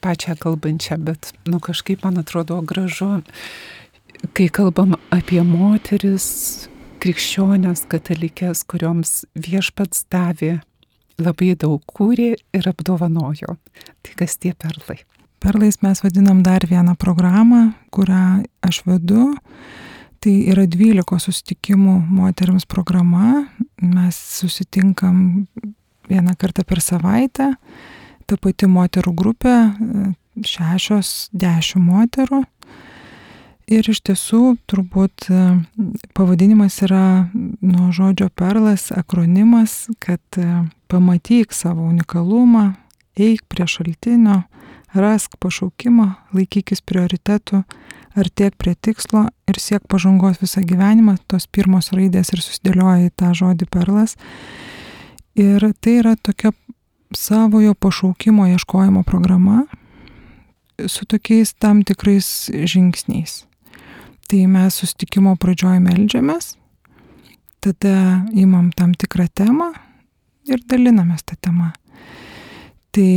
pačią 0.00 0.38
kalbančią, 0.40 0.96
bet, 1.04 1.34
nu, 1.44 1.60
kažkaip 1.60 2.06
man 2.06 2.16
atrodo 2.22 2.62
gražu, 2.64 3.18
kai 4.32 4.46
kalbam 4.48 4.96
apie 5.12 5.42
moteris, 5.44 6.70
krikščionės, 7.04 7.84
katalikės, 7.92 8.64
kurioms 8.64 9.26
viešpats 9.36 10.06
davė 10.08 10.54
labai 11.20 11.52
daug 11.60 11.84
kūrė 11.84 12.32
ir 12.56 12.70
apdovanojo. 12.72 13.58
Tai 14.00 14.16
kas 14.16 14.40
tie 14.40 14.54
perlai? 14.56 15.02
Perlais 15.38 15.82
mes 15.82 16.02
vadinam 16.02 16.42
dar 16.42 16.66
vieną 16.66 16.96
programą, 16.96 17.72
kurią 17.90 18.42
aš 18.60 18.82
vedu. 18.86 19.34
Tai 20.20 20.32
yra 20.50 20.64
12 20.66 21.20
susitikimų 21.22 21.98
moteriams 22.08 22.64
programa. 22.66 23.44
Mes 23.82 24.16
susitinkam 24.16 25.46
vieną 26.08 26.34
kartą 26.38 26.64
per 26.64 26.80
savaitę. 26.80 27.52
Ta 28.26 28.36
pati 28.40 28.66
moterų 28.66 29.12
grupė, 29.14 29.54
šešios, 30.42 31.28
dešimt 31.32 31.84
moterų. 31.86 32.42
Ir 33.66 33.86
iš 33.90 33.98
tiesų 34.06 34.56
turbūt 34.70 35.26
pavadinimas 36.14 36.78
yra 36.86 37.26
nuo 37.34 37.90
žodžio 37.94 38.28
perlas 38.34 38.92
akronimas, 38.94 39.88
kad 39.98 40.22
pamatyk 40.86 41.54
savo 41.54 41.86
unikalumą, 41.90 42.76
eik 43.18 43.42
prie 43.50 43.66
šaltinio, 43.66 44.44
rask 44.94 45.34
pašaukimą, 45.42 46.06
laikykis 46.36 46.82
prioritetų, 46.86 47.62
artėk 48.16 48.56
prie 48.60 48.74
tikslo 48.74 49.26
ir 49.48 49.58
siek 49.60 49.84
pažangos 49.90 50.40
visą 50.40 50.62
gyvenimą, 50.64 51.16
tos 51.28 51.46
pirmos 51.46 51.92
raidės 51.96 52.32
ir 52.32 52.42
susidėlioja 52.44 53.10
į 53.10 53.14
tą 53.18 53.32
žodį 53.36 53.68
perlas. 53.72 54.16
Ir 55.36 55.60
tai 55.80 55.98
yra 56.00 56.14
tokia 56.16 56.54
savojo 57.14 57.74
pašaukimo 57.74 58.46
ieškojimo 58.54 59.02
programa 59.04 59.66
su 60.86 61.04
tokiais 61.04 61.54
tam 61.54 61.82
tikrais 61.84 62.50
žingsniais. 62.52 63.44
Tai 64.26 64.40
mes 64.50 64.74
sustikimo 64.74 65.36
pradžioj 65.38 65.78
melžiamės, 65.84 66.56
tada 67.62 68.26
imam 68.34 68.72
tam 68.74 68.94
tikrą 68.94 69.28
temą 69.30 69.70
ir 70.50 70.62
dalinamės 70.66 71.22
tą 71.26 71.36
temą. 71.40 71.70
Tai 72.90 73.10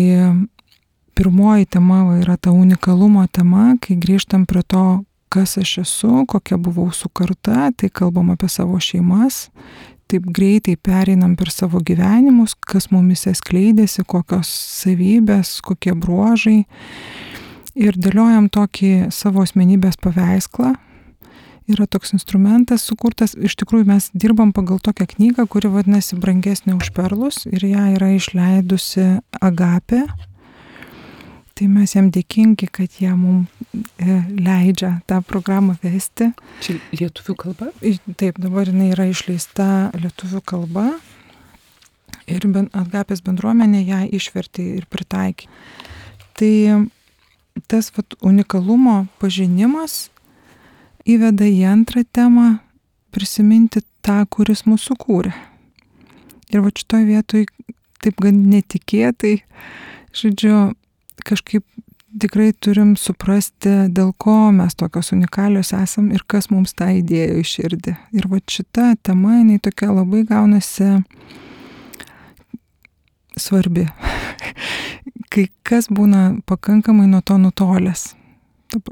pirmoji 1.20 1.66
tema 1.66 2.04
va, 2.08 2.18
yra 2.22 2.38
ta 2.40 2.54
unikalumo 2.56 3.26
tema, 3.28 3.74
kai 3.84 3.98
grįžtam 4.00 4.46
prie 4.48 4.64
to, 4.64 5.02
kas 5.28 5.58
aš 5.60 5.74
esu, 5.82 6.24
kokia 6.32 6.56
buvau 6.58 6.94
sukarta, 6.96 7.74
tai 7.76 7.90
kalbam 7.92 8.32
apie 8.32 8.48
savo 8.48 8.80
šeimas, 8.80 9.50
taip 10.08 10.30
greitai 10.32 10.78
pereinam 10.80 11.36
per 11.36 11.52
savo 11.52 11.82
gyvenimus, 11.84 12.56
kas 12.56 12.88
mumise 12.94 13.34
skleidėsi, 13.36 14.06
kokios 14.08 14.48
savybės, 14.80 15.58
kokie 15.66 15.92
bruožai. 15.92 16.64
Ir 17.76 18.00
dėliojam 18.00 18.48
tokį 18.48 19.12
savo 19.12 19.44
asmenybės 19.44 20.00
paveisklą. 20.00 20.72
Yra 21.70 21.86
toks 21.86 22.16
instrumentas 22.16 22.88
sukurtas, 22.88 23.36
iš 23.36 23.60
tikrųjų 23.60 23.92
mes 23.92 24.08
dirbam 24.16 24.56
pagal 24.56 24.80
tokią 24.82 25.12
knygą, 25.12 25.46
kuri 25.52 25.70
vadinasi 25.70 26.18
Brangesnė 26.18 26.80
už 26.80 26.90
perlus 26.96 27.44
ir 27.46 27.68
ją 27.68 27.92
yra 28.00 28.16
išleidusi 28.16 29.20
Agapė, 29.38 30.08
Tai 31.60 31.66
mes 31.68 31.92
jam 31.92 32.06
dėkingi, 32.08 32.70
kad 32.72 32.94
jie 33.02 33.10
mums 33.20 33.50
e, 34.00 34.14
leidžia 34.40 34.94
tą 35.12 35.18
programą 35.28 35.74
vesti. 35.84 36.30
Čia 36.64 36.78
lietuvių 36.96 37.36
kalba? 37.42 37.68
Taip, 38.16 38.40
dabar 38.40 38.72
jinai 38.72 38.94
yra 38.94 39.10
išleista 39.12 39.90
lietuvių 40.00 40.40
kalba 40.48 40.86
ir 42.32 42.48
atgapės 42.48 43.20
bendruomenė 43.26 43.84
ją 43.90 44.00
išvertė 44.16 44.70
ir 44.80 44.88
pritaikė. 44.88 45.50
Tai 46.40 46.54
tas 47.68 47.92
vat, 47.98 48.16
unikalumo 48.24 49.10
pažinimas 49.20 50.08
įveda 51.04 51.44
į 51.44 51.66
antrą 51.74 52.06
temą 52.08 52.48
prisiminti 53.12 53.84
tą, 54.00 54.22
kuris 54.32 54.64
mūsų 54.64 54.96
kūrė. 55.04 55.36
Ir 56.56 56.64
va 56.64 56.72
šitoje 56.72 57.04
vietoje 57.10 57.50
taip 58.00 58.24
gan 58.24 58.46
netikėtai, 58.48 59.42
žodžiu, 60.16 60.70
kažkaip 61.26 61.66
tikrai 62.18 62.52
turim 62.58 62.96
suprasti, 62.98 63.72
dėl 63.94 64.12
ko 64.18 64.50
mes 64.56 64.76
tokios 64.78 65.12
unikalios 65.14 65.74
esam 65.78 66.10
ir 66.14 66.24
kas 66.28 66.50
mums 66.50 66.74
tą 66.78 66.90
įdėjo 67.00 67.40
į 67.42 67.46
širdį. 67.46 67.96
Ir 68.18 68.30
va 68.32 68.42
šita 68.42 68.94
tema, 69.06 69.40
jinai 69.40 69.60
tokia 69.62 69.92
labai 69.94 70.24
gaunasi 70.28 70.90
svarbi. 73.40 73.88
Kai 75.34 75.50
kas 75.64 75.90
būna 75.94 76.40
pakankamai 76.50 77.06
nuo 77.10 77.22
to 77.22 77.38
nutolęs. 77.38 78.14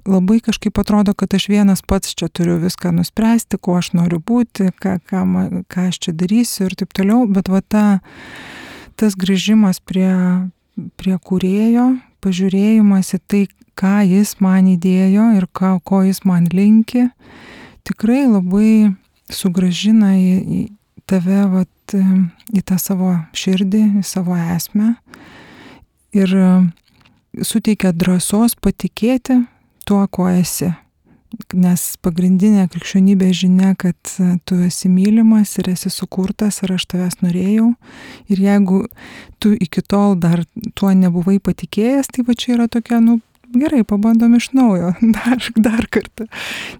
Labai 0.10 0.40
kažkaip 0.42 0.78
atrodo, 0.82 1.14
kad 1.14 1.34
aš 1.38 1.50
vienas 1.52 1.84
pats 1.86 2.16
čia 2.18 2.30
turiu 2.34 2.56
viską 2.62 2.92
nuspręsti, 2.98 3.60
kuo 3.62 3.76
aš 3.78 3.92
noriu 3.98 4.18
būti, 4.18 4.72
ką, 4.82 4.96
ką, 5.06 5.22
ką 5.70 5.84
aš 5.92 6.00
čia 6.06 6.14
darysiu 6.18 6.66
ir 6.66 6.78
taip 6.80 6.96
toliau, 6.98 7.28
bet 7.30 7.50
va 7.54 7.62
ta, 7.62 7.84
tas 8.98 9.14
grįžimas 9.18 9.78
prie, 9.86 10.10
prie 10.98 11.18
kūrėjo, 11.22 11.92
pažiūrėjimas 12.24 13.14
į 13.18 13.20
tai, 13.30 13.42
ką 13.78 14.02
jis 14.08 14.38
man 14.44 14.70
įdėjo 14.74 15.30
ir 15.38 15.48
ką, 15.54 15.78
ko 15.86 16.02
jis 16.08 16.24
man 16.26 16.48
linki, 16.54 17.08
tikrai 17.88 18.26
labai 18.26 18.96
sugražina 19.30 20.16
į, 20.18 20.34
į 20.42 20.62
tave, 21.10 21.44
vat, 21.52 21.96
į 22.54 22.64
tą 22.66 22.80
savo 22.82 23.14
širdį, 23.38 23.84
į 24.02 24.04
savo 24.08 24.38
esmę 24.56 24.96
ir 26.18 26.34
suteikia 27.46 27.94
drąsos 27.94 28.58
patikėti 28.60 29.44
tuo, 29.88 30.02
kuo 30.10 30.28
esi 30.32 30.72
nes 31.54 31.84
pagrindinė 32.04 32.68
krikščionybė 32.72 33.30
žinia, 33.36 33.74
kad 33.80 33.98
e, 34.20 34.38
tu 34.48 34.60
esi 34.66 34.90
mylimas 34.92 35.56
ir 35.62 35.70
esi 35.74 35.92
sukurtas 35.94 36.62
ir 36.64 36.74
aš 36.76 36.88
tavęs 36.94 37.20
norėjau. 37.24 37.72
Ir 38.32 38.44
jeigu 38.44 38.84
tu 39.44 39.54
iki 39.54 39.84
tol 39.84 40.18
dar 40.20 40.44
tuo 40.78 40.94
nebuvai 40.96 41.40
patikėjęs, 41.44 42.12
tai 42.14 42.26
va 42.28 42.38
čia 42.38 42.56
yra 42.58 42.68
tokia, 42.72 43.02
nu, 43.04 43.20
gerai, 43.56 43.84
pabandom 43.88 44.36
iš 44.38 44.52
naujo, 44.58 44.94
dar, 45.18 45.50
dar 45.56 45.88
kartą. 45.92 46.28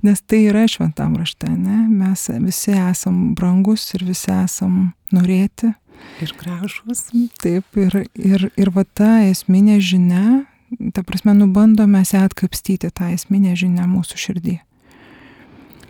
Nes 0.06 0.22
tai 0.26 0.46
yra 0.50 0.68
šventam 0.70 1.18
rašte, 1.20 1.50
ne? 1.52 1.86
Mes 1.92 2.28
visi 2.44 2.76
esam 2.76 3.34
brangus 3.38 3.90
ir 3.98 4.08
visi 4.08 4.32
esam 4.36 4.92
norėti. 5.16 5.74
Ir 6.22 6.34
gražus. 6.38 7.08
Taip, 7.42 7.66
ir, 7.80 8.04
ir, 8.14 8.50
ir 8.54 8.70
va 8.74 8.84
ta 8.86 9.18
esminė 9.26 9.80
žinia, 9.82 10.46
ta 10.94 11.04
prasme, 11.04 11.34
nubandome 11.34 12.04
ją 12.14 12.24
atkapstyti 12.28 12.92
tą 12.92 13.12
esminę 13.16 13.56
žinią 13.56 13.88
mūsų 13.92 14.20
širdį. 14.24 14.56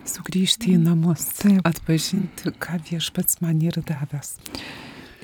Sugrįžti 0.08 0.72
į 0.72 0.78
namus, 0.80 1.26
Taip. 1.36 1.60
atpažinti, 1.68 2.52
ką 2.56 2.78
viešpats 2.88 3.42
man 3.44 3.60
yra 3.60 3.82
davęs. 3.84 4.38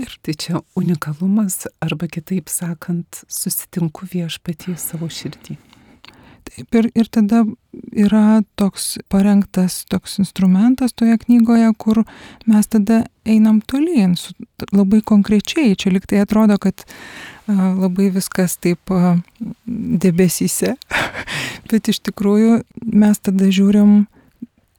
Ir 0.03 0.11
tai 0.27 0.35
čia 0.35 0.61
unikalumas, 0.77 1.69
arba 1.81 2.09
kitaip 2.11 2.51
sakant, 2.51 3.23
susitinku 3.31 4.09
viešpatį 4.11 4.75
savo 4.81 5.09
širdį. 5.09 5.57
Taip, 6.45 6.77
ir, 6.77 6.91
ir 6.93 7.09
tada 7.09 7.45
yra 7.97 8.43
toks 8.61 8.99
parengtas 9.09 9.85
toks 9.89 10.19
instrumentas 10.21 10.93
toje 10.93 11.17
knygoje, 11.23 11.71
kur 11.81 12.03
mes 12.51 12.69
tada 12.69 13.05
einam 13.25 13.63
tolyn, 13.65 14.19
su, 14.21 14.35
labai 14.75 15.01
konkrečiai. 15.01 15.73
Čia 15.79 15.95
liktai 15.95 16.21
atrodo, 16.27 16.59
kad 16.61 16.85
labai 17.49 18.11
viskas 18.15 18.57
taip 18.57 18.93
debesyse, 19.67 20.75
bet 21.71 21.91
iš 21.93 22.01
tikrųjų 22.09 22.63
mes 22.85 23.21
tada 23.21 23.51
žiūrim, 23.53 24.05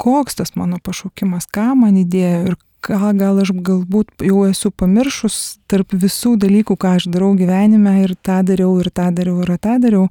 koks 0.01 0.41
tas 0.41 0.55
mano 0.59 0.79
pašaukimas, 0.83 1.47
ką 1.47 1.73
man 1.79 1.99
įdėjo 2.01 2.39
ir 2.49 2.57
ką 2.85 3.11
gal 3.17 3.39
aš 3.41 3.49
galbūt 3.65 4.25
jau 4.27 4.43
esu 4.45 4.69
pamiršus 4.69 5.57
tarp 5.71 5.93
visų 5.95 6.35
dalykų, 6.41 6.77
ką 6.77 6.95
aš 6.99 7.07
darau 7.09 7.31
gyvenime 7.37 7.95
ir 8.03 8.13
tą 8.21 8.41
dariau, 8.45 8.75
ir 8.81 8.91
tą 8.93 9.09
dariau, 9.15 9.39
ir 9.41 9.55
tą 9.61 9.77
dariau, 9.81 10.05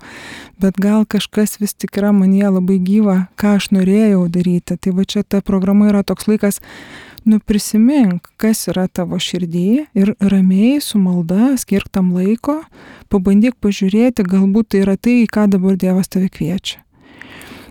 bet 0.63 0.81
gal 0.83 1.07
kažkas 1.07 1.61
vis 1.63 1.77
tik 1.79 2.01
yra 2.01 2.11
manie 2.17 2.47
labai 2.49 2.81
gyva, 2.83 3.29
ką 3.39 3.57
aš 3.61 3.71
norėjau 3.77 4.27
daryti. 4.33 4.75
Tai 4.75 4.95
va 4.99 5.07
čia 5.07 5.23
ta 5.23 5.43
programa 5.45 5.93
yra 5.93 6.03
toks 6.07 6.27
laikas 6.31 6.59
nu 7.25 7.41
prisimink, 7.41 8.29
kas 8.41 8.67
yra 8.73 8.87
tavo 8.89 9.19
širdį 9.21 9.69
ir 9.97 10.13
ramiai 10.21 10.81
su 10.85 11.01
malda 11.01 11.55
skirk 11.61 11.91
tam 11.95 12.13
laiko, 12.17 12.61
pabandyk 13.13 13.57
pažiūrėti, 13.65 14.27
galbūt 14.29 14.73
tai 14.75 14.83
yra 14.85 14.97
tai, 14.97 15.23
ką 15.31 15.49
dabar 15.53 15.79
Dievas 15.81 16.11
tave 16.13 16.31
kviečia. 16.33 16.83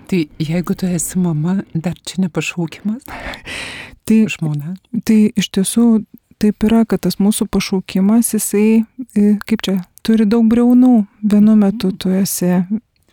Tai 0.09 0.19
jeigu 0.41 0.75
tu 0.77 0.89
esi 0.89 1.19
mama, 1.21 1.61
dar 1.73 1.95
čia 2.05 2.25
nepašaukimas? 2.25 3.05
Tai, 4.03 4.17
žmona. 4.27 4.73
Tai 5.07 5.15
iš 5.39 5.47
tiesų 5.55 5.83
taip 6.43 6.65
yra, 6.67 6.81
kad 6.83 7.05
tas 7.05 7.15
mūsų 7.23 7.47
pašaukimas, 7.47 8.33
jisai, 8.35 8.83
kaip 9.47 9.63
čia, 9.63 9.77
turi 10.03 10.27
daug 10.27 10.43
breunų. 10.51 11.05
Vienu 11.23 11.55
metu 11.55 11.93
tu 11.95 12.11
esi, 12.11 12.51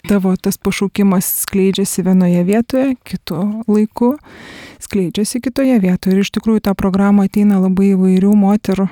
tavo 0.08 0.34
tas 0.36 0.58
pašaukimas 0.58 1.28
skleidžiasi 1.44 2.04
vienoje 2.06 2.44
vietoje, 2.44 2.94
kitu 3.04 3.40
laiku 3.68 4.14
skleidžiasi 4.80 5.40
kitoje 5.44 5.78
vietoje. 5.82 6.16
Ir 6.16 6.24
iš 6.24 6.32
tikrųjų 6.36 6.64
tą 6.68 6.76
programą 6.78 7.26
ateina 7.28 7.60
labai 7.62 7.92
įvairių 7.94 8.32
moterų. 8.36 8.88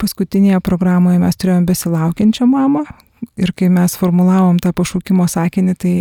Paskutinėje 0.00 0.60
programoje 0.64 1.20
mes 1.20 1.36
turėjome 1.36 1.68
besilaukiančią 1.68 2.48
mamą. 2.48 2.86
Ir 3.36 3.52
kai 3.52 3.68
mes 3.68 3.96
formulavom 4.00 4.56
tą 4.62 4.72
pašaukimo 4.72 5.26
sakinį, 5.28 5.74
tai 5.76 5.94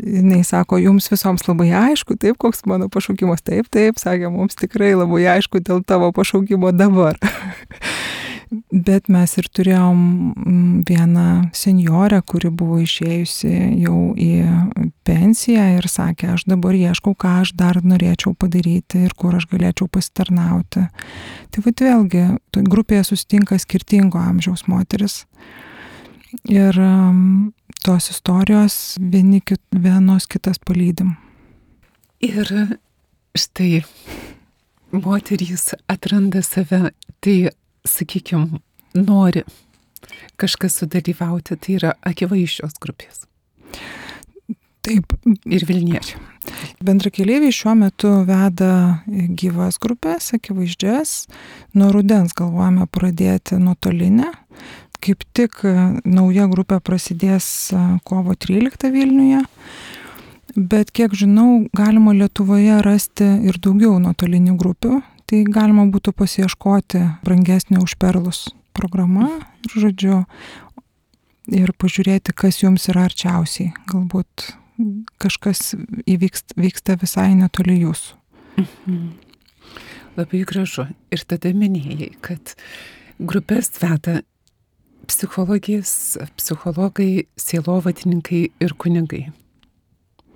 jinai 0.00 0.42
sako, 0.44 0.78
jums 0.80 1.08
visoms 1.12 1.44
labai 1.48 1.70
aišku, 1.76 2.16
taip, 2.20 2.38
koks 2.40 2.64
mano 2.68 2.88
pašaukimas, 2.92 3.44
taip, 3.44 3.68
taip, 3.72 4.00
sakė, 4.00 4.30
mums 4.32 4.56
tikrai 4.60 4.92
labai 4.96 5.24
aišku 5.36 5.62
dėl 5.64 5.84
tavo 5.86 6.12
pašaukimo 6.16 6.72
dabar. 6.76 7.20
Bet 8.70 9.08
mes 9.12 9.34
ir 9.40 9.48
turėjom 9.54 9.98
mm, 10.32 10.84
vieną 10.88 11.26
senjorę, 11.56 12.20
kuri 12.28 12.50
buvo 12.54 12.80
išėjusi 12.82 13.52
jau 13.82 13.98
į 14.18 14.30
pensiją 15.06 15.66
ir 15.78 15.88
sakė, 15.90 16.34
aš 16.34 16.46
dabar 16.50 16.76
ieškau, 16.76 17.14
ką 17.18 17.38
aš 17.42 17.54
dar 17.58 17.80
norėčiau 17.84 18.34
padaryti 18.38 19.04
ir 19.06 19.14
kur 19.18 19.36
aš 19.38 19.48
galėčiau 19.52 19.88
pasitarnauti. 19.92 20.86
Tai 21.50 21.64
vad 21.66 21.84
vėlgi, 21.86 22.24
grupėje 22.70 23.10
susitinka 23.10 23.58
skirtingo 23.62 24.22
amžiaus 24.22 24.66
moteris. 24.70 25.22
Ir 26.50 26.74
um, 26.82 27.52
tos 27.84 28.10
istorijos 28.10 28.96
vieni 28.98 29.40
kit, 29.44 29.62
vienos 29.70 30.26
kitas 30.30 30.58
palydim. 30.58 31.14
Ir 32.24 32.48
štai 33.36 33.84
moterys 34.94 35.74
atranda 35.90 36.42
save, 36.42 36.90
tai, 37.20 37.50
sakykime, 37.88 38.60
nori 38.94 39.44
kažkas 40.40 40.80
sudalyvauti, 40.80 41.56
tai 41.56 41.78
yra 41.78 41.94
akivaizdžios 42.04 42.78
grupės. 42.82 43.24
Taip. 44.84 45.14
Ir 45.48 45.64
Vilniečiai. 45.64 46.20
Bendrakeliaiviai 46.84 47.54
šiuo 47.56 47.72
metu 47.78 48.10
veda 48.28 49.00
gyvas 49.08 49.78
grupės, 49.80 50.34
akivaizdžias. 50.36 51.14
Nuo 51.72 51.88
rudens 51.94 52.36
galvojame 52.36 52.84
pradėti 52.92 53.56
nuotolinę 53.62 54.28
kaip 55.04 55.24
tik 55.36 55.60
e, 55.68 55.74
nauja 56.08 56.46
grupė 56.50 56.80
prasidės 56.84 57.46
e, 57.72 57.82
kovo 58.08 58.36
13 58.40 58.92
Vilniuje. 58.94 59.42
Bet 60.54 60.92
kiek 60.94 61.14
žinau, 61.18 61.64
galima 61.74 62.14
Lietuvoje 62.14 62.78
rasti 62.86 63.26
ir 63.48 63.58
daugiau 63.60 63.98
nuotolinių 64.02 64.54
grupių. 64.60 65.00
Tai 65.34 65.40
galima 65.50 65.82
būtų 65.90 66.12
pasieškoti 66.14 67.00
brangesnė 67.26 67.80
už 67.82 67.96
perlus 67.98 68.44
programa 68.70 69.32
ir 69.66 69.72
žodžiu 69.82 70.18
ir 71.50 71.72
pažiūrėti, 71.74 72.30
kas 72.30 72.60
jums 72.60 72.86
yra 72.92 73.08
arčiausiai. 73.08 73.72
Galbūt 73.90 74.44
kažkas 75.18 75.72
įvyksta, 76.06 76.54
vyksta 76.54 76.94
visai 77.02 77.32
netoli 77.34 77.80
jūsų. 77.80 78.14
Mhm. 78.62 79.10
Labai 80.20 80.44
gražu. 80.46 80.86
Ir 81.10 81.26
tada 81.26 81.50
minėjai, 81.50 82.12
kad 82.22 82.54
grupės 83.18 83.74
veda 83.82 84.20
psichologijas, 85.10 86.14
psichologai, 86.38 87.26
sielovadininkai 87.34 88.44
ir 88.54 88.78
kunigai. 88.78 89.24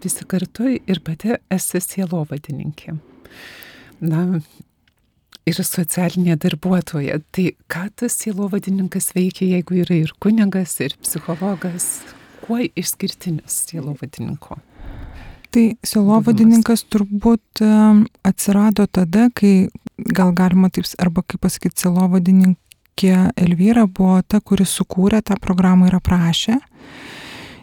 Visi 0.02 0.26
kartu 0.26 0.74
ir 0.74 1.06
pati 1.06 1.38
esi 1.54 1.86
sielovadininkė. 1.86 2.98
Na, 4.02 4.40
ir 5.46 5.60
socialinė 5.64 6.38
darbuotoja. 6.40 7.20
Tai 7.34 7.50
ką 7.70 7.84
tas 8.02 8.16
sielovadininkas 8.22 9.12
veikia, 9.16 9.46
jeigu 9.56 9.82
yra 9.84 9.98
ir 10.02 10.14
kunigas, 10.22 10.78
ir 10.84 10.96
psichologas? 11.02 11.88
Kuo 12.44 12.60
išskirtinis 12.64 13.62
sielovadininko? 13.68 14.58
Tai 15.54 15.66
sielovadininkas 15.86 16.84
turbūt 16.92 17.62
atsirado 18.26 18.88
tada, 18.90 19.28
kai 19.34 19.68
gal 20.14 20.34
galima 20.36 20.68
taip, 20.72 20.88
arba 21.00 21.24
kaip 21.24 21.40
pasakyti, 21.44 21.86
sielovadininkas 21.86 22.64
tokia 22.98 23.30
Elvyra 23.36 23.86
buvo 23.86 24.22
ta, 24.26 24.40
kuris 24.40 24.72
sukūrė 24.74 25.22
tą 25.22 25.38
programą 25.40 25.86
ir 25.86 25.94
aprašė. 25.94 26.58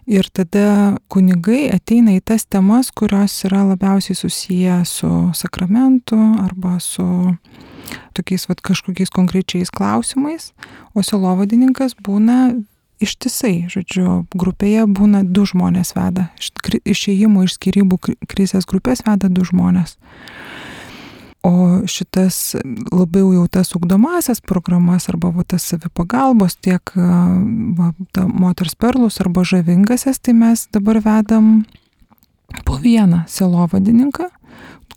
Ir 0.06 0.28
tada 0.30 0.98
kunigai 1.10 1.72
ateina 1.74 2.14
į 2.14 2.22
tas 2.30 2.46
temas, 2.46 2.92
kurios 2.94 3.34
yra 3.48 3.64
labiausiai 3.72 4.18
susiję 4.18 4.84
su 4.86 5.10
sakramentu 5.34 6.20
arba 6.44 6.78
su 6.80 7.06
tokiais 8.14 8.46
vat, 8.50 8.62
kažkokiais 8.62 9.10
konkrečiais 9.10 9.74
klausimais, 9.74 10.52
o 10.94 11.02
selovadininkas 11.02 11.98
būna 11.98 12.54
ištisai, 13.02 13.66
žodžiu, 13.72 14.24
grupėje 14.36 14.86
būna 14.88 15.24
du 15.26 15.46
žmonės 15.50 15.96
veda. 15.98 16.30
Iš 16.40 16.54
išėjimo 16.86 17.44
iš 17.46 17.58
skirybų 17.58 18.00
krizės 18.30 18.70
grupės 18.70 19.04
veda 19.08 19.30
du 19.30 19.46
žmonės. 19.46 19.98
O 21.46 21.52
šitas 21.86 22.56
labiau 22.90 23.30
jau 23.36 23.44
tas 23.52 23.70
ugdomasias 23.78 24.40
programas 24.42 25.06
arba 25.12 25.30
va, 25.30 25.44
tas 25.46 25.68
savipagalbos, 25.70 26.56
tiek 26.58 26.94
va, 26.96 27.92
moters 28.26 28.74
perlus 28.74 29.20
arba 29.22 29.44
žavingasias, 29.46 30.18
tai 30.18 30.34
mes 30.34 30.66
dabar 30.74 31.04
vedam 31.06 31.52
po 32.66 32.80
vieną 32.82 33.24
selovadininką, 33.30 34.32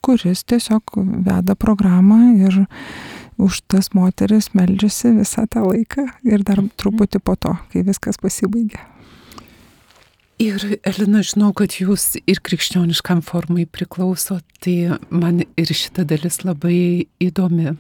kuris 0.01 0.47
tiesiog 0.49 0.97
veda 1.27 1.57
programą 1.59 2.21
ir 2.39 2.65
už 3.39 3.63
tas 3.71 3.93
moteris 3.95 4.51
meldžiasi 4.57 5.13
visą 5.21 5.45
tą 5.47 5.69
laiką 5.69 6.09
ir 6.27 6.43
dar 6.49 6.65
truputį 6.81 7.21
po 7.23 7.37
to, 7.37 7.55
kai 7.73 7.85
viskas 7.87 8.19
pasibaigia. 8.19 8.81
Ir 10.39 10.63
Elina, 10.87 11.19
žinau, 11.27 11.49
kad 11.51 11.75
jūs 11.81 12.13
ir 12.31 12.39
krikščioniškam 12.47 13.25
formai 13.27 13.65
priklauso, 13.67 14.37
tai 14.63 14.95
man 15.11 15.41
ir 15.43 15.73
šita 15.75 16.05
dalis 16.07 16.45
labai 16.45 17.09
įdomi. 17.19 17.73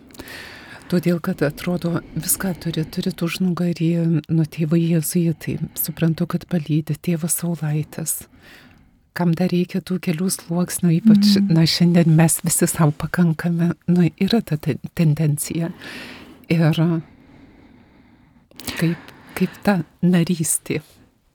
Todėl, 0.90 1.20
kad 1.22 1.44
atrodo, 1.46 2.00
viską 2.18 2.56
turi, 2.64 2.82
turi 2.82 3.12
užnugarį 3.14 3.92
nuo 4.26 4.48
tėvai 4.50 4.80
jėzuitai. 4.88 5.54
Suprantu, 5.78 6.26
kad 6.34 6.48
palydė 6.50 6.98
tėvas 6.98 7.38
Saulaitis. 7.38 8.16
Kam 9.14 9.38
dar 9.38 9.54
reikia 9.54 9.78
tų 9.78 10.00
kelių 10.02 10.26
sluoksnių, 10.40 10.96
ypač, 10.98 11.38
mm. 11.38 11.54
na, 11.54 11.62
šiandien 11.62 12.10
mes 12.18 12.40
visi 12.42 12.66
savo 12.66 12.90
pakankame, 12.90 13.70
nu, 13.86 14.10
yra 14.18 14.42
ta 14.42 14.58
tendencija. 14.58 15.70
Ir 16.50 16.70
kaip, 18.74 19.18
kaip 19.38 19.58
ta 19.62 19.82
narystė 20.02 20.82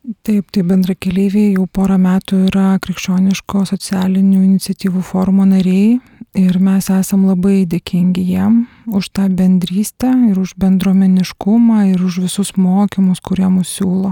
Taip, 0.03 0.49
tai 0.51 0.65
bendra 0.67 0.97
keliaiviai 0.99 1.53
jau 1.53 1.63
porą 1.71 1.95
metų 1.95 2.41
yra 2.49 2.73
krikščioniško 2.83 3.61
socialinių 3.69 4.41
iniciatyvų 4.43 4.99
forumo 5.07 5.45
nariai 5.47 5.93
ir 6.35 6.57
mes 6.59 6.89
esam 6.91 7.23
labai 7.29 7.61
dėkingi 7.71 8.25
jiem 8.33 8.57
už 8.91 9.07
tą 9.15 9.29
bendrystę 9.31 10.11
ir 10.27 10.41
už 10.41 10.57
bendromeniškumą 10.59 11.85
ir 11.93 12.03
už 12.03 12.19
visus 12.25 12.51
mokymus, 12.59 13.23
kurie 13.23 13.47
mus 13.47 13.71
siūlo. 13.77 14.11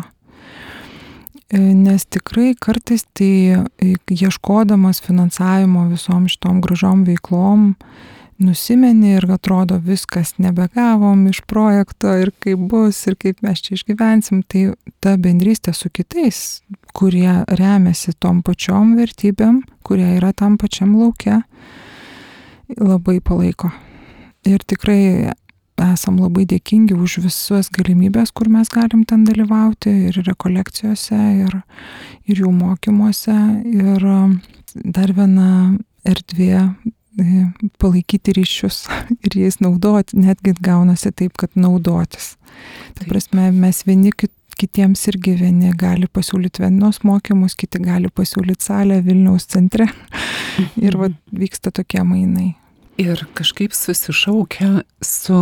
E, 1.52 1.60
nes 1.60 2.08
tikrai 2.08 2.54
kartais 2.56 3.04
tai 3.12 3.34
e, 3.60 3.92
ieškodamas 4.16 5.04
finansavimo 5.04 5.89
visom 5.92 6.30
šitom 6.32 6.64
gražiom 6.64 7.04
veiklom, 7.04 7.74
nusimeni 8.42 9.16
ir 9.18 9.28
atrodo 9.32 9.78
viskas 9.82 10.34
nebegavom 10.42 11.28
iš 11.30 11.42
projekto 11.48 12.14
ir 12.18 12.32
kaip 12.44 12.60
bus 12.72 13.00
ir 13.08 13.18
kaip 13.22 13.42
mes 13.46 13.62
čia 13.62 13.76
išgyvensim, 13.78 14.42
tai 14.44 14.72
ta 15.04 15.16
bendrystė 15.22 15.74
su 15.78 15.92
kitais, 15.94 16.62
kurie 16.98 17.42
remiasi 17.48 18.14
tom 18.20 18.42
pačiom 18.46 18.96
vertybėm, 19.00 19.62
kurie 19.86 20.10
yra 20.18 20.34
tam 20.34 20.58
pačiam 20.62 20.96
laukia, 21.00 21.44
labai 22.78 23.20
palaiko. 23.24 23.72
Ir 24.48 24.64
tikrai 24.66 25.32
esam 25.82 26.18
labai 26.22 26.46
dėkingi 26.50 26.96
už 26.98 27.20
visas 27.26 27.70
galimybės, 27.74 28.34
kur 28.34 28.50
mes 28.54 28.70
galim 28.74 29.04
ten 29.08 29.26
dalyvauti 29.26 29.94
ir 30.10 30.22
rekolekcijose, 30.26 31.20
ir, 31.46 31.62
ir 32.30 32.42
jų 32.44 32.52
mokymuose. 32.54 33.38
Ir 33.72 34.06
dar 34.74 35.14
viena 35.18 35.52
erdvė 36.08 36.68
palaikyti 37.82 38.36
ryšius 38.38 38.86
ir 39.26 39.38
jais 39.43 39.59
naudoti, 39.64 40.20
netgi 40.22 40.55
gaunasi 40.64 41.12
taip, 41.12 41.36
kad 41.39 41.55
naudotis. 41.55 42.36
Tai 42.97 43.09
prasme, 43.09 43.49
mes 43.55 43.84
vieni 43.88 44.14
kitiems 44.62 45.07
irgi 45.09 45.36
vieni 45.39 45.72
gali 45.78 46.07
pasiūlyti 46.12 46.64
vienos 46.64 47.01
mokymus, 47.07 47.55
kiti 47.57 47.82
gali 47.82 48.12
pasiūlyti 48.14 48.68
salę 48.68 49.01
Vilniaus 49.05 49.47
centre 49.49 49.88
ir 50.78 50.97
va, 50.99 51.09
vyksta 51.32 51.74
tokie 51.74 52.03
mainai. 52.05 52.51
ir 53.01 53.24
kažkaip 53.34 53.74
susišaukia 53.74 54.84
su 55.01 55.38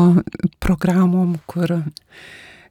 programom, 0.64 1.38
kur 1.46 1.82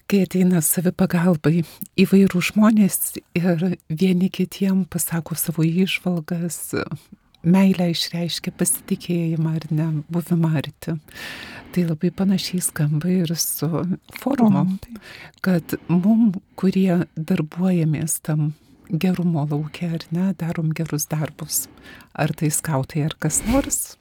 kai 0.08 0.22
ateina 0.24 0.62
savipagalbai 0.64 1.64
įvairių 2.00 2.40
žmonės 2.48 3.18
ir 3.36 3.64
vieni 3.92 4.30
kitiem 4.32 4.86
pasako 4.88 5.36
savo 5.36 5.66
išvalgas, 5.66 6.72
meilę 7.46 7.90
išreiškia 7.92 8.52
pasitikėjimą 8.58 9.54
ar 9.58 9.66
ne, 9.70 9.88
buvimą 10.12 10.52
arti. 10.60 10.96
Tai 11.74 11.84
labai 11.84 12.10
panašiai 12.14 12.62
skamba 12.64 13.10
ir 13.12 13.34
su 13.36 13.68
forumu, 14.22 14.64
kad 15.44 15.76
mum, 15.90 16.32
kurie 16.58 17.04
darbuojamės 17.16 18.18
tam 18.24 18.52
gerumo 18.88 19.44
laukia 19.50 19.92
ar 19.98 20.06
ne, 20.14 20.30
darom 20.40 20.72
gerus 20.72 21.06
darbus, 21.10 21.66
ar 22.16 22.32
tai 22.32 22.48
skautai 22.54 23.04
ar 23.08 23.18
kas 23.20 23.42
nors. 23.48 23.98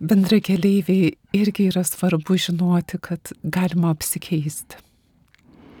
Bendra 0.00 0.40
keleiviai 0.42 1.14
irgi 1.36 1.68
yra 1.70 1.84
svarbu 1.86 2.36
žinoti, 2.40 2.98
kad 3.00 3.32
galima 3.44 3.92
apsikeisti 3.94 4.80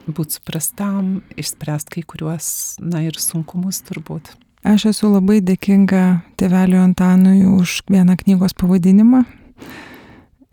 būti 0.04 0.38
suprastam, 0.38 1.22
išspręsti 1.40 1.96
kai 1.96 2.02
kuriuos, 2.04 2.48
na 2.82 3.04
ir 3.06 3.18
sunkumus 3.20 3.80
turbūt. 3.88 4.34
Aš 4.64 4.86
esu 4.94 5.10
labai 5.12 5.42
dėkinga 5.44 6.02
tėveliu 6.40 6.78
Antanui 6.80 7.42
už 7.44 7.82
vieną 7.92 8.16
knygos 8.22 8.54
pavadinimą. 8.56 9.20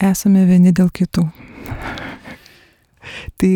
Esame 0.04 0.44
vieni 0.50 0.74
dėl 0.76 0.90
kitų. 0.92 1.24
Tai 3.40 3.52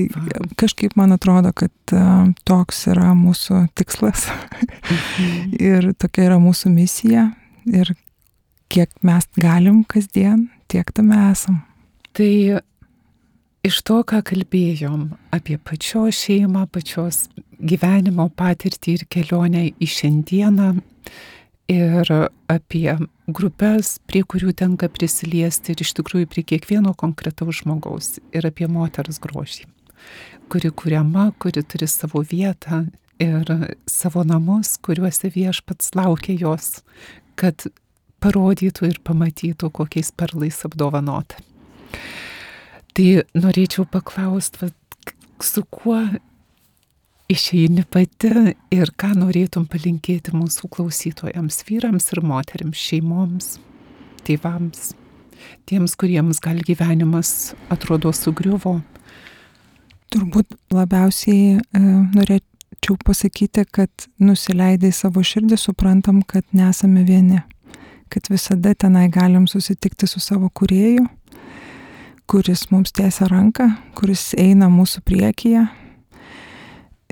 kažkaip 0.56 0.95
man 0.95 1.12
atrodo, 1.12 1.51
kad 1.51 1.95
toks 2.47 2.86
yra 2.93 3.12
mūsų 3.18 3.66
tikslas 3.76 4.30
mhm. 4.32 5.51
ir 5.60 5.91
tokia 5.99 6.30
yra 6.30 6.39
mūsų 6.39 6.72
misija 6.72 7.28
ir 7.68 7.91
kiek 8.72 8.91
mes 9.06 9.28
galim 9.36 9.84
kasdien, 9.84 10.47
tiek 10.72 10.88
tame 10.95 11.20
esam. 11.34 11.60
Tai 12.16 12.32
iš 13.66 13.82
to, 13.84 14.01
ką 14.08 14.22
kalbėjom 14.32 15.10
apie 15.36 15.60
pačios 15.60 16.16
šeimą, 16.24 16.66
pačios 16.72 17.26
gyvenimo 17.66 18.30
patirtį 18.38 18.97
ir 18.97 19.05
kelionę 19.11 19.66
į 19.82 19.88
šiandieną 19.89 20.70
ir 21.72 22.11
apie 22.51 22.89
grupės, 23.26 23.95
prie 24.05 24.22
kurių 24.22 24.53
tenka 24.57 24.89
prisiliesti 24.93 25.74
ir 25.74 25.82
iš 25.82 25.95
tikrųjų 25.97 26.30
prie 26.30 26.43
kiekvieno 26.53 26.93
konkretaus 26.97 27.63
žmogaus 27.63 28.20
ir 28.36 28.45
apie 28.45 28.70
moters 28.70 29.18
grožį, 29.24 29.66
kuri 30.51 30.70
kuriama, 30.70 31.32
kuri 31.41 31.66
turi 31.66 31.89
savo 31.89 32.22
vietą 32.22 32.86
ir 33.22 33.49
savo 33.89 34.24
namus, 34.28 34.76
kuriuose 34.78 35.32
viešpats 35.34 35.95
laukia 35.97 36.38
jos, 36.38 36.84
kad 37.39 37.66
parodytų 38.22 38.91
ir 38.91 39.01
pamatytų, 39.05 39.72
kokiais 39.74 40.11
perlais 40.16 40.61
apdovanota. 40.68 41.41
Tai 42.95 43.07
norėčiau 43.36 43.84
paklausti, 43.91 44.70
su 45.43 45.66
kuo 45.68 45.99
išeini 47.32 47.86
pati 47.89 48.32
ir 48.73 48.91
ką 48.99 49.13
norėtum 49.17 49.65
palinkėti 49.69 50.34
mūsų 50.36 50.69
klausytojams, 50.73 51.63
vyrams 51.67 52.11
ir 52.13 52.21
moteriams, 52.26 52.82
šeimoms, 52.82 53.47
tėvams, 54.28 54.93
tiems, 55.69 55.95
kuriems 55.99 56.41
gal 56.43 56.61
gyvenimas 56.65 57.55
atrodo 57.73 58.13
sugriuvo. 58.15 58.80
Turbūt 60.13 60.53
labiausiai 60.73 61.57
e, 61.57 61.82
norėčiau 62.15 62.95
pasakyti, 63.03 63.65
kad 63.73 64.07
nusileidai 64.21 64.93
savo 64.93 65.26
širdį, 65.26 65.57
suprantam, 65.59 66.21
kad 66.21 66.45
nesame 66.55 67.03
vieni, 67.07 67.41
kad 68.13 68.30
visada 68.32 68.76
tenai 68.78 69.09
galim 69.11 69.49
susitikti 69.49 70.07
su 70.07 70.21
savo 70.23 70.51
kurėju 70.53 71.07
kuris 72.26 72.71
mums 72.71 72.93
tiesia 72.95 73.28
ranką, 73.30 73.67
kuris 73.97 74.32
eina 74.41 74.69
mūsų 74.71 75.03
priekyje. 75.05 75.65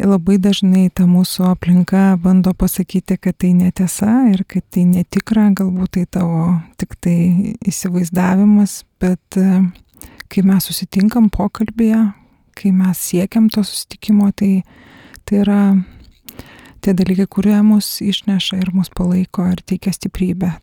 Labai 0.01 0.39
dažnai 0.41 0.87
ta 0.89 1.05
mūsų 1.05 1.45
aplinka 1.51 2.15
bando 2.21 2.55
pasakyti, 2.57 3.17
kad 3.21 3.37
tai 3.37 3.51
netiesa 3.53 4.23
ir 4.31 4.41
kad 4.49 4.65
tai 4.73 4.87
netikra, 4.89 5.51
galbūt 5.53 5.93
tai 5.99 6.05
tavo 6.17 6.47
tik 6.81 6.95
tai 6.97 7.17
įsivaizdavimas, 7.69 8.79
bet 9.03 9.37
e, 9.37 9.61
kai 10.33 10.43
mes 10.49 10.65
susitinkam 10.65 11.29
pokalbėje, 11.33 12.01
kai 12.57 12.73
mes 12.73 13.05
siekiam 13.05 13.51
to 13.53 13.61
susitikimo, 13.61 14.31
tai, 14.33 14.63
tai 15.29 15.43
yra 15.45 15.61
tie 16.81 16.97
dalykai, 16.97 17.29
kurie 17.29 17.61
mus 17.61 17.99
išneša 18.01 18.63
ir 18.63 18.73
mus 18.73 18.89
palaiko 18.89 19.45
ir 19.53 19.61
teikia 19.61 19.93
stiprybę 19.93 20.55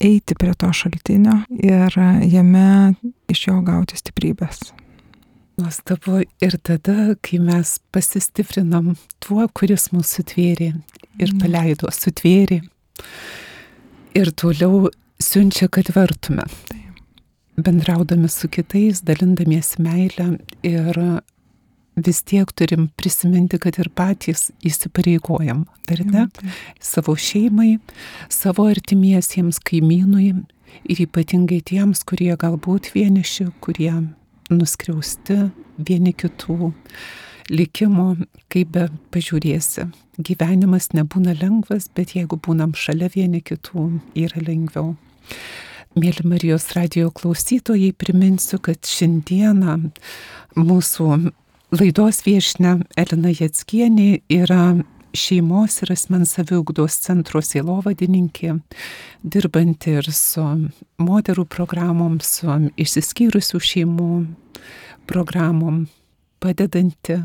eiti 0.00 0.34
prie 0.38 0.54
to 0.54 0.70
šaltinio 0.72 1.40
ir 1.50 1.94
jame 2.30 2.94
iš 3.28 3.46
jo 3.48 3.60
gauti 3.66 3.98
stiprybės. 3.98 4.70
Nuostabu 5.58 6.20
ir 6.44 6.54
tada, 6.62 7.16
kai 7.18 7.40
mes 7.42 7.78
pasistiprinam 7.90 8.92
tuo, 9.18 9.42
kuris 9.50 9.88
mūsų 9.90 10.20
sutvėrė 10.20 10.68
ir 11.18 11.32
mhm. 11.32 11.40
paleido, 11.42 11.90
sutvėrė 11.90 12.60
ir 14.18 14.30
toliau 14.38 14.86
siunčia, 15.18 15.66
kad 15.66 15.90
vertume. 15.96 16.46
Bendraudami 17.58 18.30
su 18.30 18.46
kitais, 18.54 19.02
dalindamiesi 19.02 19.82
meilę 19.82 20.28
ir 20.62 21.00
vis 22.06 22.22
tiek 22.22 22.52
turim 22.54 22.86
prisiminti, 22.94 23.58
kad 23.58 23.80
ir 23.82 23.90
patys 23.90 24.52
įsipareigojam, 24.62 25.64
ar 25.90 26.04
ne? 26.06 26.28
Savo 26.78 27.16
šeimai, 27.18 27.80
savo 28.30 28.68
artimiesiems 28.70 29.58
kaimynui 29.66 30.28
ir 30.86 31.02
ypatingai 31.02 31.60
tiems, 31.66 32.04
kurie 32.06 32.30
galbūt 32.38 32.92
vieniši, 32.94 33.50
kurie 33.64 33.90
nuskriausti 34.52 35.48
vieni 35.78 36.12
kitų 36.16 36.72
likimo, 37.52 38.12
kaip 38.52 38.72
be 38.74 38.86
pažiūrėsi. 39.14 39.88
Gyvenimas 40.18 40.90
nebūna 40.96 41.36
lengvas, 41.38 41.88
bet 41.94 42.14
jeigu 42.16 42.38
būnam 42.42 42.74
šalia 42.76 43.10
vieni 43.14 43.40
kitų, 43.44 43.88
yra 44.18 44.42
lengviau. 44.44 44.94
Mėly 45.98 46.26
Marijos 46.28 46.68
radio 46.76 47.08
klausytojai, 47.14 47.94
priminsiu, 47.96 48.60
kad 48.62 48.84
šiandieną 48.86 49.78
mūsų 50.58 51.08
Laidos 51.68 52.22
viešne 52.24 52.78
Elina 52.96 53.32
Jatskienė 53.34 54.22
yra 54.32 54.62
šeimos 55.16 55.80
ir 55.82 55.92
asmens 55.94 56.34
saviugdos 56.36 56.98
centro 57.04 57.40
sielovadininkė, 57.44 58.58
dirbanti 59.22 59.96
ir 60.00 60.10
su 60.14 60.44
moterų 61.02 61.46
programom, 61.50 62.18
su 62.20 62.50
išsiskyrusių 62.76 63.60
šeimų 63.70 64.10
programom, 65.08 65.86
padedanti 66.42 67.20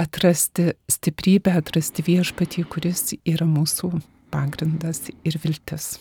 atrasti 0.00 0.70
stiprybę, 0.90 1.54
atrasti 1.60 2.04
viešpatį, 2.06 2.64
kuris 2.72 3.10
yra 3.28 3.48
mūsų 3.48 3.92
pagrindas 4.32 5.10
ir 5.26 5.36
viltis. 5.42 5.98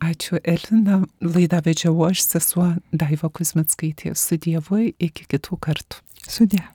Ačiū 0.00 0.38
Elina, 0.48 1.02
laidą 1.20 1.60
vedžiau 1.66 1.98
aš, 2.06 2.22
sesuo 2.24 2.70
Daiva 2.88 3.28
Kuzmetskaitė, 3.28 4.14
su 4.16 4.38
Dievu 4.40 4.86
iki 4.96 5.26
kitų 5.28 5.60
kartų. 5.60 6.00
Sudė. 6.24 6.62